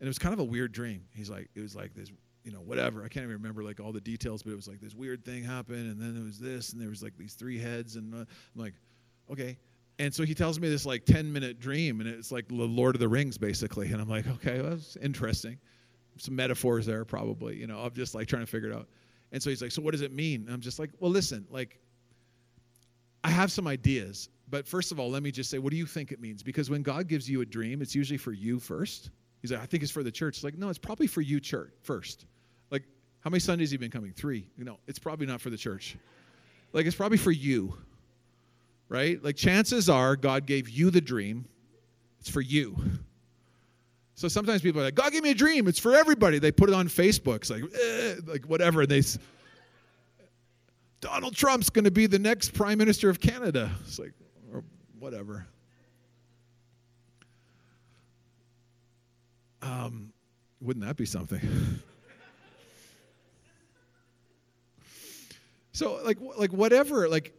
And 0.00 0.06
it 0.06 0.10
was 0.10 0.18
kind 0.18 0.32
of 0.32 0.40
a 0.40 0.44
weird 0.44 0.72
dream. 0.72 1.04
He's 1.14 1.30
like, 1.30 1.48
It 1.54 1.60
was 1.60 1.74
like 1.74 1.94
this, 1.94 2.10
you 2.44 2.52
know, 2.52 2.60
whatever. 2.60 3.00
I 3.00 3.08
can't 3.08 3.24
even 3.24 3.36
remember 3.36 3.62
like 3.62 3.80
all 3.80 3.92
the 3.92 4.00
details, 4.00 4.42
but 4.42 4.52
it 4.52 4.56
was 4.56 4.68
like 4.68 4.80
this 4.80 4.94
weird 4.94 5.24
thing 5.24 5.42
happened. 5.42 5.90
And 5.90 6.00
then 6.00 6.20
it 6.20 6.24
was 6.24 6.38
this, 6.38 6.72
and 6.72 6.80
there 6.80 6.90
was 6.90 7.02
like 7.02 7.16
these 7.16 7.34
three 7.34 7.58
heads. 7.58 7.96
And 7.96 8.14
uh, 8.14 8.18
I'm 8.18 8.26
like, 8.54 8.74
Okay. 9.30 9.58
And 9.98 10.12
so 10.12 10.24
he 10.24 10.34
tells 10.34 10.58
me 10.58 10.68
this 10.68 10.84
like 10.84 11.04
10 11.04 11.32
minute 11.32 11.60
dream, 11.60 12.00
and 12.00 12.08
it's 12.08 12.32
like 12.32 12.48
the 12.48 12.54
Lord 12.54 12.96
of 12.96 13.00
the 13.00 13.08
Rings, 13.08 13.38
basically. 13.38 13.92
And 13.92 14.00
I'm 14.00 14.08
like, 14.08 14.26
Okay, 14.26 14.60
well, 14.60 14.70
that's 14.70 14.96
interesting. 14.96 15.58
Some 16.16 16.36
metaphors 16.36 16.86
there, 16.86 17.04
probably, 17.04 17.56
you 17.56 17.66
know, 17.66 17.78
I'm 17.78 17.92
just 17.92 18.14
like 18.14 18.28
trying 18.28 18.42
to 18.42 18.50
figure 18.50 18.70
it 18.70 18.74
out. 18.74 18.88
And 19.32 19.42
so 19.42 19.50
he's 19.50 19.62
like, 19.62 19.72
So 19.72 19.82
what 19.82 19.92
does 19.92 20.02
it 20.02 20.12
mean? 20.12 20.42
And 20.42 20.50
I'm 20.54 20.60
just 20.60 20.78
like, 20.78 20.90
Well, 20.98 21.10
listen, 21.10 21.46
like, 21.50 21.78
I 23.24 23.30
have 23.30 23.50
some 23.50 23.66
ideas, 23.66 24.28
but 24.50 24.68
first 24.68 24.92
of 24.92 25.00
all, 25.00 25.10
let 25.10 25.22
me 25.22 25.30
just 25.30 25.50
say, 25.50 25.58
what 25.58 25.70
do 25.70 25.78
you 25.78 25.86
think 25.86 26.12
it 26.12 26.20
means? 26.20 26.42
Because 26.42 26.68
when 26.68 26.82
God 26.82 27.08
gives 27.08 27.28
you 27.28 27.40
a 27.40 27.46
dream, 27.46 27.80
it's 27.80 27.94
usually 27.94 28.18
for 28.18 28.32
you 28.32 28.60
first. 28.60 29.10
He's 29.40 29.50
like, 29.50 29.62
I 29.62 29.66
think 29.66 29.82
it's 29.82 29.90
for 29.90 30.02
the 30.02 30.12
church. 30.12 30.36
It's 30.36 30.44
like, 30.44 30.58
no, 30.58 30.68
it's 30.68 30.78
probably 30.78 31.06
for 31.06 31.22
you, 31.22 31.40
church, 31.40 31.72
first. 31.80 32.26
Like, 32.70 32.82
how 33.20 33.30
many 33.30 33.40
Sundays 33.40 33.68
have 33.68 33.72
you 33.72 33.78
been 33.78 33.90
coming? 33.90 34.12
Three. 34.12 34.46
No, 34.58 34.78
it's 34.86 34.98
probably 34.98 35.26
not 35.26 35.40
for 35.40 35.48
the 35.48 35.56
church. 35.56 35.96
Like, 36.74 36.84
it's 36.84 36.96
probably 36.96 37.16
for 37.16 37.30
you, 37.30 37.74
right? 38.94 39.22
Like, 39.22 39.34
chances 39.34 39.90
are 39.90 40.14
God 40.14 40.46
gave 40.46 40.68
you 40.68 40.90
the 40.90 41.00
dream, 41.00 41.46
it's 42.20 42.30
for 42.30 42.40
you. 42.40 42.76
So 44.14 44.28
sometimes 44.28 44.62
people 44.62 44.80
are 44.80 44.84
like, 44.84 44.94
God 44.94 45.10
gave 45.10 45.24
me 45.24 45.32
a 45.32 45.34
dream, 45.34 45.66
it's 45.66 45.80
for 45.80 45.94
everybody. 45.94 46.38
They 46.38 46.52
put 46.52 46.68
it 46.68 46.74
on 46.74 46.86
Facebook. 46.86 47.38
It's 47.38 47.50
like, 47.50 47.64
eh, 47.64 48.14
like 48.24 48.44
whatever. 48.44 48.82
And 48.82 48.90
they, 48.90 49.02
Donald 51.00 51.34
Trump's 51.34 51.68
going 51.70 51.86
to 51.86 51.90
be 51.90 52.06
the 52.06 52.20
next 52.20 52.54
prime 52.54 52.78
minister 52.78 53.10
of 53.10 53.18
Canada. 53.18 53.72
It's 53.84 53.98
like, 53.98 54.12
whatever. 55.00 55.44
Um, 59.60 60.12
wouldn't 60.60 60.86
that 60.86 60.96
be 60.96 61.06
something? 61.06 61.40
so 65.72 66.00
like 66.04 66.18
like 66.38 66.52
whatever 66.52 67.08
like 67.08 67.34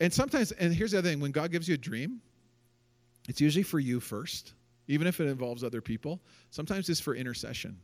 and 0.00 0.12
sometimes 0.12 0.52
and 0.52 0.74
here's 0.74 0.92
the 0.92 0.98
other 0.98 1.08
thing 1.08 1.20
when 1.20 1.30
god 1.30 1.52
gives 1.52 1.68
you 1.68 1.74
a 1.74 1.78
dream 1.78 2.20
it's 3.28 3.40
usually 3.40 3.62
for 3.62 3.78
you 3.78 4.00
first 4.00 4.54
even 4.90 5.06
if 5.06 5.20
it 5.20 5.28
involves 5.28 5.62
other 5.62 5.80
people. 5.80 6.20
Sometimes 6.50 6.88
it's 6.88 6.98
for 6.98 7.14
intercession. 7.14 7.78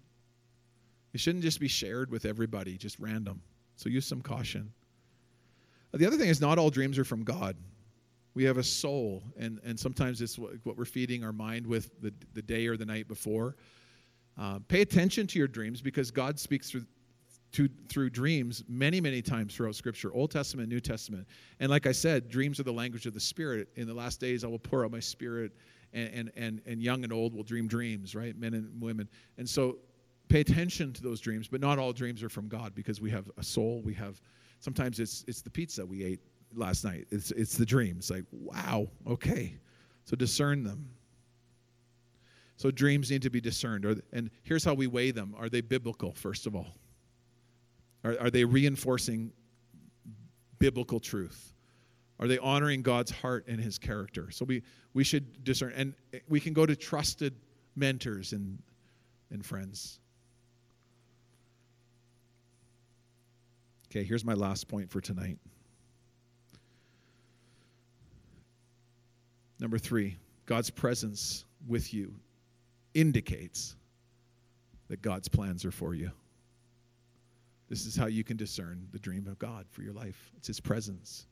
It 1.14 1.20
shouldn't 1.20 1.44
just 1.44 1.60
be 1.60 1.68
shared 1.68 2.10
with 2.10 2.24
everybody 2.24 2.76
just 2.76 2.98
random. 2.98 3.40
So 3.76 3.88
use 3.88 4.04
some 4.04 4.20
caution. 4.20 4.72
The 5.92 6.04
other 6.04 6.16
thing 6.16 6.28
is 6.28 6.40
not 6.40 6.58
all 6.58 6.68
dreams 6.68 6.98
are 6.98 7.04
from 7.04 7.22
god. 7.22 7.56
We 8.34 8.42
have 8.42 8.58
a 8.58 8.62
soul, 8.64 9.22
and, 9.38 9.60
and 9.64 9.78
sometimes 9.78 10.20
it's 10.20 10.36
what, 10.36 10.76
we're 10.76 10.84
feeding 10.84 11.24
our 11.24 11.32
mind 11.32 11.64
with 11.64 11.90
the, 12.02 12.12
the 12.34 12.42
day 12.42 12.66
or 12.66 12.76
the 12.76 12.84
night 12.84 13.06
before. 13.06 13.54
Uh, 14.36 14.58
pay 14.66 14.82
attention 14.82 15.28
to 15.28 15.38
your 15.38 15.48
dreams 15.48 15.80
because 15.80 16.10
God 16.10 16.40
speaks 16.40 16.68
through, 16.68 16.86
to, 17.56 17.70
through 17.88 18.10
dreams 18.10 18.62
many, 18.68 19.00
many 19.00 19.22
times 19.22 19.54
throughout 19.54 19.74
Scripture, 19.74 20.12
Old 20.12 20.30
Testament, 20.30 20.68
New 20.68 20.78
Testament. 20.78 21.26
And 21.58 21.70
like 21.70 21.86
I 21.86 21.92
said, 21.92 22.28
dreams 22.28 22.60
are 22.60 22.64
the 22.64 22.72
language 22.72 23.06
of 23.06 23.14
the 23.14 23.20
Spirit. 23.20 23.68
In 23.76 23.86
the 23.86 23.94
last 23.94 24.20
days, 24.20 24.44
I 24.44 24.46
will 24.46 24.58
pour 24.58 24.84
out 24.84 24.90
my 24.90 25.00
Spirit, 25.00 25.52
and, 25.94 26.10
and, 26.12 26.32
and, 26.36 26.60
and 26.66 26.82
young 26.82 27.02
and 27.02 27.14
old 27.14 27.32
will 27.32 27.42
dream 27.42 27.66
dreams, 27.66 28.14
right? 28.14 28.36
Men 28.36 28.52
and 28.52 28.82
women. 28.82 29.08
And 29.38 29.48
so 29.48 29.78
pay 30.28 30.40
attention 30.40 30.92
to 30.92 31.02
those 31.02 31.18
dreams, 31.18 31.48
but 31.48 31.62
not 31.62 31.78
all 31.78 31.94
dreams 31.94 32.22
are 32.22 32.28
from 32.28 32.46
God 32.46 32.74
because 32.74 33.00
we 33.00 33.10
have 33.10 33.30
a 33.38 33.42
soul. 33.42 33.80
We 33.82 33.94
have, 33.94 34.20
sometimes 34.60 35.00
it's, 35.00 35.24
it's 35.26 35.40
the 35.40 35.48
pizza 35.48 35.86
we 35.86 36.04
ate 36.04 36.20
last 36.54 36.84
night. 36.84 37.06
It's, 37.10 37.30
it's 37.30 37.56
the 37.56 37.64
dream. 37.64 37.96
It's 37.96 38.10
like, 38.10 38.24
wow, 38.32 38.86
okay. 39.06 39.54
So 40.04 40.14
discern 40.14 40.62
them. 40.62 40.90
So 42.58 42.70
dreams 42.70 43.10
need 43.10 43.22
to 43.22 43.30
be 43.30 43.40
discerned. 43.40 44.02
And 44.12 44.30
here's 44.42 44.62
how 44.62 44.74
we 44.74 44.88
weigh 44.88 45.10
them 45.10 45.34
Are 45.38 45.48
they 45.48 45.62
biblical, 45.62 46.12
first 46.12 46.46
of 46.46 46.54
all? 46.54 46.74
Are, 48.06 48.16
are 48.20 48.30
they 48.30 48.44
reinforcing 48.44 49.32
biblical 50.60 51.00
truth? 51.00 51.52
Are 52.20 52.28
they 52.28 52.38
honoring 52.38 52.82
God's 52.82 53.10
heart 53.10 53.46
and 53.48 53.60
his 53.60 53.78
character? 53.78 54.30
So 54.30 54.44
we, 54.44 54.62
we 54.94 55.02
should 55.02 55.42
discern. 55.42 55.72
And 55.76 55.94
we 56.28 56.38
can 56.38 56.52
go 56.52 56.64
to 56.64 56.76
trusted 56.76 57.34
mentors 57.74 58.32
and, 58.32 58.62
and 59.30 59.44
friends. 59.44 59.98
Okay, 63.90 64.04
here's 64.04 64.24
my 64.24 64.34
last 64.34 64.68
point 64.68 64.88
for 64.88 65.00
tonight. 65.00 65.38
Number 69.58 69.78
three, 69.78 70.16
God's 70.46 70.70
presence 70.70 71.44
with 71.66 71.92
you 71.92 72.14
indicates 72.94 73.74
that 74.88 75.02
God's 75.02 75.28
plans 75.28 75.64
are 75.64 75.72
for 75.72 75.94
you. 75.94 76.12
This 77.68 77.86
is 77.86 77.96
how 77.96 78.06
you 78.06 78.24
can 78.24 78.36
discern 78.36 78.88
the 78.92 78.98
dream 78.98 79.26
of 79.26 79.38
God 79.38 79.66
for 79.70 79.82
your 79.82 79.92
life. 79.92 80.30
It's 80.36 80.46
His 80.46 80.60
presence. 80.60 81.26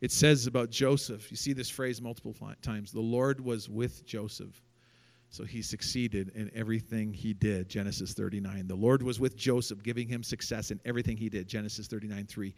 It 0.00 0.12
says 0.12 0.46
about 0.46 0.70
Joseph, 0.70 1.30
you 1.30 1.36
see 1.36 1.52
this 1.52 1.68
phrase 1.68 2.00
multiple 2.00 2.34
times 2.62 2.92
the 2.92 3.00
Lord 3.00 3.44
was 3.44 3.68
with 3.68 4.06
Joseph 4.06 4.62
so 5.30 5.44
he 5.44 5.60
succeeded 5.60 6.32
in 6.34 6.50
everything 6.54 7.12
he 7.12 7.34
did. 7.34 7.68
Genesis 7.68 8.14
39. 8.14 8.66
The 8.66 8.74
Lord 8.74 9.02
was 9.02 9.20
with 9.20 9.36
Joseph, 9.36 9.82
giving 9.82 10.08
him 10.08 10.22
success 10.22 10.70
in 10.70 10.80
everything 10.86 11.18
he 11.18 11.28
did. 11.28 11.46
Genesis 11.46 11.86
39 11.86 12.26
3. 12.26 12.54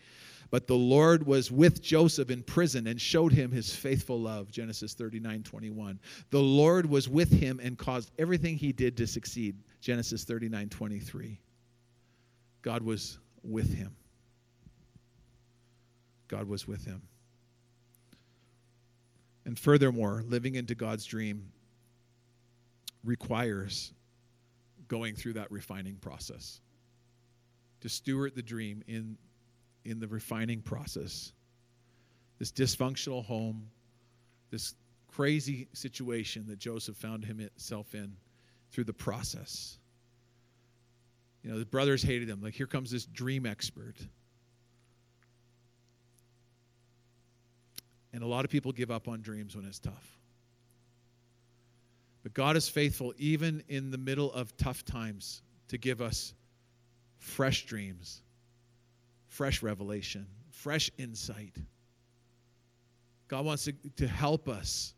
But 0.51 0.69
the 0.69 0.77
Lord 0.77 1.27
was 1.27 1.51
with 1.51 1.83
Joseph 1.83 2.31
in 2.31 2.43
prison 2.45 2.87
and 2.87 3.01
showed 3.01 3.33
him 3.33 3.51
his 3.51 3.75
faithful 3.75 4.21
love. 4.21 4.53
Genesis 4.53 4.95
39 4.95 5.43
21. 5.43 5.99
The 6.31 6.41
Lord 6.41 6.87
was 6.87 7.09
with 7.09 7.33
him 7.33 7.61
and 7.61 7.77
caused 7.77 8.13
everything 8.19 8.57
he 8.57 8.73
did 8.73 8.97
to 8.99 9.07
succeed. 9.07 9.57
Genesis 9.81 10.23
39 10.23 10.69
23. 10.69 11.41
God 12.63 12.83
was 12.83 13.19
with 13.43 13.73
him. 13.75 13.97
God 16.29 16.47
was 16.47 16.67
with 16.69 16.85
him. 16.85 17.03
And 19.45 19.59
furthermore, 19.59 20.23
living 20.27 20.55
into 20.55 20.75
God's 20.75 21.05
dream 21.05 21.51
requires 23.03 23.93
going 24.87 25.17
through 25.17 25.33
that 25.33 25.51
refining 25.51 25.97
process. 25.97 26.61
To 27.81 27.89
steward 27.89 28.37
the 28.37 28.43
dream 28.43 28.85
in, 28.87 29.17
in 29.85 29.99
the 29.99 30.07
refining 30.07 30.61
process. 30.61 31.33
This 32.39 32.53
dysfunctional 32.53 33.25
home, 33.25 33.71
this 34.51 34.75
crazy 35.09 35.67
situation 35.73 36.47
that 36.49 36.59
Joseph 36.59 36.97
found 36.97 37.25
himself 37.25 37.95
in 37.95 38.17
through 38.71 38.85
the 38.85 38.93
process. 38.93 39.80
You 41.43 41.51
know, 41.51 41.59
the 41.59 41.65
brothers 41.65 42.03
hated 42.03 42.29
him. 42.29 42.43
Like, 42.43 42.55
here 42.55 42.67
comes 42.67 42.91
this 42.91 43.07
dream 43.07 43.47
expert. 43.47 43.97
And 48.13 48.23
a 48.23 48.27
lot 48.27 48.45
of 48.45 48.51
people 48.51 48.73
give 48.73 48.91
up 48.91 49.09
on 49.09 49.23
dreams 49.23 49.57
when 49.57 49.65
it's 49.65 49.79
tough. 49.79 50.19
But 52.23 52.35
God 52.35 52.57
is 52.57 52.69
faithful 52.69 53.15
even 53.17 53.63
in 53.69 53.91
the 53.91 53.99
middle 53.99 54.33
of 54.33 54.55
tough 54.57 54.85
times 54.85 55.43
to 55.69 55.79
give 55.79 56.03
us 56.03 56.35
fresh 57.19 57.65
dreams, 57.65 58.23
fresh 59.29 59.63
revelation, 59.63 60.27
fresh 60.51 60.91
insight. 60.99 61.57
God 63.29 63.47
wants 63.47 63.65
to, 63.65 63.73
to 63.97 64.07
help 64.07 64.49
us. 64.49 64.95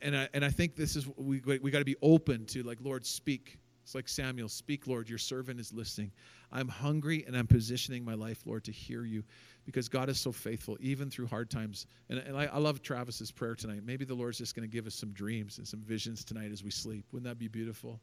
And 0.00 0.16
I, 0.16 0.28
and 0.32 0.44
I 0.44 0.48
think 0.48 0.76
this 0.76 0.96
is, 0.96 1.06
we, 1.16 1.40
we 1.40 1.70
got 1.70 1.80
to 1.80 1.84
be 1.84 1.96
open 2.00 2.46
to, 2.46 2.62
like, 2.62 2.78
Lord, 2.80 3.04
speak. 3.04 3.58
It's 3.82 3.94
like 3.94 4.08
Samuel, 4.08 4.48
speak, 4.48 4.86
Lord, 4.86 5.08
your 5.08 5.18
servant 5.18 5.58
is 5.58 5.72
listening. 5.72 6.12
I'm 6.52 6.68
hungry 6.68 7.24
and 7.26 7.36
I'm 7.36 7.46
positioning 7.46 8.04
my 8.04 8.14
life, 8.14 8.42
Lord, 8.46 8.64
to 8.64 8.72
hear 8.72 9.04
you 9.04 9.24
because 9.64 9.88
God 9.88 10.08
is 10.08 10.20
so 10.20 10.30
faithful, 10.30 10.76
even 10.80 11.10
through 11.10 11.26
hard 11.26 11.50
times. 11.50 11.86
And, 12.08 12.18
and 12.20 12.36
I, 12.36 12.46
I 12.46 12.58
love 12.58 12.82
Travis's 12.82 13.30
prayer 13.30 13.54
tonight. 13.54 13.82
Maybe 13.84 14.04
the 14.04 14.14
Lord's 14.14 14.38
just 14.38 14.54
going 14.54 14.68
to 14.68 14.72
give 14.72 14.86
us 14.86 14.94
some 14.94 15.10
dreams 15.10 15.58
and 15.58 15.66
some 15.66 15.80
visions 15.80 16.24
tonight 16.24 16.52
as 16.52 16.62
we 16.62 16.70
sleep. 16.70 17.04
Wouldn't 17.12 17.28
that 17.28 17.38
be 17.38 17.48
beautiful? 17.48 18.00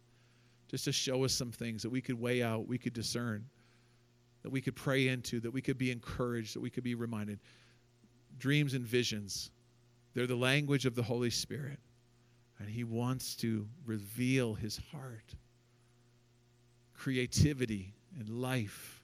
Just 0.68 0.86
to 0.86 0.92
show 0.92 1.24
us 1.24 1.34
some 1.34 1.52
things 1.52 1.82
that 1.82 1.90
we 1.90 2.02
could 2.02 2.20
weigh 2.20 2.44
out, 2.44 2.68
we 2.68 2.78
could 2.78 2.94
discern, 2.94 3.46
that 4.44 4.52
we 4.52 4.62
could 4.62 4.76
pray 4.76 5.08
into, 5.08 5.40
that 5.40 5.52
we 5.52 5.62
could 5.62 5.78
be 5.78 5.92
encouraged, 5.92 6.56
that 6.56 6.62
we 6.62 6.70
could 6.70 6.84
be 6.84 6.96
reminded. 6.96 7.40
Dreams 8.38 8.74
and 8.74 8.86
visions, 8.86 9.52
they're 10.14 10.28
the 10.28 10.36
language 10.36 10.86
of 10.86 10.96
the 10.96 11.04
Holy 11.04 11.30
Spirit. 11.30 11.80
And 12.60 12.70
He 12.70 12.84
wants 12.84 13.36
to 13.38 13.66
reveal 13.86 14.54
His 14.54 14.80
heart 14.92 15.34
creativity 17.00 17.94
and 18.20 18.30
life, 18.30 19.02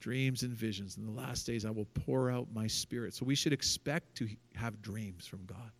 dreams 0.00 0.42
and 0.42 0.52
visions. 0.52 0.98
In 0.98 1.06
the 1.06 1.10
last 1.10 1.46
days, 1.46 1.64
I 1.64 1.70
will 1.70 1.86
pour 2.04 2.30
out 2.30 2.46
my 2.52 2.66
spirit. 2.66 3.14
So 3.14 3.24
we 3.24 3.34
should 3.34 3.54
expect 3.54 4.14
to 4.16 4.28
have 4.54 4.80
dreams 4.82 5.26
from 5.26 5.40
God. 5.46 5.72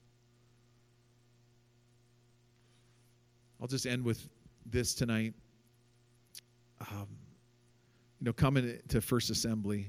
I'll 3.61 3.68
just 3.68 3.86
end 3.86 4.03
with 4.03 4.28
this 4.64 4.95
tonight. 4.95 5.34
Um, 6.91 7.09
you 8.20 8.24
know, 8.24 8.32
coming 8.32 8.78
to 8.89 9.01
First 9.01 9.30
Assembly, 9.30 9.89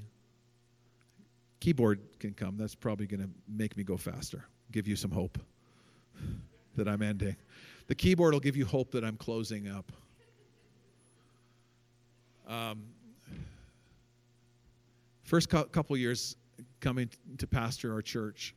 keyboard 1.60 2.00
can 2.18 2.34
come. 2.34 2.56
That's 2.58 2.74
probably 2.74 3.06
going 3.06 3.22
to 3.22 3.30
make 3.48 3.76
me 3.76 3.84
go 3.84 3.96
faster, 3.96 4.44
give 4.70 4.86
you 4.86 4.96
some 4.96 5.10
hope 5.10 5.38
that 6.76 6.88
I'm 6.88 7.00
ending. 7.00 7.36
The 7.86 7.94
keyboard 7.94 8.34
will 8.34 8.40
give 8.40 8.56
you 8.56 8.66
hope 8.66 8.90
that 8.92 9.04
I'm 9.04 9.16
closing 9.16 9.68
up. 9.68 9.90
Um, 12.50 12.82
first 15.22 15.48
couple 15.48 15.96
years 15.96 16.34
coming 16.80 17.08
to 17.38 17.46
pastor 17.46 17.92
our 17.94 18.02
church, 18.02 18.56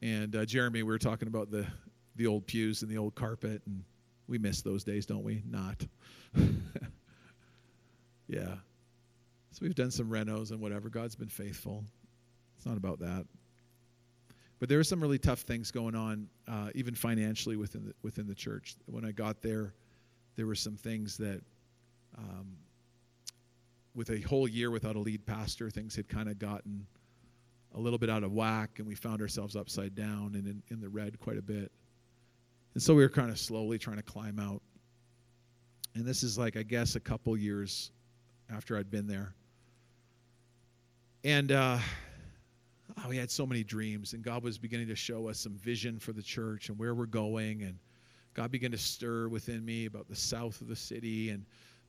and 0.00 0.36
uh, 0.36 0.44
Jeremy, 0.44 0.84
we 0.84 0.92
were 0.92 0.98
talking 1.00 1.26
about 1.26 1.50
the 1.50 1.66
the 2.14 2.28
old 2.28 2.46
pews 2.46 2.82
and 2.82 2.90
the 2.90 2.96
old 2.96 3.16
carpet, 3.16 3.60
and 3.66 3.82
we 4.28 4.38
miss 4.38 4.62
those 4.62 4.84
days, 4.84 5.04
don't 5.04 5.24
we? 5.24 5.42
Not. 5.50 5.84
yeah. 8.28 8.54
So 9.50 9.58
we've 9.60 9.74
done 9.74 9.90
some 9.90 10.08
renos 10.08 10.52
and 10.52 10.60
whatever. 10.60 10.88
God's 10.88 11.16
been 11.16 11.26
faithful. 11.26 11.82
It's 12.56 12.66
not 12.66 12.76
about 12.76 13.00
that. 13.00 13.26
But 14.60 14.68
there 14.68 14.78
were 14.78 14.84
some 14.84 15.00
really 15.00 15.18
tough 15.18 15.40
things 15.40 15.72
going 15.72 15.96
on, 15.96 16.28
uh, 16.46 16.70
even 16.76 16.94
financially 16.94 17.56
within 17.56 17.86
the, 17.86 17.94
within 18.02 18.28
the 18.28 18.34
church. 18.34 18.76
When 18.86 19.04
I 19.04 19.10
got 19.10 19.42
there, 19.42 19.74
there 20.36 20.46
were 20.46 20.54
some 20.54 20.76
things 20.76 21.16
that 21.16 21.42
um, 22.16 22.56
with 23.94 24.10
a 24.10 24.20
whole 24.20 24.48
year 24.48 24.70
without 24.70 24.96
a 24.96 24.98
lead 24.98 25.24
pastor, 25.26 25.70
things 25.70 25.94
had 25.94 26.08
kind 26.08 26.28
of 26.28 26.38
gotten 26.38 26.86
a 27.74 27.80
little 27.80 27.98
bit 27.98 28.10
out 28.10 28.22
of 28.22 28.32
whack, 28.32 28.78
and 28.78 28.86
we 28.86 28.94
found 28.94 29.20
ourselves 29.20 29.56
upside 29.56 29.94
down 29.94 30.32
and 30.34 30.46
in, 30.46 30.62
in 30.70 30.80
the 30.80 30.88
red 30.88 31.18
quite 31.18 31.38
a 31.38 31.42
bit. 31.42 31.72
And 32.74 32.82
so 32.82 32.94
we 32.94 33.02
were 33.02 33.08
kind 33.08 33.30
of 33.30 33.38
slowly 33.38 33.78
trying 33.78 33.96
to 33.96 34.02
climb 34.02 34.38
out. 34.38 34.62
And 35.94 36.04
this 36.04 36.22
is 36.22 36.36
like, 36.36 36.56
I 36.56 36.62
guess, 36.62 36.96
a 36.96 37.00
couple 37.00 37.36
years 37.36 37.92
after 38.50 38.76
I'd 38.76 38.90
been 38.90 39.06
there. 39.06 39.34
And 41.22 41.52
uh, 41.52 41.78
oh, 42.98 43.08
we 43.08 43.16
had 43.16 43.30
so 43.30 43.46
many 43.46 43.64
dreams, 43.64 44.12
and 44.12 44.22
God 44.22 44.42
was 44.42 44.58
beginning 44.58 44.88
to 44.88 44.96
show 44.96 45.28
us 45.28 45.38
some 45.38 45.54
vision 45.54 45.98
for 45.98 46.12
the 46.12 46.22
church 46.22 46.68
and 46.68 46.78
where 46.78 46.94
we're 46.94 47.06
going. 47.06 47.62
And 47.62 47.78
God 48.34 48.50
began 48.50 48.72
to 48.72 48.78
stir 48.78 49.28
within 49.28 49.64
me 49.64 49.86
about 49.86 50.08
the 50.08 50.16
south 50.16 50.60
of 50.60 50.68
the 50.68 50.76
city 50.76 51.30
and 51.30 51.44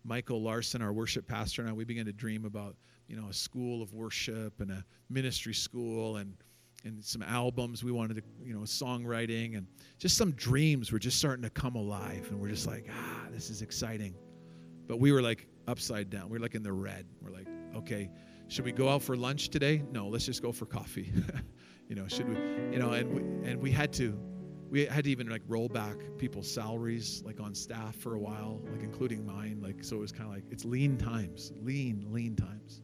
Michael 0.06 0.41
Larson, 0.41 0.82
our 0.82 0.93
worship 0.93 1.28
pastor, 1.28 1.64
and 1.64 1.70
I, 1.70 1.74
we 1.74 1.84
began 1.84 2.06
to 2.06 2.14
dream 2.14 2.45
about, 2.45 2.76
you 3.08 3.16
know, 3.16 3.28
a 3.28 3.34
school 3.34 3.82
of 3.82 3.93
worship 3.93 4.62
and 4.62 4.72
a 4.72 4.86
ministry 5.10 5.53
school 5.53 6.18
and 6.18 6.36
and 6.84 7.03
some 7.03 7.24
albums 7.24 7.84
we 7.84 7.91
wanted 7.91 8.18
to, 8.18 8.24
you 8.43 8.53
know, 8.53 8.60
songwriting 8.60 9.58
and 9.58 9.66
just 9.97 10.18
some 10.18 10.32
dreams 10.34 10.91
were 10.91 10.99
just 10.99 11.18
starting 11.18 11.41
to 11.41 11.49
come 11.49 11.76
alive. 11.76 12.28
And 12.30 12.39
we're 12.39 12.49
just 12.49 12.68
like, 12.68 12.88
ah, 12.91 13.22
this 13.32 13.49
is 13.49 13.64
exciting. 13.64 14.14
But 14.88 14.99
we 14.99 15.12
were 15.12 15.24
like 15.24 15.47
upside 15.68 16.12
down. 16.12 16.30
We 16.30 16.38
are 16.38 16.41
like 16.41 16.53
in 16.53 16.62
the 16.62 16.72
red. 16.72 17.08
We're 17.24 17.32
like, 17.32 17.47
okay, 17.76 18.12
should 18.49 18.66
we 18.66 18.72
go 18.72 18.88
out 18.88 19.01
for 19.01 19.16
lunch 19.16 19.49
today? 19.49 19.82
No, 19.91 20.08
let's 20.08 20.28
just 20.28 20.43
go 20.43 20.51
for 20.51 20.68
coffee. 20.68 21.12
you 21.89 21.95
know, 21.95 22.08
should 22.08 22.30
we, 22.30 22.36
you 22.72 22.78
know, 22.78 22.91
and 22.91 23.12
we, 23.12 23.49
and 23.49 23.60
we 23.60 23.72
had 23.72 23.91
to 23.93 24.16
we 24.76 24.86
had 24.86 25.05
to 25.05 25.09
even 25.09 25.30
like 25.30 25.41
roll 25.47 25.69
back 25.69 25.95
people's 26.17 26.51
salaries 26.51 27.23
like 27.26 27.39
on 27.39 27.55
staff 27.55 27.95
for 27.95 28.15
a 28.15 28.19
while 28.19 28.59
like 28.73 28.84
including 28.84 29.26
mine 29.26 29.57
like 29.63 29.82
so 29.82 29.95
it 29.95 29.99
was 29.99 30.11
kind 30.11 30.26
of 30.26 30.36
like 30.36 30.43
it's 30.51 30.65
lean 30.65 30.97
times 30.97 31.53
lean 31.61 32.05
lean 32.09 32.36
times. 32.36 32.82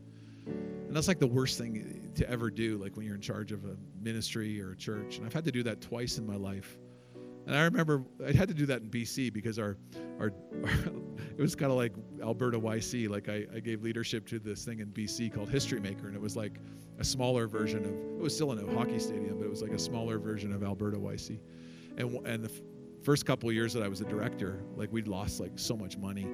And 0.48 0.96
that's 0.96 1.10
like 1.10 1.20
the 1.20 1.28
worst 1.28 1.58
thing 1.58 2.10
to 2.16 2.30
ever 2.30 2.50
do 2.50 2.78
like 2.78 2.96
when 2.96 3.06
you're 3.06 3.16
in 3.16 3.22
charge 3.22 3.52
of 3.52 3.66
a 3.66 3.76
ministry 4.02 4.62
or 4.62 4.72
a 4.72 4.78
church 4.78 5.18
and 5.18 5.26
i've 5.26 5.34
had 5.34 5.44
to 5.44 5.52
do 5.52 5.64
that 5.64 5.82
twice 5.82 6.18
in 6.18 6.26
my 6.26 6.38
life. 6.38 6.80
And 7.46 7.58
i 7.58 7.64
remember 7.64 8.06
i 8.26 8.32
had 8.32 8.48
to 8.48 8.54
do 8.54 8.66
that 8.68 8.84
in 8.84 8.90
bc 8.90 9.34
because 9.34 9.60
our 9.60 9.76
our, 10.18 10.32
our 10.64 10.70
it 11.38 11.42
was 11.42 11.56
kind 11.56 11.74
of 11.74 11.78
like 11.78 11.92
alberta 12.24 12.58
yc 12.58 13.10
like 13.10 13.28
I, 13.28 13.46
I 13.54 13.60
gave 13.60 13.82
leadership 13.82 14.26
to 14.28 14.40
this 14.40 14.64
thing 14.64 14.80
in 14.80 14.88
bc 14.94 15.34
called 15.34 15.50
history 15.50 15.82
maker 15.82 16.08
and 16.08 16.16
it 16.16 16.22
was 16.22 16.38
like 16.38 16.58
a 17.00 17.04
smaller 17.04 17.48
version 17.48 17.84
of 17.84 17.92
it 17.92 18.24
was 18.24 18.34
still 18.34 18.54
in 18.54 18.60
a 18.60 18.74
hockey 18.74 19.00
stadium 19.00 19.40
but 19.40 19.46
it 19.46 19.50
was 19.50 19.62
like 19.62 19.72
a 19.72 19.80
smaller 19.80 20.20
version 20.20 20.54
of 20.54 20.64
alberta 20.64 20.98
yc 20.98 21.38
and 21.98 22.28
and 22.28 22.44
the 22.44 22.52
first 23.04 23.26
couple 23.26 23.52
years 23.52 23.74
that 23.74 23.84
I 23.84 23.88
was 23.88 24.02
a 24.02 24.06
director, 24.06 24.64
like 24.76 24.92
we'd 24.92 25.08
lost 25.08 25.40
like 25.40 25.54
so 25.56 25.76
much 25.76 25.98
money, 25.98 26.28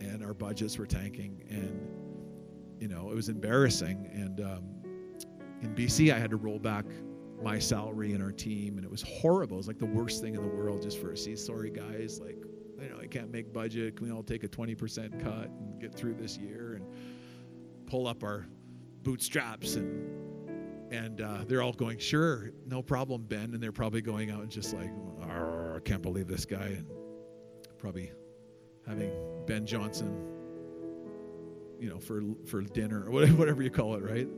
and 0.00 0.22
our 0.24 0.34
budgets 0.34 0.78
were 0.78 0.86
tanking, 0.86 1.44
and 1.48 2.80
you 2.80 2.88
know 2.88 3.10
it 3.10 3.14
was 3.14 3.28
embarrassing. 3.28 4.08
And 4.12 4.40
um, 4.40 4.64
in 5.62 5.74
BC, 5.74 6.12
I 6.12 6.18
had 6.18 6.30
to 6.30 6.36
roll 6.36 6.58
back 6.58 6.84
my 7.42 7.58
salary 7.58 8.12
and 8.12 8.22
our 8.22 8.32
team, 8.32 8.76
and 8.76 8.84
it 8.84 8.90
was 8.90 9.02
horrible. 9.02 9.56
It 9.56 9.58
was 9.58 9.68
like 9.68 9.78
the 9.78 9.86
worst 9.86 10.22
thing 10.22 10.34
in 10.34 10.42
the 10.42 10.54
world 10.54 10.82
just 10.82 11.00
for 11.00 11.12
a 11.12 11.16
see, 11.16 11.36
sorry 11.36 11.70
guys, 11.70 12.20
like 12.20 12.38
you 12.80 12.88
know 12.88 12.98
I 13.00 13.06
can't 13.06 13.30
make 13.30 13.52
budget. 13.52 13.96
Can 13.96 14.06
we 14.06 14.12
all 14.12 14.22
take 14.22 14.44
a 14.44 14.48
20% 14.48 15.22
cut 15.22 15.48
and 15.48 15.80
get 15.80 15.94
through 15.94 16.14
this 16.14 16.36
year 16.36 16.74
and 16.74 16.86
pull 17.86 18.06
up 18.06 18.22
our 18.22 18.46
bootstraps 19.02 19.74
and 19.74 20.21
and 20.92 21.22
uh, 21.22 21.38
they're 21.46 21.62
all 21.62 21.72
going, 21.72 21.98
sure, 21.98 22.52
no 22.66 22.82
problem, 22.82 23.22
Ben. 23.22 23.54
And 23.54 23.62
they're 23.62 23.72
probably 23.72 24.02
going 24.02 24.30
out 24.30 24.42
and 24.42 24.50
just 24.50 24.74
like, 24.74 24.90
I 25.22 25.78
can't 25.84 26.02
believe 26.02 26.28
this 26.28 26.44
guy. 26.44 26.66
And 26.66 26.86
probably 27.78 28.12
having 28.86 29.10
Ben 29.46 29.66
Johnson, 29.66 30.14
you 31.80 31.88
know, 31.88 31.98
for 31.98 32.22
for 32.46 32.60
dinner 32.60 33.06
or 33.06 33.10
whatever 33.32 33.62
you 33.62 33.70
call 33.70 33.94
it, 33.94 34.02
right? 34.02 34.28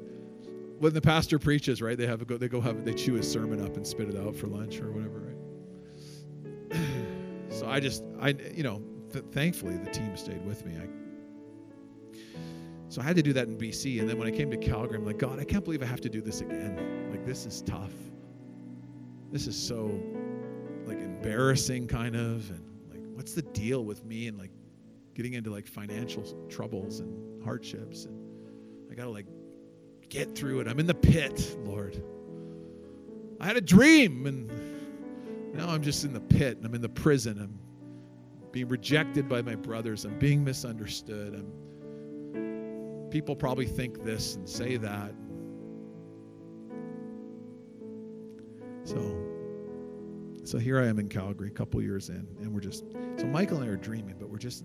When 0.78 0.94
the 0.94 1.00
pastor 1.00 1.38
preaches, 1.38 1.82
right? 1.82 1.98
They 1.98 2.06
have 2.06 2.22
a 2.22 2.24
go, 2.24 2.36
they 2.36 2.48
go 2.48 2.60
have 2.60 2.84
they 2.84 2.94
chew 2.94 3.14
his 3.14 3.30
sermon 3.30 3.64
up 3.64 3.76
and 3.76 3.86
spit 3.86 4.08
it 4.08 4.16
out 4.16 4.36
for 4.36 4.46
lunch 4.46 4.80
or 4.80 4.92
whatever, 4.92 5.34
right? 6.70 6.80
so 7.50 7.66
I 7.66 7.80
just 7.80 8.04
I 8.20 8.28
you 8.54 8.62
know, 8.62 8.80
th- 9.12 9.24
thankfully 9.32 9.76
the 9.76 9.90
team 9.90 10.16
stayed 10.16 10.44
with 10.46 10.64
me. 10.64 10.76
I 10.76 10.88
so 12.94 13.02
I 13.02 13.04
had 13.06 13.16
to 13.16 13.24
do 13.24 13.32
that 13.32 13.48
in 13.48 13.58
BC. 13.58 13.98
And 13.98 14.08
then 14.08 14.18
when 14.18 14.28
I 14.28 14.30
came 14.30 14.52
to 14.52 14.56
Calgary, 14.56 14.96
I'm 14.96 15.04
like, 15.04 15.18
God, 15.18 15.40
I 15.40 15.44
can't 15.44 15.64
believe 15.64 15.82
I 15.82 15.86
have 15.86 16.00
to 16.02 16.08
do 16.08 16.20
this 16.20 16.42
again. 16.42 17.08
Like, 17.10 17.26
this 17.26 17.44
is 17.44 17.60
tough. 17.60 17.90
This 19.32 19.48
is 19.48 19.60
so, 19.60 20.00
like, 20.86 20.98
embarrassing, 20.98 21.88
kind 21.88 22.14
of. 22.14 22.48
And, 22.50 22.64
like, 22.92 23.00
what's 23.16 23.34
the 23.34 23.42
deal 23.42 23.84
with 23.84 24.04
me 24.04 24.28
and, 24.28 24.38
like, 24.38 24.52
getting 25.12 25.32
into, 25.32 25.50
like, 25.50 25.66
financial 25.66 26.22
troubles 26.48 27.00
and 27.00 27.42
hardships? 27.42 28.04
And 28.04 28.16
I 28.88 28.94
got 28.94 29.06
to, 29.06 29.10
like, 29.10 29.26
get 30.08 30.36
through 30.36 30.60
it. 30.60 30.68
I'm 30.68 30.78
in 30.78 30.86
the 30.86 30.94
pit, 30.94 31.56
Lord. 31.64 32.00
I 33.40 33.46
had 33.46 33.56
a 33.56 33.60
dream, 33.60 34.24
and 34.26 35.52
now 35.52 35.68
I'm 35.68 35.82
just 35.82 36.04
in 36.04 36.12
the 36.12 36.20
pit, 36.20 36.58
and 36.58 36.64
I'm 36.64 36.76
in 36.76 36.80
the 36.80 36.88
prison. 36.88 37.40
I'm 37.40 37.58
being 38.52 38.68
rejected 38.68 39.28
by 39.28 39.42
my 39.42 39.56
brothers. 39.56 40.04
I'm 40.04 40.16
being 40.20 40.44
misunderstood. 40.44 41.34
I'm 41.34 41.52
people 43.14 43.36
probably 43.36 43.64
think 43.64 44.02
this 44.02 44.34
and 44.34 44.48
say 44.48 44.76
that. 44.76 45.14
So, 48.82 49.16
so 50.42 50.58
here 50.58 50.80
I 50.80 50.86
am 50.88 50.98
in 50.98 51.08
Calgary, 51.08 51.46
a 51.46 51.52
couple 51.52 51.80
years 51.80 52.08
in, 52.08 52.26
and 52.40 52.52
we're 52.52 52.58
just 52.58 52.82
so 53.16 53.26
Michael 53.26 53.58
and 53.58 53.70
I 53.70 53.72
are 53.72 53.76
dreaming, 53.76 54.16
but 54.18 54.28
we're 54.28 54.38
just, 54.38 54.64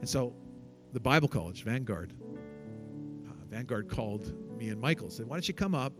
and 0.00 0.08
so 0.08 0.34
the 0.92 0.98
Bible 0.98 1.28
College, 1.28 1.62
Vanguard, 1.62 2.12
uh, 3.28 3.32
Vanguard 3.48 3.88
called 3.88 4.34
me 4.58 4.70
and 4.70 4.80
Michael, 4.80 5.08
said, 5.08 5.26
"Why 5.26 5.36
don't 5.36 5.46
you 5.46 5.54
come 5.54 5.76
up? 5.76 5.92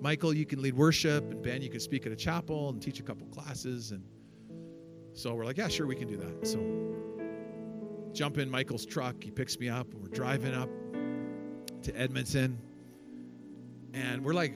Michael, 0.00 0.32
you 0.32 0.46
can 0.46 0.62
lead 0.62 0.74
worship, 0.74 1.28
and 1.32 1.42
Ben, 1.42 1.62
you 1.62 1.68
can 1.68 1.80
speak 1.80 2.06
at 2.06 2.12
a 2.12 2.16
chapel 2.16 2.68
and 2.68 2.80
teach 2.80 3.00
a 3.00 3.02
couple 3.02 3.26
classes. 3.26 3.90
And 3.90 4.04
so 5.14 5.34
we're 5.34 5.44
like, 5.44 5.56
yeah, 5.56 5.66
sure, 5.66 5.88
we 5.88 5.96
can 5.96 6.06
do 6.06 6.16
that. 6.16 6.46
So 6.46 6.60
jump 8.12 8.38
in 8.38 8.50
Michael's 8.50 8.86
truck. 8.86 9.22
He 9.22 9.30
picks 9.30 9.58
me 9.58 9.68
up. 9.68 9.86
We're 9.94 10.08
driving 10.08 10.54
up 10.54 10.68
to 11.82 11.96
Edmonton. 11.96 12.58
And 13.94 14.24
we're 14.24 14.34
like, 14.34 14.54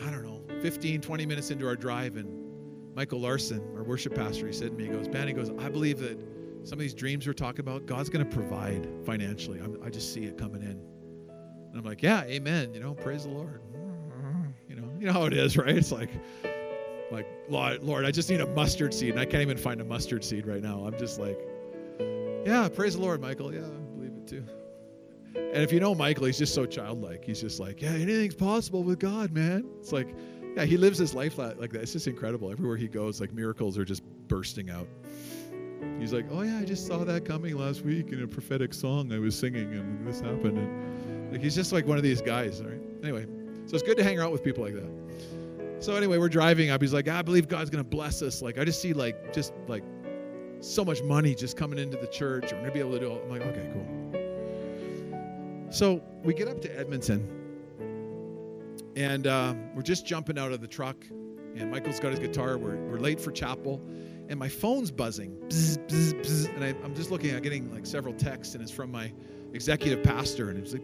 I 0.00 0.10
don't 0.10 0.22
know, 0.22 0.42
15, 0.60 1.00
20 1.00 1.26
minutes 1.26 1.50
into 1.50 1.66
our 1.66 1.76
drive. 1.76 2.16
And 2.16 2.94
Michael 2.94 3.20
Larson, 3.20 3.62
our 3.76 3.82
worship 3.82 4.14
pastor, 4.14 4.46
he 4.46 4.52
said 4.52 4.70
to 4.70 4.76
me, 4.76 4.84
he 4.84 4.90
goes, 4.90 5.08
Ben, 5.08 5.26
he 5.26 5.32
goes, 5.32 5.50
I 5.58 5.68
believe 5.68 5.98
that 6.00 6.18
some 6.64 6.74
of 6.74 6.80
these 6.80 6.94
dreams 6.94 7.26
we're 7.26 7.32
talking 7.32 7.60
about, 7.60 7.86
God's 7.86 8.10
going 8.10 8.28
to 8.28 8.30
provide 8.30 8.88
financially. 9.04 9.60
I'm, 9.60 9.78
i 9.82 9.88
just 9.88 10.12
see 10.12 10.24
it 10.24 10.36
coming 10.36 10.62
in. 10.62 10.80
And 11.70 11.78
I'm 11.78 11.84
like, 11.84 12.02
yeah, 12.02 12.22
amen. 12.24 12.74
You 12.74 12.80
know, 12.80 12.94
praise 12.94 13.24
the 13.24 13.30
Lord. 13.30 13.62
You 14.68 14.76
know, 14.76 14.88
you 15.00 15.06
know 15.06 15.12
how 15.12 15.24
it 15.24 15.32
is, 15.32 15.56
right? 15.56 15.76
It's 15.76 15.90
like, 15.90 16.10
like 17.10 17.26
Lord, 17.48 18.04
I 18.04 18.12
just 18.12 18.30
need 18.30 18.40
a 18.40 18.46
mustard 18.46 18.94
seed, 18.94 19.10
and 19.10 19.18
I 19.18 19.24
can't 19.24 19.42
even 19.42 19.56
find 19.56 19.80
a 19.80 19.84
mustard 19.84 20.22
seed 20.22 20.46
right 20.46 20.62
now. 20.62 20.84
I'm 20.84 20.96
just 20.96 21.18
like, 21.18 21.40
yeah, 22.44 22.68
praise 22.68 22.94
the 22.94 23.02
Lord, 23.02 23.20
Michael. 23.20 23.52
Yeah, 23.52 23.60
I 23.60 23.96
believe 23.96 24.12
it 24.16 24.26
too. 24.26 24.44
And 25.34 25.62
if 25.62 25.72
you 25.72 25.80
know 25.80 25.94
Michael, 25.94 26.26
he's 26.26 26.38
just 26.38 26.54
so 26.54 26.66
childlike. 26.66 27.24
He's 27.24 27.40
just 27.40 27.60
like, 27.60 27.80
yeah, 27.80 27.90
anything's 27.90 28.34
possible 28.34 28.82
with 28.82 28.98
God, 28.98 29.32
man. 29.32 29.64
It's 29.78 29.92
like, 29.92 30.14
yeah, 30.56 30.64
he 30.64 30.76
lives 30.76 30.98
his 30.98 31.14
life 31.14 31.38
like 31.38 31.70
that. 31.70 31.82
It's 31.82 31.92
just 31.92 32.06
incredible. 32.06 32.50
Everywhere 32.50 32.76
he 32.76 32.88
goes, 32.88 33.20
like 33.20 33.32
miracles 33.32 33.78
are 33.78 33.84
just 33.84 34.02
bursting 34.26 34.70
out. 34.70 34.88
He's 35.98 36.12
like, 36.12 36.26
oh 36.30 36.42
yeah, 36.42 36.58
I 36.58 36.64
just 36.64 36.86
saw 36.86 37.04
that 37.04 37.24
coming 37.24 37.56
last 37.56 37.82
week 37.82 38.12
in 38.12 38.22
a 38.22 38.26
prophetic 38.26 38.74
song 38.74 39.12
I 39.12 39.18
was 39.18 39.38
singing, 39.38 39.72
and 39.72 40.06
this 40.06 40.20
happened. 40.20 40.58
And 40.58 41.32
like 41.32 41.40
he's 41.40 41.54
just 41.54 41.72
like 41.72 41.86
one 41.86 41.96
of 41.96 42.02
these 42.02 42.20
guys. 42.20 42.62
Right? 42.62 42.80
Anyway, 43.02 43.26
so 43.66 43.74
it's 43.74 43.82
good 43.82 43.96
to 43.98 44.04
hang 44.04 44.18
out 44.18 44.32
with 44.32 44.42
people 44.42 44.64
like 44.64 44.74
that. 44.74 44.90
So 45.80 45.94
anyway, 45.96 46.18
we're 46.18 46.28
driving 46.28 46.70
up. 46.70 46.82
He's 46.82 46.92
like, 46.92 47.08
I 47.08 47.22
believe 47.22 47.48
God's 47.48 47.70
gonna 47.70 47.84
bless 47.84 48.20
us. 48.22 48.42
Like 48.42 48.58
I 48.58 48.64
just 48.64 48.82
see 48.82 48.92
like 48.92 49.32
just 49.32 49.52
like 49.68 49.84
so 50.60 50.84
much 50.84 51.02
money 51.02 51.34
just 51.34 51.56
coming 51.56 51.78
into 51.78 51.96
the 51.96 52.06
church. 52.06 52.52
We're 52.52 52.60
gonna 52.60 52.72
be 52.72 52.80
able 52.80 52.92
to 52.92 53.00
do 53.00 53.12
it. 53.12 53.22
I'm 53.24 53.30
like, 53.30 53.42
okay, 53.42 53.70
cool. 53.72 53.86
So 55.70 56.02
we 56.22 56.34
get 56.34 56.48
up 56.48 56.60
to 56.62 56.78
Edmonton, 56.78 57.26
and 58.96 59.26
uh, 59.26 59.54
we're 59.74 59.82
just 59.82 60.04
jumping 60.04 60.38
out 60.38 60.52
of 60.52 60.60
the 60.60 60.66
truck, 60.66 60.96
and 61.56 61.70
Michael's 61.70 62.00
got 62.00 62.10
his 62.10 62.18
guitar. 62.18 62.58
We're, 62.58 62.76
we're 62.76 62.98
late 62.98 63.20
for 63.20 63.30
chapel, 63.30 63.80
and 64.28 64.38
my 64.38 64.48
phone's 64.48 64.90
buzzing, 64.90 65.36
bzz, 65.48 65.78
bzz, 65.88 66.20
bzz, 66.20 66.54
and 66.56 66.64
I, 66.64 66.68
am 66.84 66.94
just 66.94 67.10
looking. 67.10 67.34
I'm 67.34 67.42
getting 67.42 67.72
like 67.72 67.86
several 67.86 68.14
texts, 68.14 68.54
and 68.54 68.62
it's 68.62 68.72
from 68.72 68.90
my 68.90 69.12
executive 69.52 70.02
pastor, 70.02 70.50
and 70.50 70.58
it's 70.58 70.72
like, 70.72 70.82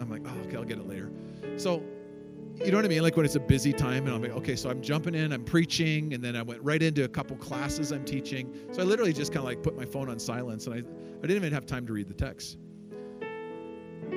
I'm 0.00 0.10
like, 0.10 0.22
oh, 0.26 0.46
okay, 0.46 0.56
I'll 0.56 0.64
get 0.64 0.78
it 0.78 0.86
later. 0.86 1.10
So 1.56 1.82
you 2.64 2.70
know 2.70 2.78
what 2.78 2.84
I 2.84 2.88
mean? 2.88 3.02
Like 3.02 3.16
when 3.16 3.26
it's 3.26 3.34
a 3.34 3.40
busy 3.40 3.72
time, 3.72 4.06
and 4.06 4.14
I'm 4.14 4.22
like, 4.22 4.32
okay, 4.32 4.56
so 4.56 4.70
I'm 4.70 4.80
jumping 4.80 5.14
in, 5.14 5.32
I'm 5.32 5.44
preaching, 5.44 6.14
and 6.14 6.24
then 6.24 6.36
I 6.36 6.42
went 6.42 6.62
right 6.62 6.82
into 6.82 7.04
a 7.04 7.08
couple 7.08 7.36
classes 7.36 7.92
I'm 7.92 8.04
teaching. 8.04 8.52
So 8.72 8.80
I 8.80 8.84
literally 8.84 9.12
just 9.12 9.32
kind 9.32 9.40
of 9.40 9.44
like 9.44 9.62
put 9.62 9.76
my 9.76 9.84
phone 9.84 10.08
on 10.08 10.18
silence, 10.18 10.66
and 10.66 10.74
I, 10.74 10.78
I 10.78 11.20
didn't 11.20 11.36
even 11.36 11.52
have 11.52 11.66
time 11.66 11.86
to 11.86 11.92
read 11.92 12.08
the 12.08 12.14
text. 12.14 12.56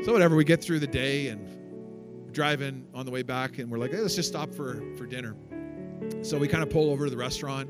So 0.03 0.13
whatever, 0.13 0.35
we 0.35 0.45
get 0.45 0.63
through 0.63 0.79
the 0.79 0.87
day 0.87 1.27
and 1.27 2.33
driving 2.33 2.87
on 2.93 3.05
the 3.05 3.11
way 3.11 3.23
back, 3.23 3.57
and 3.57 3.69
we're 3.69 3.77
like, 3.77 3.91
hey, 3.91 3.99
let's 3.99 4.15
just 4.15 4.29
stop 4.29 4.53
for 4.53 4.81
for 4.95 5.05
dinner. 5.05 5.35
So 6.21 6.37
we 6.37 6.47
kind 6.47 6.63
of 6.63 6.69
pull 6.69 6.91
over 6.91 7.05
to 7.05 7.11
the 7.11 7.17
restaurant, 7.17 7.69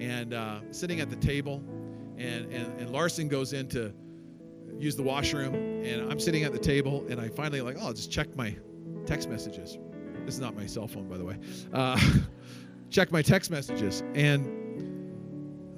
and 0.00 0.32
uh, 0.32 0.60
sitting 0.70 1.00
at 1.00 1.10
the 1.10 1.16
table, 1.16 1.62
and, 2.16 2.50
and 2.52 2.80
and 2.80 2.90
Larson 2.90 3.28
goes 3.28 3.52
in 3.52 3.68
to 3.70 3.92
use 4.78 4.96
the 4.96 5.02
washroom, 5.02 5.54
and 5.54 6.10
I'm 6.10 6.20
sitting 6.20 6.44
at 6.44 6.52
the 6.52 6.58
table, 6.58 7.04
and 7.10 7.20
I 7.20 7.28
finally 7.28 7.60
like, 7.60 7.76
oh, 7.78 7.88
I'll 7.88 7.92
just 7.92 8.10
check 8.10 8.34
my 8.36 8.56
text 9.04 9.28
messages. 9.28 9.76
This 10.28 10.34
is 10.34 10.42
not 10.42 10.54
my 10.54 10.66
cell 10.66 10.86
phone, 10.86 11.08
by 11.08 11.16
the 11.16 11.24
way. 11.24 11.38
Uh, 11.72 11.98
check 12.90 13.10
my 13.10 13.22
text 13.22 13.50
messages. 13.50 14.02
And 14.14 14.46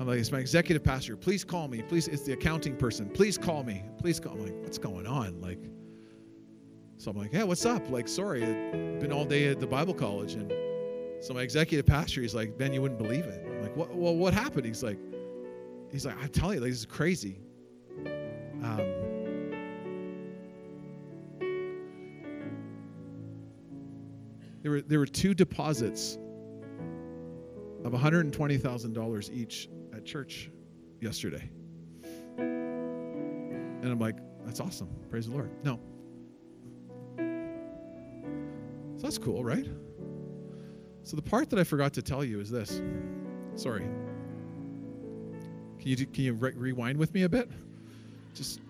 I'm 0.00 0.08
like, 0.08 0.18
it's 0.18 0.32
my 0.32 0.40
executive 0.40 0.82
pastor. 0.82 1.16
Please 1.16 1.44
call 1.44 1.68
me. 1.68 1.82
Please, 1.82 2.08
it's 2.08 2.24
the 2.24 2.32
accounting 2.32 2.76
person. 2.76 3.08
Please 3.10 3.38
call 3.38 3.62
me. 3.62 3.84
Please 3.96 4.18
call. 4.18 4.32
I'm 4.32 4.42
like, 4.42 4.54
what's 4.60 4.76
going 4.76 5.06
on? 5.06 5.40
Like, 5.40 5.60
so 6.96 7.12
I'm 7.12 7.16
like, 7.16 7.32
yeah, 7.32 7.44
what's 7.44 7.64
up? 7.64 7.88
Like, 7.90 8.08
sorry, 8.08 8.42
I've 8.42 8.98
been 8.98 9.12
all 9.12 9.24
day 9.24 9.46
at 9.46 9.60
the 9.60 9.68
Bible 9.68 9.94
college. 9.94 10.34
And 10.34 10.52
so 11.22 11.32
my 11.32 11.42
executive 11.42 11.86
pastor, 11.86 12.20
he's 12.20 12.34
like, 12.34 12.58
Ben, 12.58 12.72
you 12.72 12.82
wouldn't 12.82 12.98
believe 12.98 13.26
it. 13.26 13.46
I'm 13.46 13.62
like, 13.62 13.76
what, 13.76 13.94
well, 13.94 14.16
what 14.16 14.34
happened? 14.34 14.66
He's 14.66 14.82
like, 14.82 14.98
he's 15.92 16.04
like, 16.04 16.16
I'm 16.20 16.30
telling 16.30 16.56
you, 16.56 16.60
like, 16.62 16.72
this 16.72 16.80
is 16.80 16.86
crazy. 16.86 17.38
Um, 18.64 18.89
There 24.62 24.72
were, 24.72 24.80
there 24.82 24.98
were 24.98 25.06
two 25.06 25.34
deposits 25.34 26.18
of 27.84 27.92
$120,000 27.92 29.32
each 29.32 29.68
at 29.94 30.04
church 30.04 30.50
yesterday. 31.00 31.50
And 32.36 33.86
I'm 33.86 33.98
like, 33.98 34.16
that's 34.44 34.60
awesome. 34.60 34.88
Praise 35.08 35.26
the 35.26 35.32
Lord. 35.32 35.50
No. 35.64 35.80
So 38.96 39.02
that's 39.02 39.18
cool, 39.18 39.42
right? 39.42 39.66
So 41.04 41.16
the 41.16 41.22
part 41.22 41.48
that 41.50 41.58
I 41.58 41.64
forgot 41.64 41.94
to 41.94 42.02
tell 42.02 42.22
you 42.22 42.38
is 42.40 42.50
this. 42.50 42.82
Sorry. 43.54 43.86
Can 45.78 45.88
you 45.88 45.96
can 45.96 46.24
you 46.24 46.34
re- 46.34 46.52
rewind 46.54 46.98
with 46.98 47.14
me 47.14 47.22
a 47.22 47.28
bit? 47.28 47.50
Just 48.34 48.60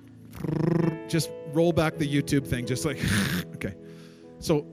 just 1.09 1.31
roll 1.53 1.73
back 1.73 1.99
the 1.99 2.07
YouTube 2.07 2.47
thing 2.47 2.65
just 2.67 2.85
like 2.85 2.99
okay. 3.57 3.75
So 4.39 4.65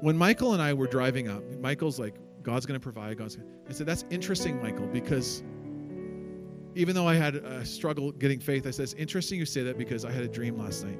when 0.00 0.16
Michael 0.16 0.54
and 0.54 0.62
I 0.62 0.72
were 0.72 0.86
driving 0.86 1.28
up, 1.28 1.42
Michael's 1.60 1.98
like, 1.98 2.14
God's 2.42 2.66
going 2.66 2.78
to 2.78 2.82
provide. 2.82 3.18
God's 3.18 3.36
gonna. 3.36 3.48
I 3.68 3.72
said, 3.72 3.86
that's 3.86 4.04
interesting, 4.10 4.60
Michael, 4.62 4.86
because 4.86 5.42
even 6.74 6.94
though 6.94 7.06
I 7.06 7.14
had 7.14 7.36
a 7.36 7.64
struggle 7.64 8.12
getting 8.12 8.40
faith, 8.40 8.66
I 8.66 8.70
said, 8.70 8.84
it's 8.84 8.94
interesting 8.94 9.38
you 9.38 9.44
say 9.44 9.62
that 9.62 9.76
because 9.76 10.04
I 10.04 10.10
had 10.10 10.22
a 10.22 10.28
dream 10.28 10.58
last 10.58 10.84
night. 10.84 10.98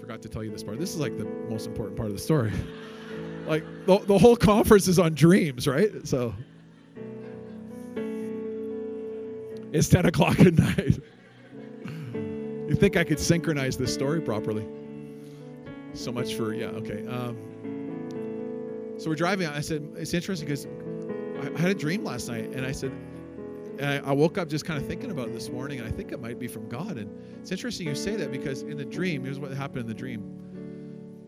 Forgot 0.00 0.22
to 0.22 0.28
tell 0.28 0.42
you 0.42 0.50
this 0.50 0.64
part. 0.64 0.78
This 0.78 0.90
is 0.90 1.00
like 1.00 1.16
the 1.16 1.24
most 1.24 1.66
important 1.66 1.96
part 1.96 2.08
of 2.08 2.14
the 2.14 2.22
story. 2.22 2.52
like 3.46 3.64
the, 3.86 3.98
the 3.98 4.18
whole 4.18 4.36
conference 4.36 4.88
is 4.88 4.98
on 4.98 5.14
dreams, 5.14 5.68
right? 5.68 5.90
So 6.06 6.34
it's 9.72 9.88
10 9.88 10.06
o'clock 10.06 10.40
at 10.40 10.54
night. 10.58 10.98
you 12.68 12.74
think 12.74 12.96
I 12.96 13.04
could 13.04 13.20
synchronize 13.20 13.76
this 13.76 13.94
story 13.94 14.20
properly? 14.20 14.66
So 15.94 16.12
much 16.12 16.34
for 16.34 16.54
yeah 16.54 16.66
okay 16.66 17.06
um, 17.06 17.36
so 18.98 19.08
we're 19.08 19.16
driving 19.16 19.46
i 19.48 19.60
said 19.60 19.86
it's 19.96 20.14
interesting 20.14 20.46
because 20.46 20.66
I, 21.40 21.60
had 21.60 21.70
a 21.70 21.74
dream 21.74 22.04
last 22.04 22.28
night 22.28 22.50
and 22.52 22.64
i 22.64 22.72
said 22.72 22.92
and 23.78 24.04
I, 24.04 24.10
I 24.10 24.12
woke 24.12 24.38
up 24.38 24.48
just 24.48 24.64
kind 24.64 24.80
of 24.80 24.86
thinking 24.86 25.10
about 25.10 25.32
this 25.32 25.50
morning 25.50 25.80
and 25.80 25.88
i 25.88 25.90
think 25.90 26.12
it 26.12 26.20
might 26.20 26.38
be 26.38 26.46
from 26.46 26.68
god 26.68 26.96
and 26.98 27.10
it's 27.40 27.50
interesting 27.50 27.86
you 27.86 27.94
say 27.94 28.16
that 28.16 28.30
because 28.30 28.62
in 28.62 28.76
the 28.76 28.84
dream 28.84 29.24
here's 29.24 29.38
what 29.38 29.52
happened 29.52 29.80
in 29.80 29.86
the 29.86 29.94
dream. 29.94 30.38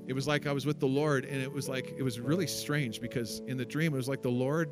It 0.07 0.13
was 0.13 0.29
like 0.29 0.47
i 0.47 0.53
was 0.53 0.67
with 0.67 0.81
the 0.81 0.87
lord 0.87 1.25
and 1.25 1.41
it 1.41 1.51
was 1.51 1.69
like 1.69 1.95
it 1.97 2.03
was 2.03 2.21
really 2.21 2.47
strange 2.47 3.01
because 3.01 3.41
in 3.47 3.57
the 3.57 3.65
dream 3.65 3.95
it 3.95 3.97
was 3.97 4.09
like 4.09 4.23
the 4.23 4.29
lord 4.29 4.71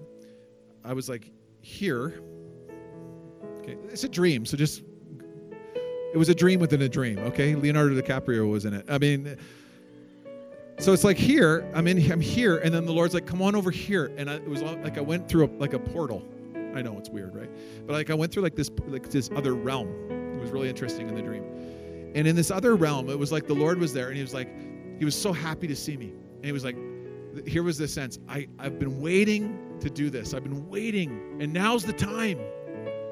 i 0.84 0.93
was 0.93 1.09
like 1.09 1.30
here. 1.61 2.20
Okay 3.61 3.76
it's 3.88 4.05
a 4.05 4.09
dream 4.09 4.45
so 4.45 4.57
just 4.57 4.82
it 6.12 6.18
was 6.18 6.28
a 6.28 6.34
dream 6.34 6.61
within 6.61 6.82
a 6.82 6.88
dream 6.88 7.18
okay? 7.18 7.55
Leonardo 7.55 7.99
dicaprio 8.01 8.51
was 8.51 8.66
in 8.66 8.74
it. 8.74 8.84
I 8.88 8.99
mean 8.99 9.38
so 10.83 10.93
it's 10.93 11.05
like 11.05 11.16
here, 11.16 11.70
I'm 11.74 11.87
in, 11.87 12.11
I'm 12.11 12.20
here, 12.20 12.59
and 12.59 12.74
then 12.74 12.85
the 12.85 12.93
Lord's 12.93 13.14
like, 13.14 13.24
"Come 13.24 13.41
on 13.41 13.55
over 13.55 13.70
here," 13.70 14.12
and 14.16 14.28
I, 14.28 14.35
it 14.35 14.49
was 14.49 14.62
like 14.62 14.99
I 14.99 15.01
went 15.01 15.28
through 15.28 15.47
a, 15.47 15.51
like 15.59 15.74
a 15.74 15.78
portal. 15.78 16.24
I 16.74 16.83
know 16.83 16.99
it's 16.99 17.09
weird, 17.09 17.37
right? 17.37 17.51
But 17.87 17.93
like 17.93 18.11
I 18.11 18.14
went 18.14 18.33
through 18.33 18.43
like 18.43 18.57
this 18.57 18.68
like 18.89 19.09
this 19.09 19.30
other 19.37 19.55
realm. 19.55 19.89
It 20.11 20.41
was 20.41 20.51
really 20.51 20.68
interesting 20.68 21.09
in 21.09 21.14
the 21.14 21.22
dream. 21.22 21.45
And 22.16 22.26
in 22.26 22.35
this 22.35 22.51
other 22.51 22.74
realm, 22.74 23.09
it 23.11 23.18
was 23.18 23.30
like 23.30 23.47
the 23.47 23.55
Lord 23.55 23.78
was 23.78 23.93
there, 23.93 24.09
and 24.09 24.16
He 24.16 24.22
was 24.22 24.35
like, 24.35 24.49
He 24.99 25.05
was 25.05 25.14
so 25.14 25.33
happy 25.33 25.68
to 25.68 25.76
see 25.76 25.97
me, 25.97 26.12
and 26.37 26.45
He 26.45 26.53
was 26.53 26.64
like, 26.64 26.76
here 27.47 27.62
was 27.62 27.78
the 27.78 27.89
sense 27.89 28.18
I 28.28 28.49
I've 28.59 28.80
been 28.80 29.01
waiting 29.01 29.78
to 29.80 29.89
do 29.89 30.11
this. 30.11 30.35
I've 30.35 30.43
been 30.43 30.68
waiting, 30.68 31.39
and 31.41 31.53
now's 31.53 31.85
the 31.85 31.93
time. 31.93 32.41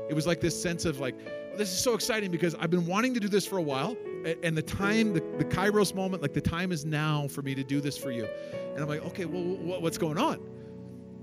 It 0.08 0.14
was 0.14 0.26
like 0.26 0.40
this 0.40 0.60
sense 0.60 0.84
of 0.86 0.98
like, 0.98 1.16
this 1.56 1.70
is 1.70 1.78
so 1.78 1.94
exciting 1.94 2.32
because 2.32 2.56
I've 2.56 2.70
been 2.70 2.86
wanting 2.86 3.14
to 3.14 3.20
do 3.20 3.28
this 3.28 3.46
for 3.46 3.58
a 3.58 3.62
while 3.62 3.96
and 4.42 4.56
the 4.56 4.62
time, 4.62 5.12
the, 5.12 5.20
the 5.38 5.44
Kairos 5.44 5.94
moment, 5.94 6.22
like 6.22 6.34
the 6.34 6.40
time 6.40 6.72
is 6.72 6.84
now 6.84 7.28
for 7.28 7.42
me 7.42 7.54
to 7.54 7.64
do 7.64 7.80
this 7.80 7.96
for 7.96 8.10
you. 8.10 8.26
And 8.74 8.82
I'm 8.82 8.88
like, 8.88 9.04
okay, 9.06 9.24
well, 9.24 9.80
what's 9.80 9.98
going 9.98 10.18
on? 10.18 10.40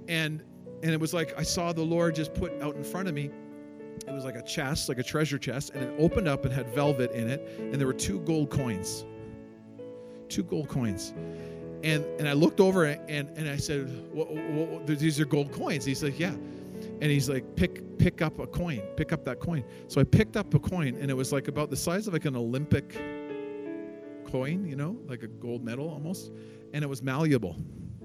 And 0.07 0.43
and 0.83 0.91
it 0.91 0.99
was 0.99 1.13
like 1.13 1.37
I 1.37 1.43
saw 1.43 1.73
the 1.73 1.83
Lord 1.83 2.15
just 2.15 2.33
put 2.33 2.53
out 2.61 2.75
in 2.75 2.83
front 2.83 3.07
of 3.07 3.13
me. 3.13 3.31
It 4.07 4.13
was 4.13 4.25
like 4.25 4.35
a 4.35 4.43
chest, 4.43 4.89
like 4.89 4.99
a 4.99 5.03
treasure 5.03 5.39
chest, 5.39 5.71
and 5.73 5.83
it 5.83 5.93
opened 5.97 6.27
up 6.27 6.45
and 6.45 6.53
had 6.53 6.67
velvet 6.69 7.11
in 7.11 7.29
it, 7.29 7.47
and 7.59 7.75
there 7.75 7.87
were 7.87 7.93
two 7.93 8.19
gold 8.21 8.49
coins. 8.51 9.05
Two 10.29 10.43
gold 10.43 10.69
coins. 10.69 11.13
And 11.83 12.05
and 12.19 12.27
I 12.27 12.33
looked 12.33 12.59
over 12.59 12.85
and 12.85 13.29
and 13.29 13.49
I 13.49 13.57
said, 13.57 13.89
well, 14.13 14.27
well, 14.29 14.81
these 14.85 15.19
are 15.19 15.25
gold 15.25 15.51
coins. 15.51 15.83
He's 15.83 16.03
like, 16.03 16.19
yeah 16.19 16.35
and 17.01 17.11
he's 17.11 17.29
like 17.29 17.55
pick 17.55 17.97
pick 17.97 18.21
up 18.21 18.39
a 18.39 18.47
coin 18.47 18.81
pick 18.95 19.11
up 19.11 19.23
that 19.23 19.39
coin 19.39 19.63
so 19.87 20.01
i 20.01 20.03
picked 20.03 20.35
up 20.37 20.53
a 20.53 20.59
coin 20.59 20.95
and 20.99 21.09
it 21.11 21.13
was 21.13 21.31
like 21.31 21.47
about 21.47 21.69
the 21.69 21.75
size 21.75 22.07
of 22.07 22.13
like 22.13 22.25
an 22.25 22.35
olympic 22.35 22.97
coin, 24.27 24.65
you 24.65 24.75
know, 24.75 24.97
like 25.07 25.23
a 25.23 25.27
gold 25.27 25.63
medal 25.63 25.89
almost, 25.89 26.31
and 26.73 26.83
it 26.83 26.87
was 26.87 27.01
malleable. 27.01 27.55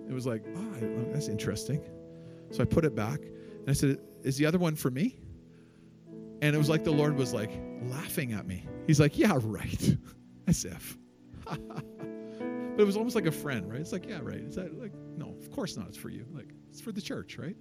It 0.08 0.12
was 0.12 0.26
like, 0.26 0.44
ah, 0.56 0.76
oh, 0.82 1.04
that's 1.12 1.28
interesting. 1.28 1.82
So 2.50 2.62
I 2.62 2.64
put 2.64 2.84
it 2.84 2.94
back 2.94 3.20
and 3.20 3.68
I 3.68 3.72
said, 3.72 3.98
Is 4.22 4.36
the 4.36 4.46
other 4.46 4.58
one 4.58 4.76
for 4.76 4.90
me? 4.90 5.18
And 6.42 6.54
it 6.54 6.58
was 6.58 6.68
like 6.68 6.84
the 6.84 6.92
Lord 6.92 7.16
was 7.16 7.32
like 7.32 7.50
laughing 7.82 8.32
at 8.32 8.46
me. 8.46 8.66
He's 8.86 9.00
like, 9.00 9.18
Yeah, 9.18 9.38
right. 9.42 9.96
As 10.46 10.64
if. 10.64 10.98
but 11.44 11.58
it 12.78 12.84
was 12.84 12.96
almost 12.96 13.14
like 13.14 13.26
a 13.26 13.32
friend, 13.32 13.70
right? 13.70 13.80
It's 13.80 13.92
like, 13.92 14.06
Yeah, 14.06 14.20
right. 14.22 14.40
Is 14.40 14.56
that 14.56 14.78
like, 14.78 14.92
no, 15.16 15.34
of 15.40 15.50
course 15.50 15.76
not. 15.76 15.88
It's 15.88 15.96
for 15.96 16.10
you. 16.10 16.26
Like, 16.32 16.52
it's 16.68 16.80
for 16.80 16.92
the 16.92 17.00
church, 17.00 17.38
right? 17.38 17.56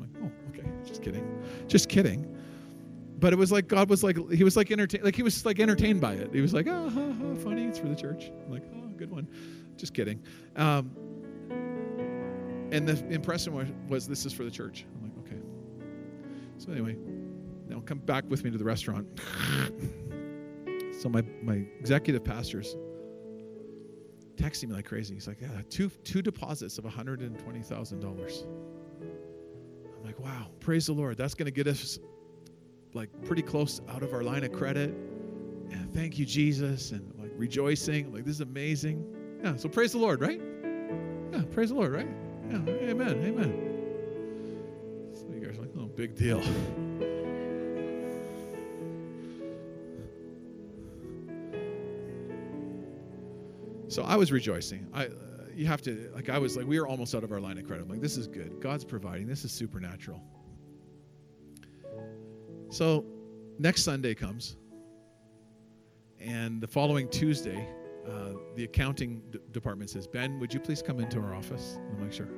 I'm 0.00 0.12
like, 0.12 0.22
Oh, 0.22 0.58
okay. 0.58 0.68
Just 0.86 1.02
kidding. 1.02 1.42
Just 1.66 1.88
kidding. 1.88 2.34
But 3.18 3.32
it 3.32 3.36
was 3.36 3.50
like 3.50 3.66
God 3.66 3.90
was 3.90 4.04
like 4.04 4.16
he 4.30 4.44
was 4.44 4.56
like 4.56 4.70
entertained 4.70 5.04
like 5.04 5.16
he 5.16 5.22
was 5.22 5.44
like 5.44 5.58
entertained 5.58 6.00
by 6.00 6.14
it. 6.14 6.32
He 6.32 6.40
was 6.40 6.54
like, 6.54 6.68
oh, 6.68 6.88
ha, 6.88 7.12
ha, 7.12 7.34
funny, 7.42 7.64
it's 7.64 7.78
for 7.78 7.88
the 7.88 7.96
church. 7.96 8.30
I'm 8.44 8.52
like, 8.52 8.62
oh, 8.74 8.88
good 8.96 9.10
one. 9.10 9.26
Just 9.76 9.94
kidding. 9.94 10.22
Um, 10.56 10.90
and 12.70 12.86
the 12.86 13.04
impression 13.08 13.54
was, 13.54 13.68
was 13.88 14.06
this 14.06 14.26
is 14.26 14.32
for 14.32 14.44
the 14.44 14.50
church. 14.50 14.84
I'm 14.94 15.02
like, 15.02 15.18
okay. 15.26 15.40
So 16.58 16.70
anyway, 16.70 16.96
now 17.66 17.80
come 17.80 17.98
back 17.98 18.24
with 18.28 18.44
me 18.44 18.50
to 18.50 18.58
the 18.58 18.64
restaurant. 18.64 19.06
so 21.00 21.08
my, 21.08 21.22
my 21.42 21.64
executive 21.80 22.24
pastors 22.24 22.76
texting 24.36 24.68
me 24.68 24.74
like 24.74 24.84
crazy. 24.84 25.14
He's 25.14 25.26
like, 25.26 25.40
yeah, 25.40 25.48
two 25.70 25.90
two 26.04 26.22
deposits 26.22 26.78
of 26.78 26.84
$120,000. 26.84 28.46
Like, 30.08 30.20
wow, 30.20 30.46
praise 30.60 30.86
the 30.86 30.94
Lord. 30.94 31.18
That's 31.18 31.34
going 31.34 31.44
to 31.44 31.52
get 31.52 31.66
us 31.66 31.98
like 32.94 33.10
pretty 33.26 33.42
close 33.42 33.82
out 33.90 34.02
of 34.02 34.14
our 34.14 34.22
line 34.22 34.42
of 34.42 34.52
credit. 34.52 34.88
And 35.70 35.92
thank 35.92 36.18
you, 36.18 36.24
Jesus, 36.24 36.92
and 36.92 37.12
like 37.18 37.30
rejoicing. 37.36 38.10
Like 38.10 38.24
this 38.24 38.36
is 38.36 38.40
amazing. 38.40 39.04
Yeah, 39.44 39.56
so 39.56 39.68
praise 39.68 39.92
the 39.92 39.98
Lord, 39.98 40.22
right? 40.22 40.40
Yeah, 41.30 41.42
praise 41.52 41.68
the 41.68 41.74
Lord, 41.74 41.92
right? 41.92 42.08
Yeah, 42.48 42.56
amen, 42.56 43.22
amen. 43.22 45.12
So 45.12 45.26
you 45.30 45.46
guys 45.46 45.58
are 45.58 45.60
like, 45.60 45.72
oh, 45.78 45.88
big 45.88 46.16
deal. 46.16 46.42
So 53.88 54.04
I 54.04 54.16
was 54.16 54.32
rejoicing. 54.32 54.86
I, 54.94 55.08
you 55.58 55.66
have 55.66 55.82
to, 55.82 56.10
like, 56.14 56.28
I 56.28 56.38
was 56.38 56.56
like, 56.56 56.66
we 56.66 56.78
were 56.78 56.86
almost 56.86 57.16
out 57.16 57.24
of 57.24 57.32
our 57.32 57.40
line 57.40 57.58
of 57.58 57.66
credit. 57.66 57.82
I'm 57.82 57.88
like, 57.88 58.00
this 58.00 58.16
is 58.16 58.28
good. 58.28 58.60
God's 58.60 58.84
providing. 58.84 59.26
This 59.26 59.44
is 59.44 59.50
supernatural. 59.50 60.22
So 62.70 63.04
next 63.58 63.82
Sunday 63.82 64.14
comes, 64.14 64.56
and 66.20 66.60
the 66.60 66.66
following 66.68 67.08
Tuesday, 67.08 67.68
uh, 68.06 68.34
the 68.54 68.64
accounting 68.64 69.20
d- 69.30 69.40
department 69.50 69.90
says, 69.90 70.06
Ben, 70.06 70.38
would 70.38 70.54
you 70.54 70.60
please 70.60 70.80
come 70.80 71.00
into 71.00 71.18
our 71.18 71.34
office? 71.34 71.78
I'm 71.90 72.02
like, 72.02 72.12
sure. 72.12 72.28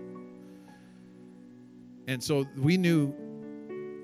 And 2.08 2.22
so 2.22 2.46
we 2.56 2.78
knew 2.78 3.14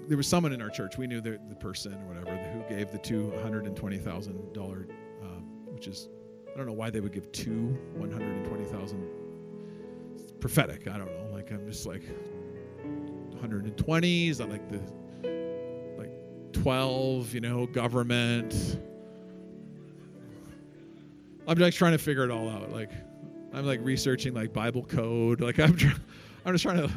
there 0.09 0.19
was 0.19 0.29
someone 0.29 0.53
in 0.53 0.61
our 0.61 0.71
church. 0.71 0.99
We 0.99 1.07
knew 1.07 1.23
the, 1.23 1.41
the 1.49 1.57
person 1.57 1.95
or 1.95 2.07
whatever 2.07 2.37
who 2.37 2.63
gave 2.69 2.91
the 2.91 2.99
two 2.99 3.33
$120,000, 3.37 4.91
uh, 5.23 5.27
which 5.73 5.89
is, 5.89 6.11
I 6.57 6.59
don't 6.59 6.67
know 6.69 6.73
why 6.73 6.89
they 6.89 7.01
would 7.01 7.13
give 7.13 7.31
two 7.33 7.77
120,000. 7.97 9.11
prophetic. 10.41 10.89
I 10.89 10.97
don't 10.97 11.07
know. 11.09 11.35
Like, 11.35 11.51
I'm 11.51 11.69
just 11.69 11.85
like 11.85 12.01
120s. 13.43 14.41
I 14.41 14.45
like 14.47 14.67
the 14.71 14.81
like 15.99 16.11
12, 16.55 17.35
you 17.35 17.43
know, 17.43 17.67
government. 17.67 18.79
I'm 21.47 21.59
like 21.59 21.75
trying 21.75 21.93
to 21.93 21.99
figure 21.99 22.25
it 22.25 22.31
all 22.31 22.49
out. 22.49 22.73
Like, 22.73 22.91
I'm 23.53 23.67
like 23.67 23.81
researching 23.83 24.33
like 24.33 24.55
Bible 24.55 24.83
code. 24.85 25.43
Like, 25.43 25.59
I'm, 25.61 25.77
tr- 25.77 25.99
I'm 26.47 26.55
just 26.55 26.63
trying 26.63 26.79
to. 26.89 26.91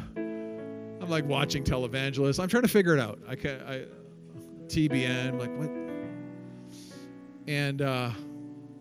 I'm 1.02 1.10
like 1.10 1.26
watching 1.26 1.64
televangelists. 1.64 2.40
I'm 2.42 2.48
trying 2.48 2.62
to 2.62 2.68
figure 2.68 2.94
it 2.96 3.00
out. 3.00 3.18
I 3.28 3.34
can't. 3.36 3.60
I, 3.64 3.84
TBN. 4.68 5.38
Like 5.38 5.54
what? 5.58 5.70
And 7.46 7.82
uh, 7.82 8.10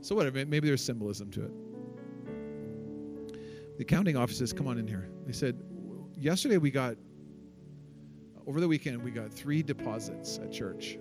so 0.01 0.15
whatever. 0.15 0.45
Maybe 0.45 0.67
there's 0.67 0.83
symbolism 0.83 1.31
to 1.31 1.45
it. 1.45 1.51
The 3.77 3.83
accounting 3.83 4.17
offices, 4.17 4.51
come 4.51 4.67
on 4.67 4.77
in 4.77 4.87
here. 4.87 5.09
They 5.25 5.33
said, 5.33 5.57
yesterday 6.17 6.57
we 6.57 6.71
got 6.71 6.95
over 8.45 8.59
the 8.59 8.67
weekend, 8.67 9.03
we 9.03 9.11
got 9.11 9.31
three 9.31 9.61
deposits 9.63 10.39
at 10.39 10.51
church 10.51 10.97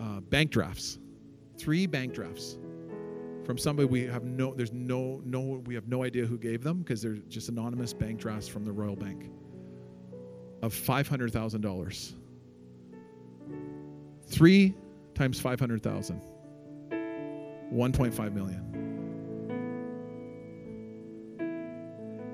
uh, 0.00 0.20
bank 0.20 0.50
drafts, 0.50 0.98
three 1.58 1.86
bank 1.86 2.14
drafts 2.14 2.58
from 3.44 3.58
somebody 3.58 3.86
we 3.86 4.02
have 4.06 4.24
no, 4.24 4.54
there's 4.54 4.72
no, 4.72 5.20
no, 5.24 5.62
we 5.66 5.74
have 5.74 5.86
no 5.86 6.02
idea 6.02 6.24
who 6.24 6.38
gave 6.38 6.62
them 6.62 6.78
because 6.78 7.02
they're 7.02 7.18
just 7.28 7.48
anonymous 7.48 7.92
bank 7.92 8.18
drafts 8.18 8.48
from 8.48 8.64
the 8.64 8.72
Royal 8.72 8.96
Bank 8.96 9.30
of 10.62 10.74
$500,000. 10.74 12.14
Three 14.26 14.74
times 15.14 15.38
500,000, 15.38 16.20
1.5 17.74 18.32
million. 18.32 18.60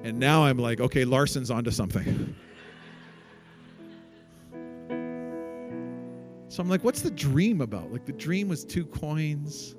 And 0.03 0.19
now 0.19 0.45
I'm 0.45 0.59
like, 0.59 0.81
okay, 0.81 1.05
Larson's 1.05 1.51
onto 1.51 1.71
something. 1.71 2.35
So 6.49 6.61
I'm 6.61 6.69
like, 6.69 6.83
what's 6.83 7.01
the 7.01 7.13
dream 7.13 7.61
about? 7.61 7.93
Like, 7.93 8.07
the 8.07 8.13
dream 8.13 8.49
was 8.49 8.65
two 8.65 8.85
coins. 8.85 9.77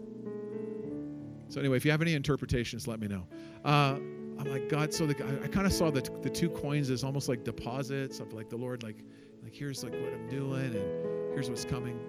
So, 1.50 1.60
anyway, 1.60 1.76
if 1.76 1.84
you 1.84 1.92
have 1.92 2.02
any 2.02 2.14
interpretations, 2.14 2.88
let 2.88 3.02
me 3.02 3.10
know. 3.10 3.28
Uh, 3.66 3.98
I'm 4.40 4.50
like, 4.50 4.70
God, 4.70 4.94
so 4.94 5.06
the, 5.06 5.22
I, 5.24 5.44
I 5.44 5.48
kind 5.48 5.68
of 5.68 5.74
saw 5.74 5.92
the, 5.92 6.02
the 6.22 6.30
two 6.30 6.50
coins 6.50 6.90
as 6.90 7.04
almost 7.04 7.28
like 7.28 7.44
deposits 7.44 8.22
of 8.22 8.32
like 8.32 8.50
the 8.50 8.56
Lord, 8.56 8.84
like, 8.84 9.04
like 9.44 9.54
here's 9.54 9.84
like 9.84 9.92
what 9.94 10.14
I'm 10.14 10.30
doing 10.30 10.74
and 10.74 11.34
here's 11.34 11.50
what's 11.50 11.66
coming. 11.66 12.00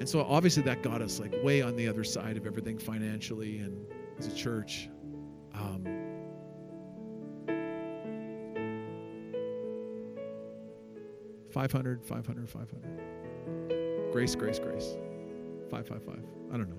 And 0.00 0.08
so 0.08 0.24
obviously 0.24 0.62
that 0.64 0.82
got 0.82 1.02
us 1.02 1.20
like 1.20 1.32
way 1.44 1.60
on 1.60 1.76
the 1.76 1.86
other 1.86 2.02
side 2.02 2.36
of 2.38 2.46
everything 2.46 2.78
financially 2.78 3.58
and 3.58 3.86
as 4.18 4.26
a 4.26 4.34
church. 4.34 4.88
Um, 5.54 5.86
Five 11.50 11.72
hundred, 11.72 12.04
five 12.06 12.24
hundred, 12.24 12.48
five 12.48 12.70
hundred. 12.70 14.12
Grace, 14.12 14.36
grace, 14.36 14.60
grace. 14.60 14.96
Five, 15.68 15.88
five, 15.88 16.00
five. 16.04 16.24
I 16.52 16.56
don't 16.56 16.70
know. 16.70 16.78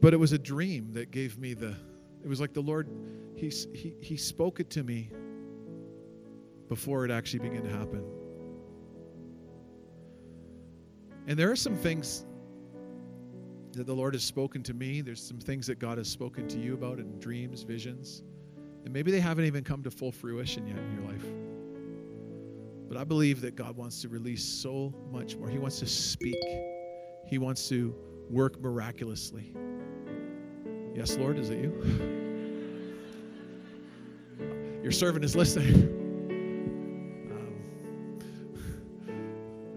But 0.00 0.14
it 0.14 0.18
was 0.18 0.30
a 0.32 0.38
dream 0.38 0.92
that 0.92 1.10
gave 1.10 1.36
me 1.36 1.54
the, 1.54 1.74
it 2.22 2.28
was 2.28 2.40
like 2.40 2.52
the 2.52 2.60
Lord, 2.60 2.88
he, 3.34 3.48
he, 3.48 3.96
he 4.00 4.16
spoke 4.16 4.60
it 4.60 4.70
to 4.70 4.84
me 4.84 5.10
before 6.68 7.04
it 7.04 7.10
actually 7.10 7.40
began 7.40 7.62
to 7.62 7.70
happen. 7.70 8.04
And 11.26 11.38
there 11.38 11.50
are 11.50 11.56
some 11.56 11.76
things 11.76 12.26
that 13.72 13.86
the 13.86 13.94
Lord 13.94 14.14
has 14.14 14.22
spoken 14.22 14.62
to 14.64 14.74
me. 14.74 15.00
There's 15.00 15.22
some 15.22 15.38
things 15.38 15.66
that 15.66 15.78
God 15.78 15.98
has 15.98 16.08
spoken 16.08 16.46
to 16.48 16.58
you 16.58 16.74
about 16.74 16.98
in 16.98 17.18
dreams, 17.18 17.62
visions. 17.62 18.22
And 18.84 18.92
maybe 18.92 19.10
they 19.10 19.20
haven't 19.20 19.46
even 19.46 19.64
come 19.64 19.82
to 19.82 19.90
full 19.90 20.12
fruition 20.12 20.66
yet 20.66 20.78
in 20.78 20.94
your 20.94 21.02
life. 21.10 21.24
But 22.88 22.98
I 22.98 23.04
believe 23.04 23.40
that 23.40 23.56
God 23.56 23.76
wants 23.76 24.02
to 24.02 24.08
release 24.08 24.44
so 24.44 24.94
much 25.10 25.36
more. 25.36 25.48
He 25.48 25.58
wants 25.58 25.78
to 25.80 25.86
speak, 25.86 26.36
He 27.26 27.38
wants 27.38 27.68
to 27.70 27.94
work 28.30 28.60
miraculously. 28.60 29.54
Yes, 30.94 31.16
Lord, 31.16 31.38
is 31.38 31.50
it 31.50 31.58
you? 31.58 32.20
Your 34.82 34.92
servant 34.92 35.24
is 35.24 35.34
listening. 35.34 36.03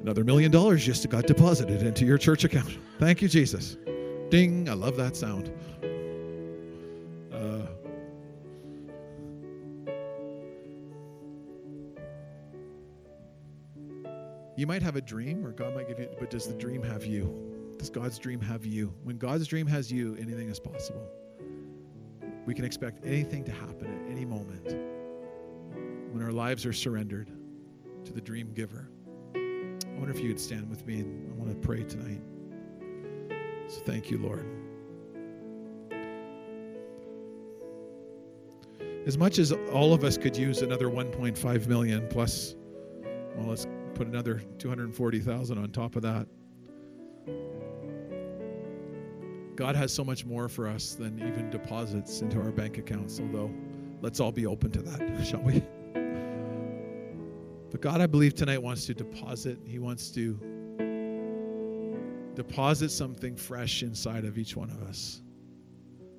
Another 0.08 0.24
million 0.24 0.50
dollars 0.50 0.86
just 0.86 1.10
got 1.10 1.28
deposited 1.28 1.82
into 1.82 2.06
your 2.06 2.18
church 2.18 2.46
account. 2.46 2.78
Thank 2.98 3.22
you, 3.22 3.28
Jesus. 3.28 3.76
Ding. 4.30 4.70
I 4.70 4.74
love 4.74 4.96
that 4.96 5.18
sound. 5.18 5.52
Uh, 7.30 7.68
you 14.56 14.66
might 14.66 14.82
have 14.82 14.96
a 14.96 15.02
dream, 15.02 15.46
or 15.46 15.52
God 15.52 15.76
might 15.76 15.90
give 15.90 16.00
you, 16.00 16.08
but 16.18 16.30
does 16.30 16.48
the 16.48 16.54
dream 16.54 16.82
have 16.84 17.06
you? 17.06 17.76
Does 17.78 17.90
God's 17.90 18.18
dream 18.18 18.40
have 18.40 18.66
you? 18.66 18.94
When 19.04 19.18
God's 19.18 19.46
dream 19.46 19.68
has 19.68 19.92
you, 19.92 20.16
anything 20.16 20.48
is 20.48 20.58
possible. 20.58 21.06
We 22.46 22.54
can 22.54 22.64
expect 22.64 23.06
anything 23.06 23.44
to 23.44 23.52
happen 23.52 23.88
at 23.88 24.10
any 24.10 24.24
moment 24.24 24.68
when 26.14 26.24
our 26.24 26.32
lives 26.32 26.66
are 26.66 26.72
surrendered 26.72 27.30
to 28.06 28.14
the 28.14 28.22
dream 28.22 28.54
giver. 28.54 28.90
I 29.98 30.00
wonder 30.00 30.14
if 30.14 30.22
you 30.22 30.28
would 30.28 30.40
stand 30.40 30.70
with 30.70 30.86
me 30.86 31.00
and 31.00 31.32
I 31.32 31.34
want 31.34 31.50
to 31.50 31.68
pray 31.68 31.84
tonight. 31.84 32.22
So 33.68 33.80
thank 33.82 34.12
you, 34.12 34.20
Lord. 34.20 34.46
As 39.08 39.18
much 39.18 39.40
as 39.40 39.52
all 39.74 39.96
of 39.96 40.04
us 40.04 40.16
could 40.16 40.38
use 40.38 40.62
another 40.62 40.88
1.5 40.88 41.66
million 41.66 42.08
plus, 42.10 42.56
well, 43.36 43.48
let's 43.48 43.66
put 43.96 44.06
another 44.06 44.44
240,000 44.60 45.58
on 45.58 45.72
top 45.72 45.96
of 45.96 46.04
that. 46.04 46.28
God 49.56 49.76
has 49.76 49.92
so 49.92 50.04
much 50.04 50.26
more 50.26 50.48
for 50.48 50.68
us 50.68 50.94
than 50.94 51.18
even 51.28 51.50
deposits 51.50 52.22
into 52.22 52.40
our 52.40 52.52
bank 52.52 52.78
accounts, 52.78 53.20
although 53.20 53.52
let's 54.04 54.20
all 54.20 54.32
be 54.32 54.46
open 54.46 54.70
to 54.74 54.84
that, 54.84 55.26
shall 55.26 55.42
we? 55.42 55.64
But 57.78 57.92
God, 57.92 58.02
I 58.02 58.08
believe 58.08 58.34
tonight 58.34 58.64
wants 58.64 58.88
to 58.88 58.96
deposit, 58.96 59.60
He 59.64 59.78
wants 59.78 60.10
to 60.10 60.34
deposit 62.34 62.90
something 62.90 63.36
fresh 63.36 63.84
inside 63.84 64.26
of 64.26 64.40
each 64.40 64.56
one 64.56 64.72
of 64.72 64.82
us 64.82 65.22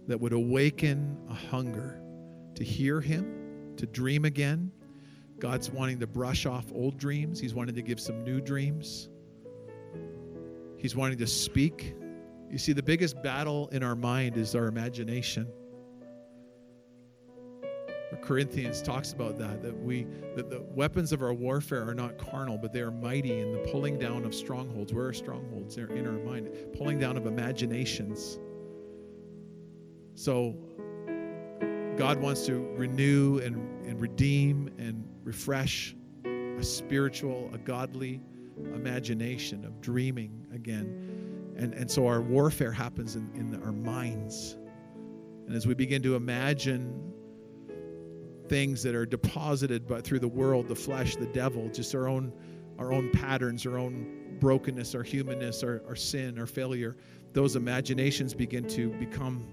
that 0.07 0.21
would 0.21 0.33
awaken 0.33 1.17
a 1.29 1.35
hunger 1.35 2.01
to 2.55 2.63
hear 2.63 3.01
Him, 3.01 3.75
to 3.77 3.87
dream 3.87 4.25
again. 4.25 4.71
God's 5.41 5.69
wanting 5.69 5.99
to 5.99 6.07
brush 6.07 6.47
off 6.47 6.67
old 6.73 6.97
dreams, 6.97 7.41
He's 7.41 7.55
wanting 7.55 7.75
to 7.75 7.83
give 7.83 7.99
some 7.99 8.23
new 8.23 8.41
dreams. 8.41 9.09
He's 10.77 10.95
wanting 10.95 11.19
to 11.19 11.27
speak. 11.27 11.97
You 12.49 12.59
see, 12.59 12.73
the 12.73 12.85
biggest 12.85 13.21
battle 13.21 13.69
in 13.73 13.83
our 13.83 13.97
mind 13.97 14.37
is 14.37 14.55
our 14.55 14.69
imagination. 14.69 15.49
Corinthians 18.17 18.81
talks 18.81 19.13
about 19.13 19.39
that 19.39 19.63
that 19.63 19.79
we 19.79 20.07
that 20.35 20.49
the 20.49 20.65
weapons 20.75 21.13
of 21.13 21.23
our 21.23 21.35
warfare 21.35 21.87
are 21.87 21.95
not 21.95 22.17
carnal 22.17 22.57
but 22.57 22.73
they 22.73 22.81
are 22.81 22.91
mighty 22.91 23.41
in 23.41 23.53
the 23.53 23.59
pulling 23.71 23.99
down 23.99 24.25
of 24.25 24.35
strongholds. 24.35 24.93
Where 24.93 25.07
are 25.07 25.13
strongholds? 25.13 25.77
They're 25.77 25.89
in 25.89 26.07
our 26.07 26.13
mind 26.13 26.51
pulling 26.77 26.99
down 26.99 27.17
of 27.17 27.27
imaginations. 27.27 28.39
So 30.15 30.57
God 31.97 32.21
wants 32.21 32.47
to 32.47 32.67
renew 32.77 33.39
and, 33.39 33.57
and 33.87 34.01
redeem 34.01 34.71
and 34.79 35.07
refresh 35.25 35.95
a 36.25 36.63
spiritual 36.63 37.51
a 37.53 37.59
godly 37.59 38.21
imagination 38.75 39.65
of 39.65 39.81
dreaming 39.81 40.47
again. 40.55 41.55
And 41.57 41.75
and 41.75 41.91
so 41.91 42.07
our 42.07 42.23
warfare 42.23 42.73
happens 42.73 43.17
in, 43.17 43.31
in 43.35 43.63
our 43.63 43.73
minds. 43.73 44.57
And 45.47 45.55
as 45.55 45.67
we 45.67 45.75
begin 45.75 46.03
to 46.03 46.15
imagine 46.15 47.13
things 48.49 48.83
that 48.83 48.95
are 48.95 49.07
deposited 49.07 49.87
but 49.87 50.05
through 50.05 50.21
the 50.21 50.29
world, 50.29 50.69
the 50.69 50.75
flesh, 50.75 51.17
the 51.17 51.27
devil, 51.27 51.69
just 51.69 51.95
our 51.95 52.09
own 52.09 52.33
our 52.79 52.93
own 52.93 53.11
patterns, 53.11 53.67
our 53.67 53.77
own 53.77 54.37
brokenness, 54.39 54.95
our 54.95 55.03
humanness, 55.03 55.65
our, 55.65 55.83
our 55.89 55.97
sin, 55.97 56.39
our 56.39 56.47
failure, 56.47 56.97
those 57.33 57.57
imaginations 57.57 58.35
begin 58.35 58.69
to 58.69 58.91
become 58.91 59.45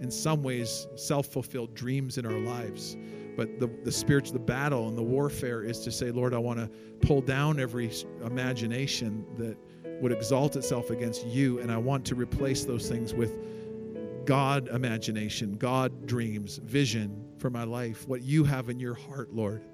in 0.00 0.10
some 0.10 0.42
ways 0.42 0.88
self-fulfilled 0.96 1.72
dreams 1.74 2.18
in 2.18 2.26
our 2.26 2.38
lives. 2.40 2.96
But 3.36 3.60
the, 3.60 3.68
the 3.84 3.92
spiritual 3.92 4.34
the 4.34 4.40
battle 4.40 4.88
and 4.88 4.98
the 4.98 5.02
warfare 5.02 5.62
is 5.62 5.80
to 5.80 5.92
say, 5.92 6.10
Lord, 6.10 6.34
I 6.34 6.38
want 6.38 6.58
to 6.58 6.68
pull 7.06 7.20
down 7.20 7.60
every 7.60 7.92
imagination 8.24 9.24
that 9.38 9.56
would 10.00 10.12
exalt 10.12 10.56
itself 10.56 10.90
against 10.90 11.26
you, 11.26 11.60
and 11.60 11.70
I 11.70 11.76
want 11.76 12.04
to 12.06 12.14
replace 12.14 12.64
those 12.64 12.88
things 12.88 13.14
with 13.14 13.38
God 14.26 14.68
imagination, 14.68 15.54
God 15.54 16.06
dreams, 16.06 16.58
vision 16.58 17.24
for 17.38 17.50
my 17.50 17.64
life, 17.64 18.08
what 18.08 18.22
you 18.22 18.44
have 18.44 18.68
in 18.68 18.80
your 18.80 18.94
heart, 18.94 19.32
Lord. 19.32 19.64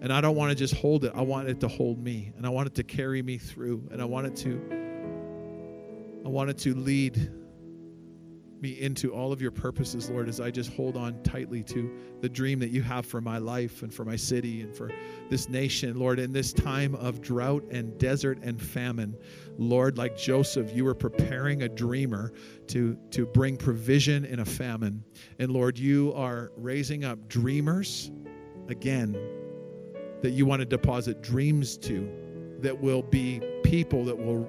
And 0.00 0.12
I 0.12 0.20
don't 0.20 0.36
want 0.36 0.50
to 0.50 0.54
just 0.54 0.74
hold 0.74 1.04
it. 1.04 1.12
I 1.14 1.20
want 1.20 1.48
it 1.48 1.60
to 1.60 1.68
hold 1.68 2.02
me 2.02 2.32
and 2.36 2.46
I 2.46 2.48
want 2.48 2.66
it 2.66 2.74
to 2.76 2.82
carry 2.82 3.22
me 3.22 3.38
through 3.38 3.88
and 3.90 4.00
I 4.00 4.04
want 4.04 4.26
it 4.26 4.36
to 4.36 4.60
I 6.24 6.28
want 6.28 6.50
it 6.50 6.58
to 6.58 6.74
lead 6.74 7.32
me 8.62 8.80
into 8.80 9.12
all 9.12 9.32
of 9.32 9.40
your 9.40 9.50
purposes, 9.50 10.10
Lord, 10.10 10.28
as 10.28 10.40
I 10.40 10.50
just 10.50 10.72
hold 10.72 10.96
on 10.96 11.22
tightly 11.22 11.62
to 11.64 11.90
the 12.20 12.28
dream 12.28 12.58
that 12.60 12.70
you 12.70 12.82
have 12.82 13.06
for 13.06 13.20
my 13.20 13.38
life 13.38 13.82
and 13.82 13.92
for 13.92 14.04
my 14.04 14.16
city 14.16 14.62
and 14.62 14.74
for 14.74 14.90
this 15.28 15.48
nation, 15.48 15.98
Lord, 15.98 16.18
in 16.18 16.32
this 16.32 16.52
time 16.52 16.94
of 16.96 17.20
drought 17.20 17.64
and 17.70 17.96
desert 17.98 18.38
and 18.42 18.60
famine. 18.60 19.16
Lord, 19.58 19.98
like 19.98 20.16
Joseph, 20.16 20.74
you 20.74 20.84
were 20.84 20.94
preparing 20.94 21.62
a 21.62 21.68
dreamer 21.68 22.32
to, 22.68 22.96
to 23.10 23.26
bring 23.26 23.56
provision 23.56 24.24
in 24.24 24.40
a 24.40 24.44
famine. 24.44 25.04
And 25.38 25.50
Lord, 25.50 25.78
you 25.78 26.12
are 26.14 26.52
raising 26.56 27.04
up 27.04 27.28
dreamers 27.28 28.10
again 28.68 29.16
that 30.22 30.30
you 30.30 30.46
want 30.46 30.60
to 30.60 30.66
deposit 30.66 31.22
dreams 31.22 31.76
to 31.78 32.08
that 32.60 32.78
will 32.78 33.02
be 33.02 33.40
people 33.64 34.04
that 34.04 34.16
will 34.16 34.46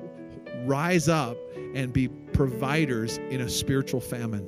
rise 0.65 1.07
up 1.07 1.37
and 1.73 1.91
be 1.91 2.09
providers 2.33 3.17
in 3.29 3.41
a 3.41 3.49
spiritual 3.49 3.99
famine. 3.99 4.47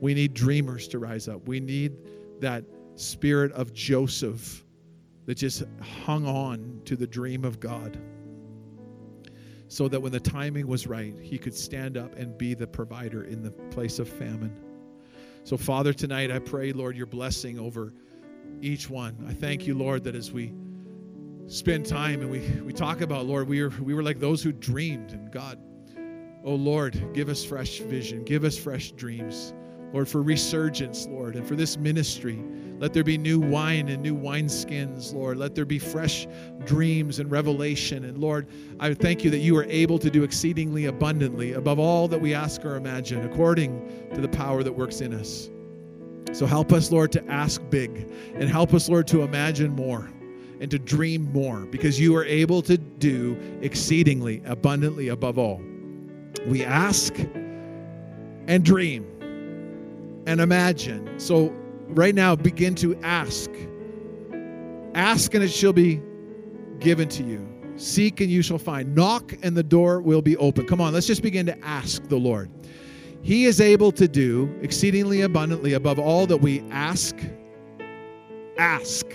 We 0.00 0.14
need 0.14 0.34
dreamers 0.34 0.88
to 0.88 0.98
rise 0.98 1.28
up. 1.28 1.46
We 1.48 1.60
need 1.60 1.96
that 2.40 2.64
spirit 2.94 3.52
of 3.52 3.72
Joseph 3.72 4.64
that 5.26 5.36
just 5.36 5.64
hung 6.04 6.26
on 6.26 6.80
to 6.84 6.96
the 6.96 7.06
dream 7.06 7.44
of 7.44 7.60
God 7.60 7.98
so 9.68 9.86
that 9.88 10.00
when 10.00 10.12
the 10.12 10.20
timing 10.20 10.66
was 10.66 10.86
right, 10.86 11.14
he 11.20 11.38
could 11.38 11.54
stand 11.54 11.96
up 11.96 12.16
and 12.16 12.36
be 12.38 12.54
the 12.54 12.66
provider 12.66 13.24
in 13.24 13.42
the 13.42 13.50
place 13.50 13.98
of 13.98 14.08
famine. 14.08 14.56
So, 15.44 15.56
Father, 15.56 15.92
tonight 15.92 16.30
I 16.30 16.38
pray, 16.38 16.72
Lord, 16.72 16.96
your 16.96 17.06
blessing 17.06 17.58
over 17.58 17.92
each 18.60 18.88
one. 18.88 19.24
I 19.28 19.34
thank 19.34 19.66
you, 19.66 19.74
Lord, 19.74 20.04
that 20.04 20.14
as 20.14 20.32
we 20.32 20.54
spend 21.46 21.86
time 21.86 22.22
and 22.22 22.30
we, 22.30 22.40
we 22.62 22.72
talk 22.72 23.02
about, 23.02 23.26
Lord, 23.26 23.48
we 23.48 23.62
were, 23.62 23.72
we 23.80 23.94
were 23.94 24.02
like 24.02 24.18
those 24.18 24.42
who 24.42 24.52
dreamed. 24.52 25.12
And 25.12 25.30
God, 25.30 25.58
oh 26.44 26.54
Lord, 26.54 27.14
give 27.14 27.28
us 27.28 27.44
fresh 27.44 27.80
vision, 27.80 28.24
give 28.24 28.44
us 28.44 28.56
fresh 28.56 28.92
dreams. 28.92 29.54
Lord, 29.92 30.08
for 30.08 30.22
resurgence, 30.22 31.06
Lord, 31.06 31.36
and 31.36 31.46
for 31.46 31.56
this 31.56 31.78
ministry. 31.78 32.38
Let 32.78 32.92
there 32.92 33.02
be 33.02 33.16
new 33.16 33.40
wine 33.40 33.88
and 33.88 34.02
new 34.02 34.14
wineskins, 34.14 35.14
Lord. 35.14 35.38
Let 35.38 35.54
there 35.54 35.64
be 35.64 35.78
fresh 35.78 36.28
dreams 36.64 37.18
and 37.18 37.30
revelation. 37.30 38.04
And 38.04 38.18
Lord, 38.18 38.46
I 38.78 38.92
thank 38.94 39.24
you 39.24 39.30
that 39.30 39.38
you 39.38 39.56
are 39.56 39.64
able 39.64 39.98
to 39.98 40.10
do 40.10 40.22
exceedingly 40.22 40.86
abundantly 40.86 41.54
above 41.54 41.78
all 41.78 42.06
that 42.08 42.20
we 42.20 42.34
ask 42.34 42.64
or 42.64 42.76
imagine, 42.76 43.24
according 43.24 44.10
to 44.14 44.20
the 44.20 44.28
power 44.28 44.62
that 44.62 44.72
works 44.72 45.00
in 45.00 45.14
us. 45.14 45.48
So 46.32 46.44
help 46.44 46.72
us, 46.72 46.92
Lord, 46.92 47.10
to 47.12 47.26
ask 47.26 47.62
big 47.70 48.12
and 48.34 48.48
help 48.48 48.74
us, 48.74 48.88
Lord, 48.88 49.08
to 49.08 49.22
imagine 49.22 49.74
more 49.74 50.10
and 50.60 50.70
to 50.70 50.78
dream 50.78 51.32
more 51.32 51.60
because 51.60 51.98
you 51.98 52.14
are 52.16 52.24
able 52.24 52.60
to 52.62 52.76
do 52.76 53.38
exceedingly 53.62 54.42
abundantly 54.44 55.08
above 55.08 55.38
all. 55.38 55.62
We 56.46 56.64
ask 56.64 57.14
and 58.46 58.64
dream 58.64 59.04
and 60.26 60.40
imagine. 60.40 61.18
So, 61.18 61.52
right 61.88 62.14
now, 62.14 62.36
begin 62.36 62.74
to 62.76 62.96
ask. 63.02 63.50
Ask 64.94 65.34
and 65.34 65.44
it 65.44 65.48
shall 65.48 65.72
be 65.72 66.00
given 66.80 67.08
to 67.08 67.22
you. 67.22 67.46
Seek 67.76 68.20
and 68.20 68.30
you 68.30 68.42
shall 68.42 68.58
find. 68.58 68.94
Knock 68.94 69.34
and 69.42 69.56
the 69.56 69.62
door 69.62 70.00
will 70.00 70.22
be 70.22 70.36
open. 70.38 70.66
Come 70.66 70.80
on, 70.80 70.92
let's 70.92 71.06
just 71.06 71.22
begin 71.22 71.46
to 71.46 71.64
ask 71.64 72.02
the 72.08 72.16
Lord. 72.16 72.50
He 73.22 73.44
is 73.44 73.60
able 73.60 73.92
to 73.92 74.08
do 74.08 74.52
exceedingly 74.62 75.22
abundantly 75.22 75.74
above 75.74 75.98
all 75.98 76.26
that 76.26 76.38
we 76.38 76.60
ask, 76.70 77.16
ask 78.58 79.06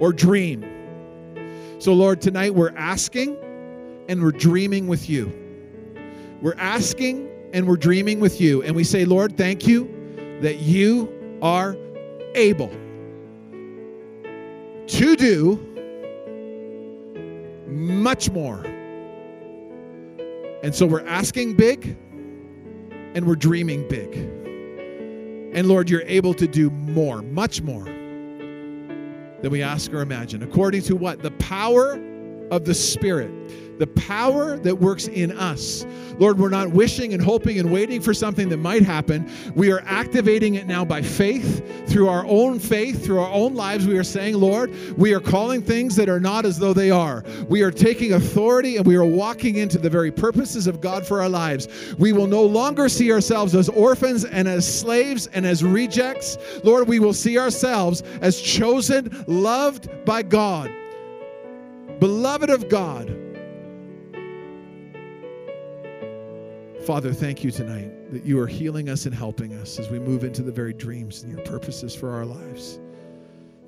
or 0.00 0.12
dream. 0.12 0.64
So, 1.78 1.92
Lord, 1.92 2.20
tonight 2.20 2.54
we're 2.54 2.76
asking 2.76 3.36
and 4.08 4.22
we're 4.22 4.32
dreaming 4.32 4.86
with 4.86 5.08
you. 5.08 5.49
We're 6.42 6.54
asking 6.56 7.28
and 7.52 7.66
we're 7.66 7.76
dreaming 7.76 8.20
with 8.20 8.40
you. 8.40 8.62
And 8.62 8.74
we 8.74 8.84
say, 8.84 9.04
Lord, 9.04 9.36
thank 9.36 9.66
you 9.66 10.38
that 10.40 10.60
you 10.60 11.38
are 11.42 11.76
able 12.34 12.70
to 14.86 15.16
do 15.16 15.66
much 17.66 18.30
more. 18.30 18.64
And 20.62 20.74
so 20.74 20.86
we're 20.86 21.06
asking 21.06 21.54
big 21.54 21.96
and 23.14 23.26
we're 23.26 23.36
dreaming 23.36 23.86
big. 23.88 24.14
And 25.54 25.68
Lord, 25.68 25.90
you're 25.90 26.02
able 26.02 26.34
to 26.34 26.46
do 26.46 26.70
more, 26.70 27.22
much 27.22 27.60
more 27.62 27.84
than 27.84 29.50
we 29.50 29.62
ask 29.62 29.92
or 29.92 30.00
imagine. 30.00 30.42
According 30.42 30.82
to 30.82 30.96
what? 30.96 31.22
The 31.22 31.32
power 31.32 31.98
of 32.50 32.64
the 32.64 32.74
Spirit 32.74 33.32
the 33.80 33.86
power 33.86 34.58
that 34.58 34.76
works 34.76 35.08
in 35.08 35.32
us. 35.32 35.86
Lord, 36.18 36.38
we're 36.38 36.50
not 36.50 36.70
wishing 36.70 37.14
and 37.14 37.22
hoping 37.22 37.58
and 37.58 37.72
waiting 37.72 38.02
for 38.02 38.12
something 38.12 38.50
that 38.50 38.58
might 38.58 38.82
happen. 38.82 39.28
We 39.54 39.72
are 39.72 39.80
activating 39.86 40.56
it 40.56 40.66
now 40.66 40.84
by 40.84 41.00
faith, 41.00 41.88
through 41.88 42.08
our 42.08 42.26
own 42.26 42.58
faith, 42.58 43.02
through 43.02 43.20
our 43.20 43.32
own 43.32 43.54
lives. 43.54 43.86
We 43.86 43.96
are 43.96 44.04
saying, 44.04 44.34
Lord, 44.34 44.70
we 44.98 45.14
are 45.14 45.20
calling 45.20 45.62
things 45.62 45.96
that 45.96 46.10
are 46.10 46.20
not 46.20 46.44
as 46.44 46.58
though 46.58 46.74
they 46.74 46.90
are. 46.90 47.24
We 47.48 47.62
are 47.62 47.70
taking 47.70 48.12
authority 48.12 48.76
and 48.76 48.86
we 48.86 48.96
are 48.96 49.04
walking 49.04 49.56
into 49.56 49.78
the 49.78 49.88
very 49.88 50.12
purposes 50.12 50.66
of 50.66 50.82
God 50.82 51.06
for 51.06 51.22
our 51.22 51.30
lives. 51.30 51.66
We 51.98 52.12
will 52.12 52.26
no 52.26 52.42
longer 52.42 52.90
see 52.90 53.10
ourselves 53.10 53.54
as 53.54 53.70
orphans 53.70 54.26
and 54.26 54.46
as 54.46 54.80
slaves 54.80 55.26
and 55.28 55.46
as 55.46 55.64
rejects. 55.64 56.36
Lord, 56.64 56.86
we 56.86 56.98
will 56.98 57.14
see 57.14 57.38
ourselves 57.38 58.02
as 58.20 58.38
chosen, 58.38 59.24
loved 59.26 60.04
by 60.04 60.22
God, 60.22 60.70
beloved 62.00 62.50
of 62.50 62.68
God 62.68 63.08
Father, 66.86 67.12
thank 67.12 67.44
you 67.44 67.50
tonight 67.50 68.10
that 68.10 68.24
you 68.24 68.40
are 68.40 68.46
healing 68.46 68.88
us 68.88 69.04
and 69.04 69.14
helping 69.14 69.52
us 69.52 69.78
as 69.78 69.90
we 69.90 69.98
move 69.98 70.24
into 70.24 70.42
the 70.42 70.50
very 70.50 70.72
dreams 70.72 71.22
and 71.22 71.30
your 71.30 71.44
purposes 71.44 71.94
for 71.94 72.10
our 72.10 72.24
lives. 72.24 72.80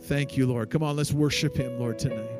Thank 0.00 0.36
you, 0.36 0.46
Lord. 0.46 0.70
Come 0.70 0.82
on, 0.82 0.96
let's 0.96 1.12
worship 1.12 1.54
him, 1.54 1.78
Lord, 1.78 1.98
tonight. 1.98 2.30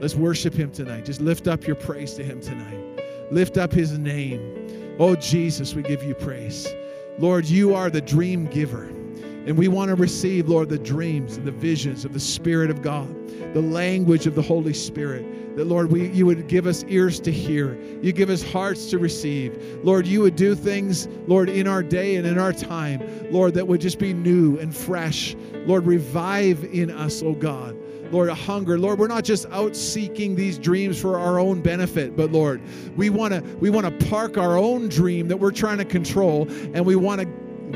Let's 0.00 0.14
worship 0.14 0.54
him 0.54 0.70
tonight. 0.70 1.04
Just 1.04 1.20
lift 1.20 1.48
up 1.48 1.66
your 1.66 1.76
praise 1.76 2.14
to 2.14 2.22
him 2.22 2.40
tonight. 2.40 3.02
Lift 3.30 3.58
up 3.58 3.72
his 3.72 3.98
name. 3.98 4.96
Oh, 4.98 5.16
Jesus, 5.16 5.74
we 5.74 5.82
give 5.82 6.02
you 6.04 6.14
praise. 6.14 6.72
Lord, 7.18 7.44
you 7.44 7.74
are 7.74 7.90
the 7.90 8.00
dream 8.00 8.46
giver. 8.46 8.84
And 8.84 9.58
we 9.58 9.68
want 9.68 9.88
to 9.88 9.96
receive, 9.96 10.48
Lord, 10.48 10.68
the 10.68 10.78
dreams 10.78 11.36
and 11.36 11.46
the 11.46 11.52
visions 11.52 12.04
of 12.04 12.12
the 12.12 12.20
Spirit 12.20 12.70
of 12.70 12.82
God, 12.82 13.08
the 13.52 13.62
language 13.62 14.26
of 14.26 14.36
the 14.36 14.42
Holy 14.42 14.74
Spirit. 14.74 15.26
That, 15.56 15.66
Lord, 15.66 15.90
we, 15.90 16.08
you 16.08 16.26
would 16.26 16.46
give 16.46 16.66
us 16.66 16.84
ears 16.88 17.20
to 17.20 17.32
hear. 17.32 17.76
You 18.02 18.12
give 18.12 18.30
us 18.30 18.42
hearts 18.42 18.88
to 18.90 18.98
receive. 18.98 19.80
Lord, 19.82 20.06
you 20.06 20.20
would 20.20 20.36
do 20.36 20.54
things, 20.54 21.08
Lord, 21.26 21.48
in 21.48 21.66
our 21.66 21.82
day 21.82 22.16
and 22.16 22.26
in 22.26 22.38
our 22.38 22.52
time, 22.52 23.02
Lord, 23.30 23.54
that 23.54 23.66
would 23.66 23.80
just 23.80 23.98
be 23.98 24.12
new 24.12 24.58
and 24.58 24.74
fresh. 24.74 25.36
Lord, 25.66 25.86
revive 25.86 26.64
in 26.64 26.90
us, 26.90 27.22
oh 27.22 27.34
God. 27.34 27.76
Lord, 28.10 28.28
a 28.28 28.34
hunger. 28.34 28.78
Lord, 28.78 28.98
we're 28.98 29.06
not 29.06 29.24
just 29.24 29.46
out 29.50 29.76
seeking 29.76 30.34
these 30.34 30.58
dreams 30.58 31.00
for 31.00 31.18
our 31.18 31.38
own 31.38 31.60
benefit, 31.60 32.16
but 32.16 32.32
Lord, 32.32 32.60
we 32.96 33.08
want 33.08 33.32
to 33.32 33.40
we 33.58 33.70
want 33.70 33.86
to 33.86 34.06
park 34.08 34.36
our 34.36 34.56
own 34.58 34.88
dream 34.88 35.28
that 35.28 35.36
we're 35.36 35.52
trying 35.52 35.78
to 35.78 35.84
control 35.84 36.48
and 36.74 36.84
we 36.84 36.96
want 36.96 37.20
to 37.20 37.28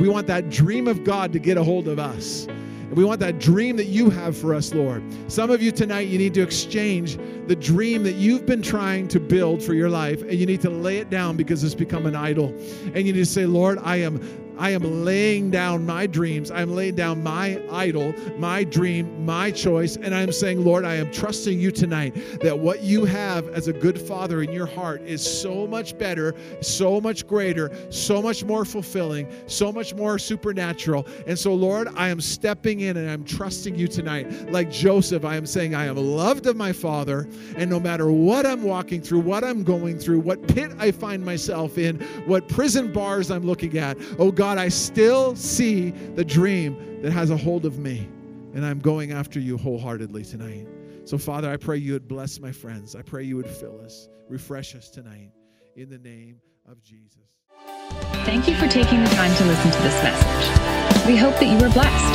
we 0.03 0.09
want 0.09 0.27
that 0.27 0.51
dream 0.51 0.89
of 0.89 1.05
God 1.05 1.33
to 1.33 1.39
get 1.39 1.57
a 1.57 1.63
hold 1.63 1.87
of 1.87 1.99
us. 1.99 2.49
And 2.95 2.99
we 3.01 3.05
want 3.05 3.19
that 3.19 3.41
dream 3.41 3.75
that 3.79 3.87
you 3.87 4.09
have 4.09 4.37
for 4.37 4.55
us, 4.55 4.73
Lord. 4.73 5.03
Some 5.27 5.51
of 5.51 5.61
you 5.61 5.73
tonight, 5.73 6.07
you 6.07 6.17
need 6.17 6.33
to 6.35 6.43
exchange 6.43 7.19
the 7.49 7.57
dream 7.57 8.05
that 8.05 8.15
you've 8.15 8.47
been 8.47 8.63
trying 8.63 9.09
to 9.09 9.19
build 9.19 9.65
for 9.65 9.75
your 9.75 9.91
life, 9.91 10.23
and 10.23 10.35
you 10.35 10.47
need 10.47 10.61
to 10.61 10.71
lay 10.71 10.99
it 10.99 11.11
down 11.11 11.37
because 11.37 11.65
it's 11.65 11.75
become 11.75 12.07
an 12.07 12.15
idol. 12.15 12.55
And 12.95 12.99
you 12.99 13.13
need 13.13 13.15
to 13.15 13.27
say, 13.27 13.47
Lord, 13.47 13.81
I 13.83 13.97
am 13.97 14.21
I 14.59 14.71
am 14.71 15.05
laying 15.05 15.51
down 15.51 15.85
my 15.85 16.07
dreams. 16.07 16.51
I'm 16.51 16.75
laying 16.75 16.95
down 16.95 17.23
my 17.23 17.61
idol, 17.71 18.15
my 18.39 18.65
dream, 18.65 19.25
my 19.25 19.51
choice. 19.51 19.97
And 19.97 20.15
I'm 20.15 20.33
saying, 20.33 20.65
Lord, 20.65 20.85
I 20.85 20.95
am 20.95 21.11
trusting 21.11 21.59
you 21.59 21.71
tonight 21.71 22.15
that 22.41 22.59
what 22.59 22.83
you 22.83 23.05
have 23.05 23.49
as 23.49 23.69
a 23.69 23.73
good 23.73 24.01
father 24.01 24.43
in 24.43 24.53
your 24.53 24.67
heart 24.67 25.03
is 25.03 25.23
so 25.23 25.67
much 25.67 25.99
better, 25.99 26.35
so 26.61 27.01
much 27.01 27.27
greater, 27.27 27.71
so 27.91 28.23
much 28.23 28.45
more 28.45 28.65
fulfilling, 28.65 29.29
so 29.47 29.73
much 29.73 29.95
more 29.95 30.19
supernatural. 30.19 31.07
And 31.27 31.39
so, 31.39 31.55
Lord, 31.55 31.89
I 31.97 32.09
am 32.09 32.21
stepping 32.21 32.81
in 32.81 32.97
and 32.97 33.11
I'm 33.11 33.25
trusting 33.25 33.75
you 33.75 33.89
tonight. 33.89 34.51
Like 34.51 34.71
Joseph, 34.71 35.25
I 35.25 35.37
am 35.37 35.47
saying, 35.47 35.75
I 35.75 35.87
am 35.87 35.97
loved 35.97 36.47
of 36.47 36.57
my 36.57 36.73
father. 36.73 37.29
And 37.57 37.69
no 37.69 37.81
matter 37.81 38.11
what 38.11 38.47
I'm 38.47 38.63
walking 38.63 39.03
through, 39.03 39.21
what 39.21 39.43
I'm 39.43 39.65
going 39.65 39.99
through, 39.99 40.21
what 40.21 40.47
pit 40.47 40.71
I 40.79 40.93
find 40.93 41.25
myself 41.25 41.79
in, 41.79 41.99
what 42.27 42.49
prison 42.49 42.93
bars 42.93 43.31
I'm 43.31 43.45
looking 43.45 43.79
at, 43.79 43.97
oh 44.19 44.31
God, 44.31 44.44
God, 44.45 44.59
I 44.59 44.69
still 44.69 45.35
see 45.35 45.89
the 46.17 46.23
dream 46.23 47.01
that 47.01 47.13
has 47.13 47.31
a 47.31 47.37
hold 47.37 47.65
of 47.65 47.79
me, 47.79 48.07
and 48.53 48.63
I'm 48.63 48.79
going 48.79 49.11
after 49.11 49.41
you 49.41 49.57
wholeheartedly 49.57 50.23
tonight. 50.23 50.69
So, 51.07 51.17
Father, 51.17 51.51
I 51.51 51.57
pray 51.57 51.79
you 51.79 51.95
would 51.95 52.07
bless 52.07 52.39
my 52.39 52.53
friends. 52.53 52.95
I 52.95 53.01
pray 53.01 53.23
you 53.23 53.37
would 53.37 53.49
fill 53.49 53.81
us, 53.81 54.11
refresh 54.29 54.75
us 54.75 54.91
tonight 54.91 55.31
in 55.77 55.89
the 55.89 55.97
name 55.97 56.43
of 56.69 56.83
Jesus. 56.83 57.23
Thank 58.27 58.47
you 58.47 58.55
for 58.57 58.69
taking 58.69 59.03
the 59.03 59.09
time 59.17 59.35
to 59.35 59.45
listen 59.47 59.71
to 59.71 59.79
this 59.79 60.03
message. 60.03 61.07
We 61.07 61.17
hope 61.17 61.39
that 61.41 61.47
you 61.47 61.57
were 61.57 61.71
blessed. 61.73 62.15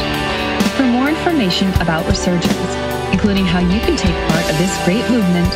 For 0.77 0.83
more 0.83 1.09
information 1.09 1.73
about 1.81 2.05
Resurgence, 2.05 2.75
including 3.11 3.45
how 3.45 3.57
you 3.57 3.79
can 3.79 3.97
take 3.97 4.13
part 4.29 4.47
of 4.47 4.55
this 4.59 4.77
great 4.85 5.09
movement, 5.09 5.51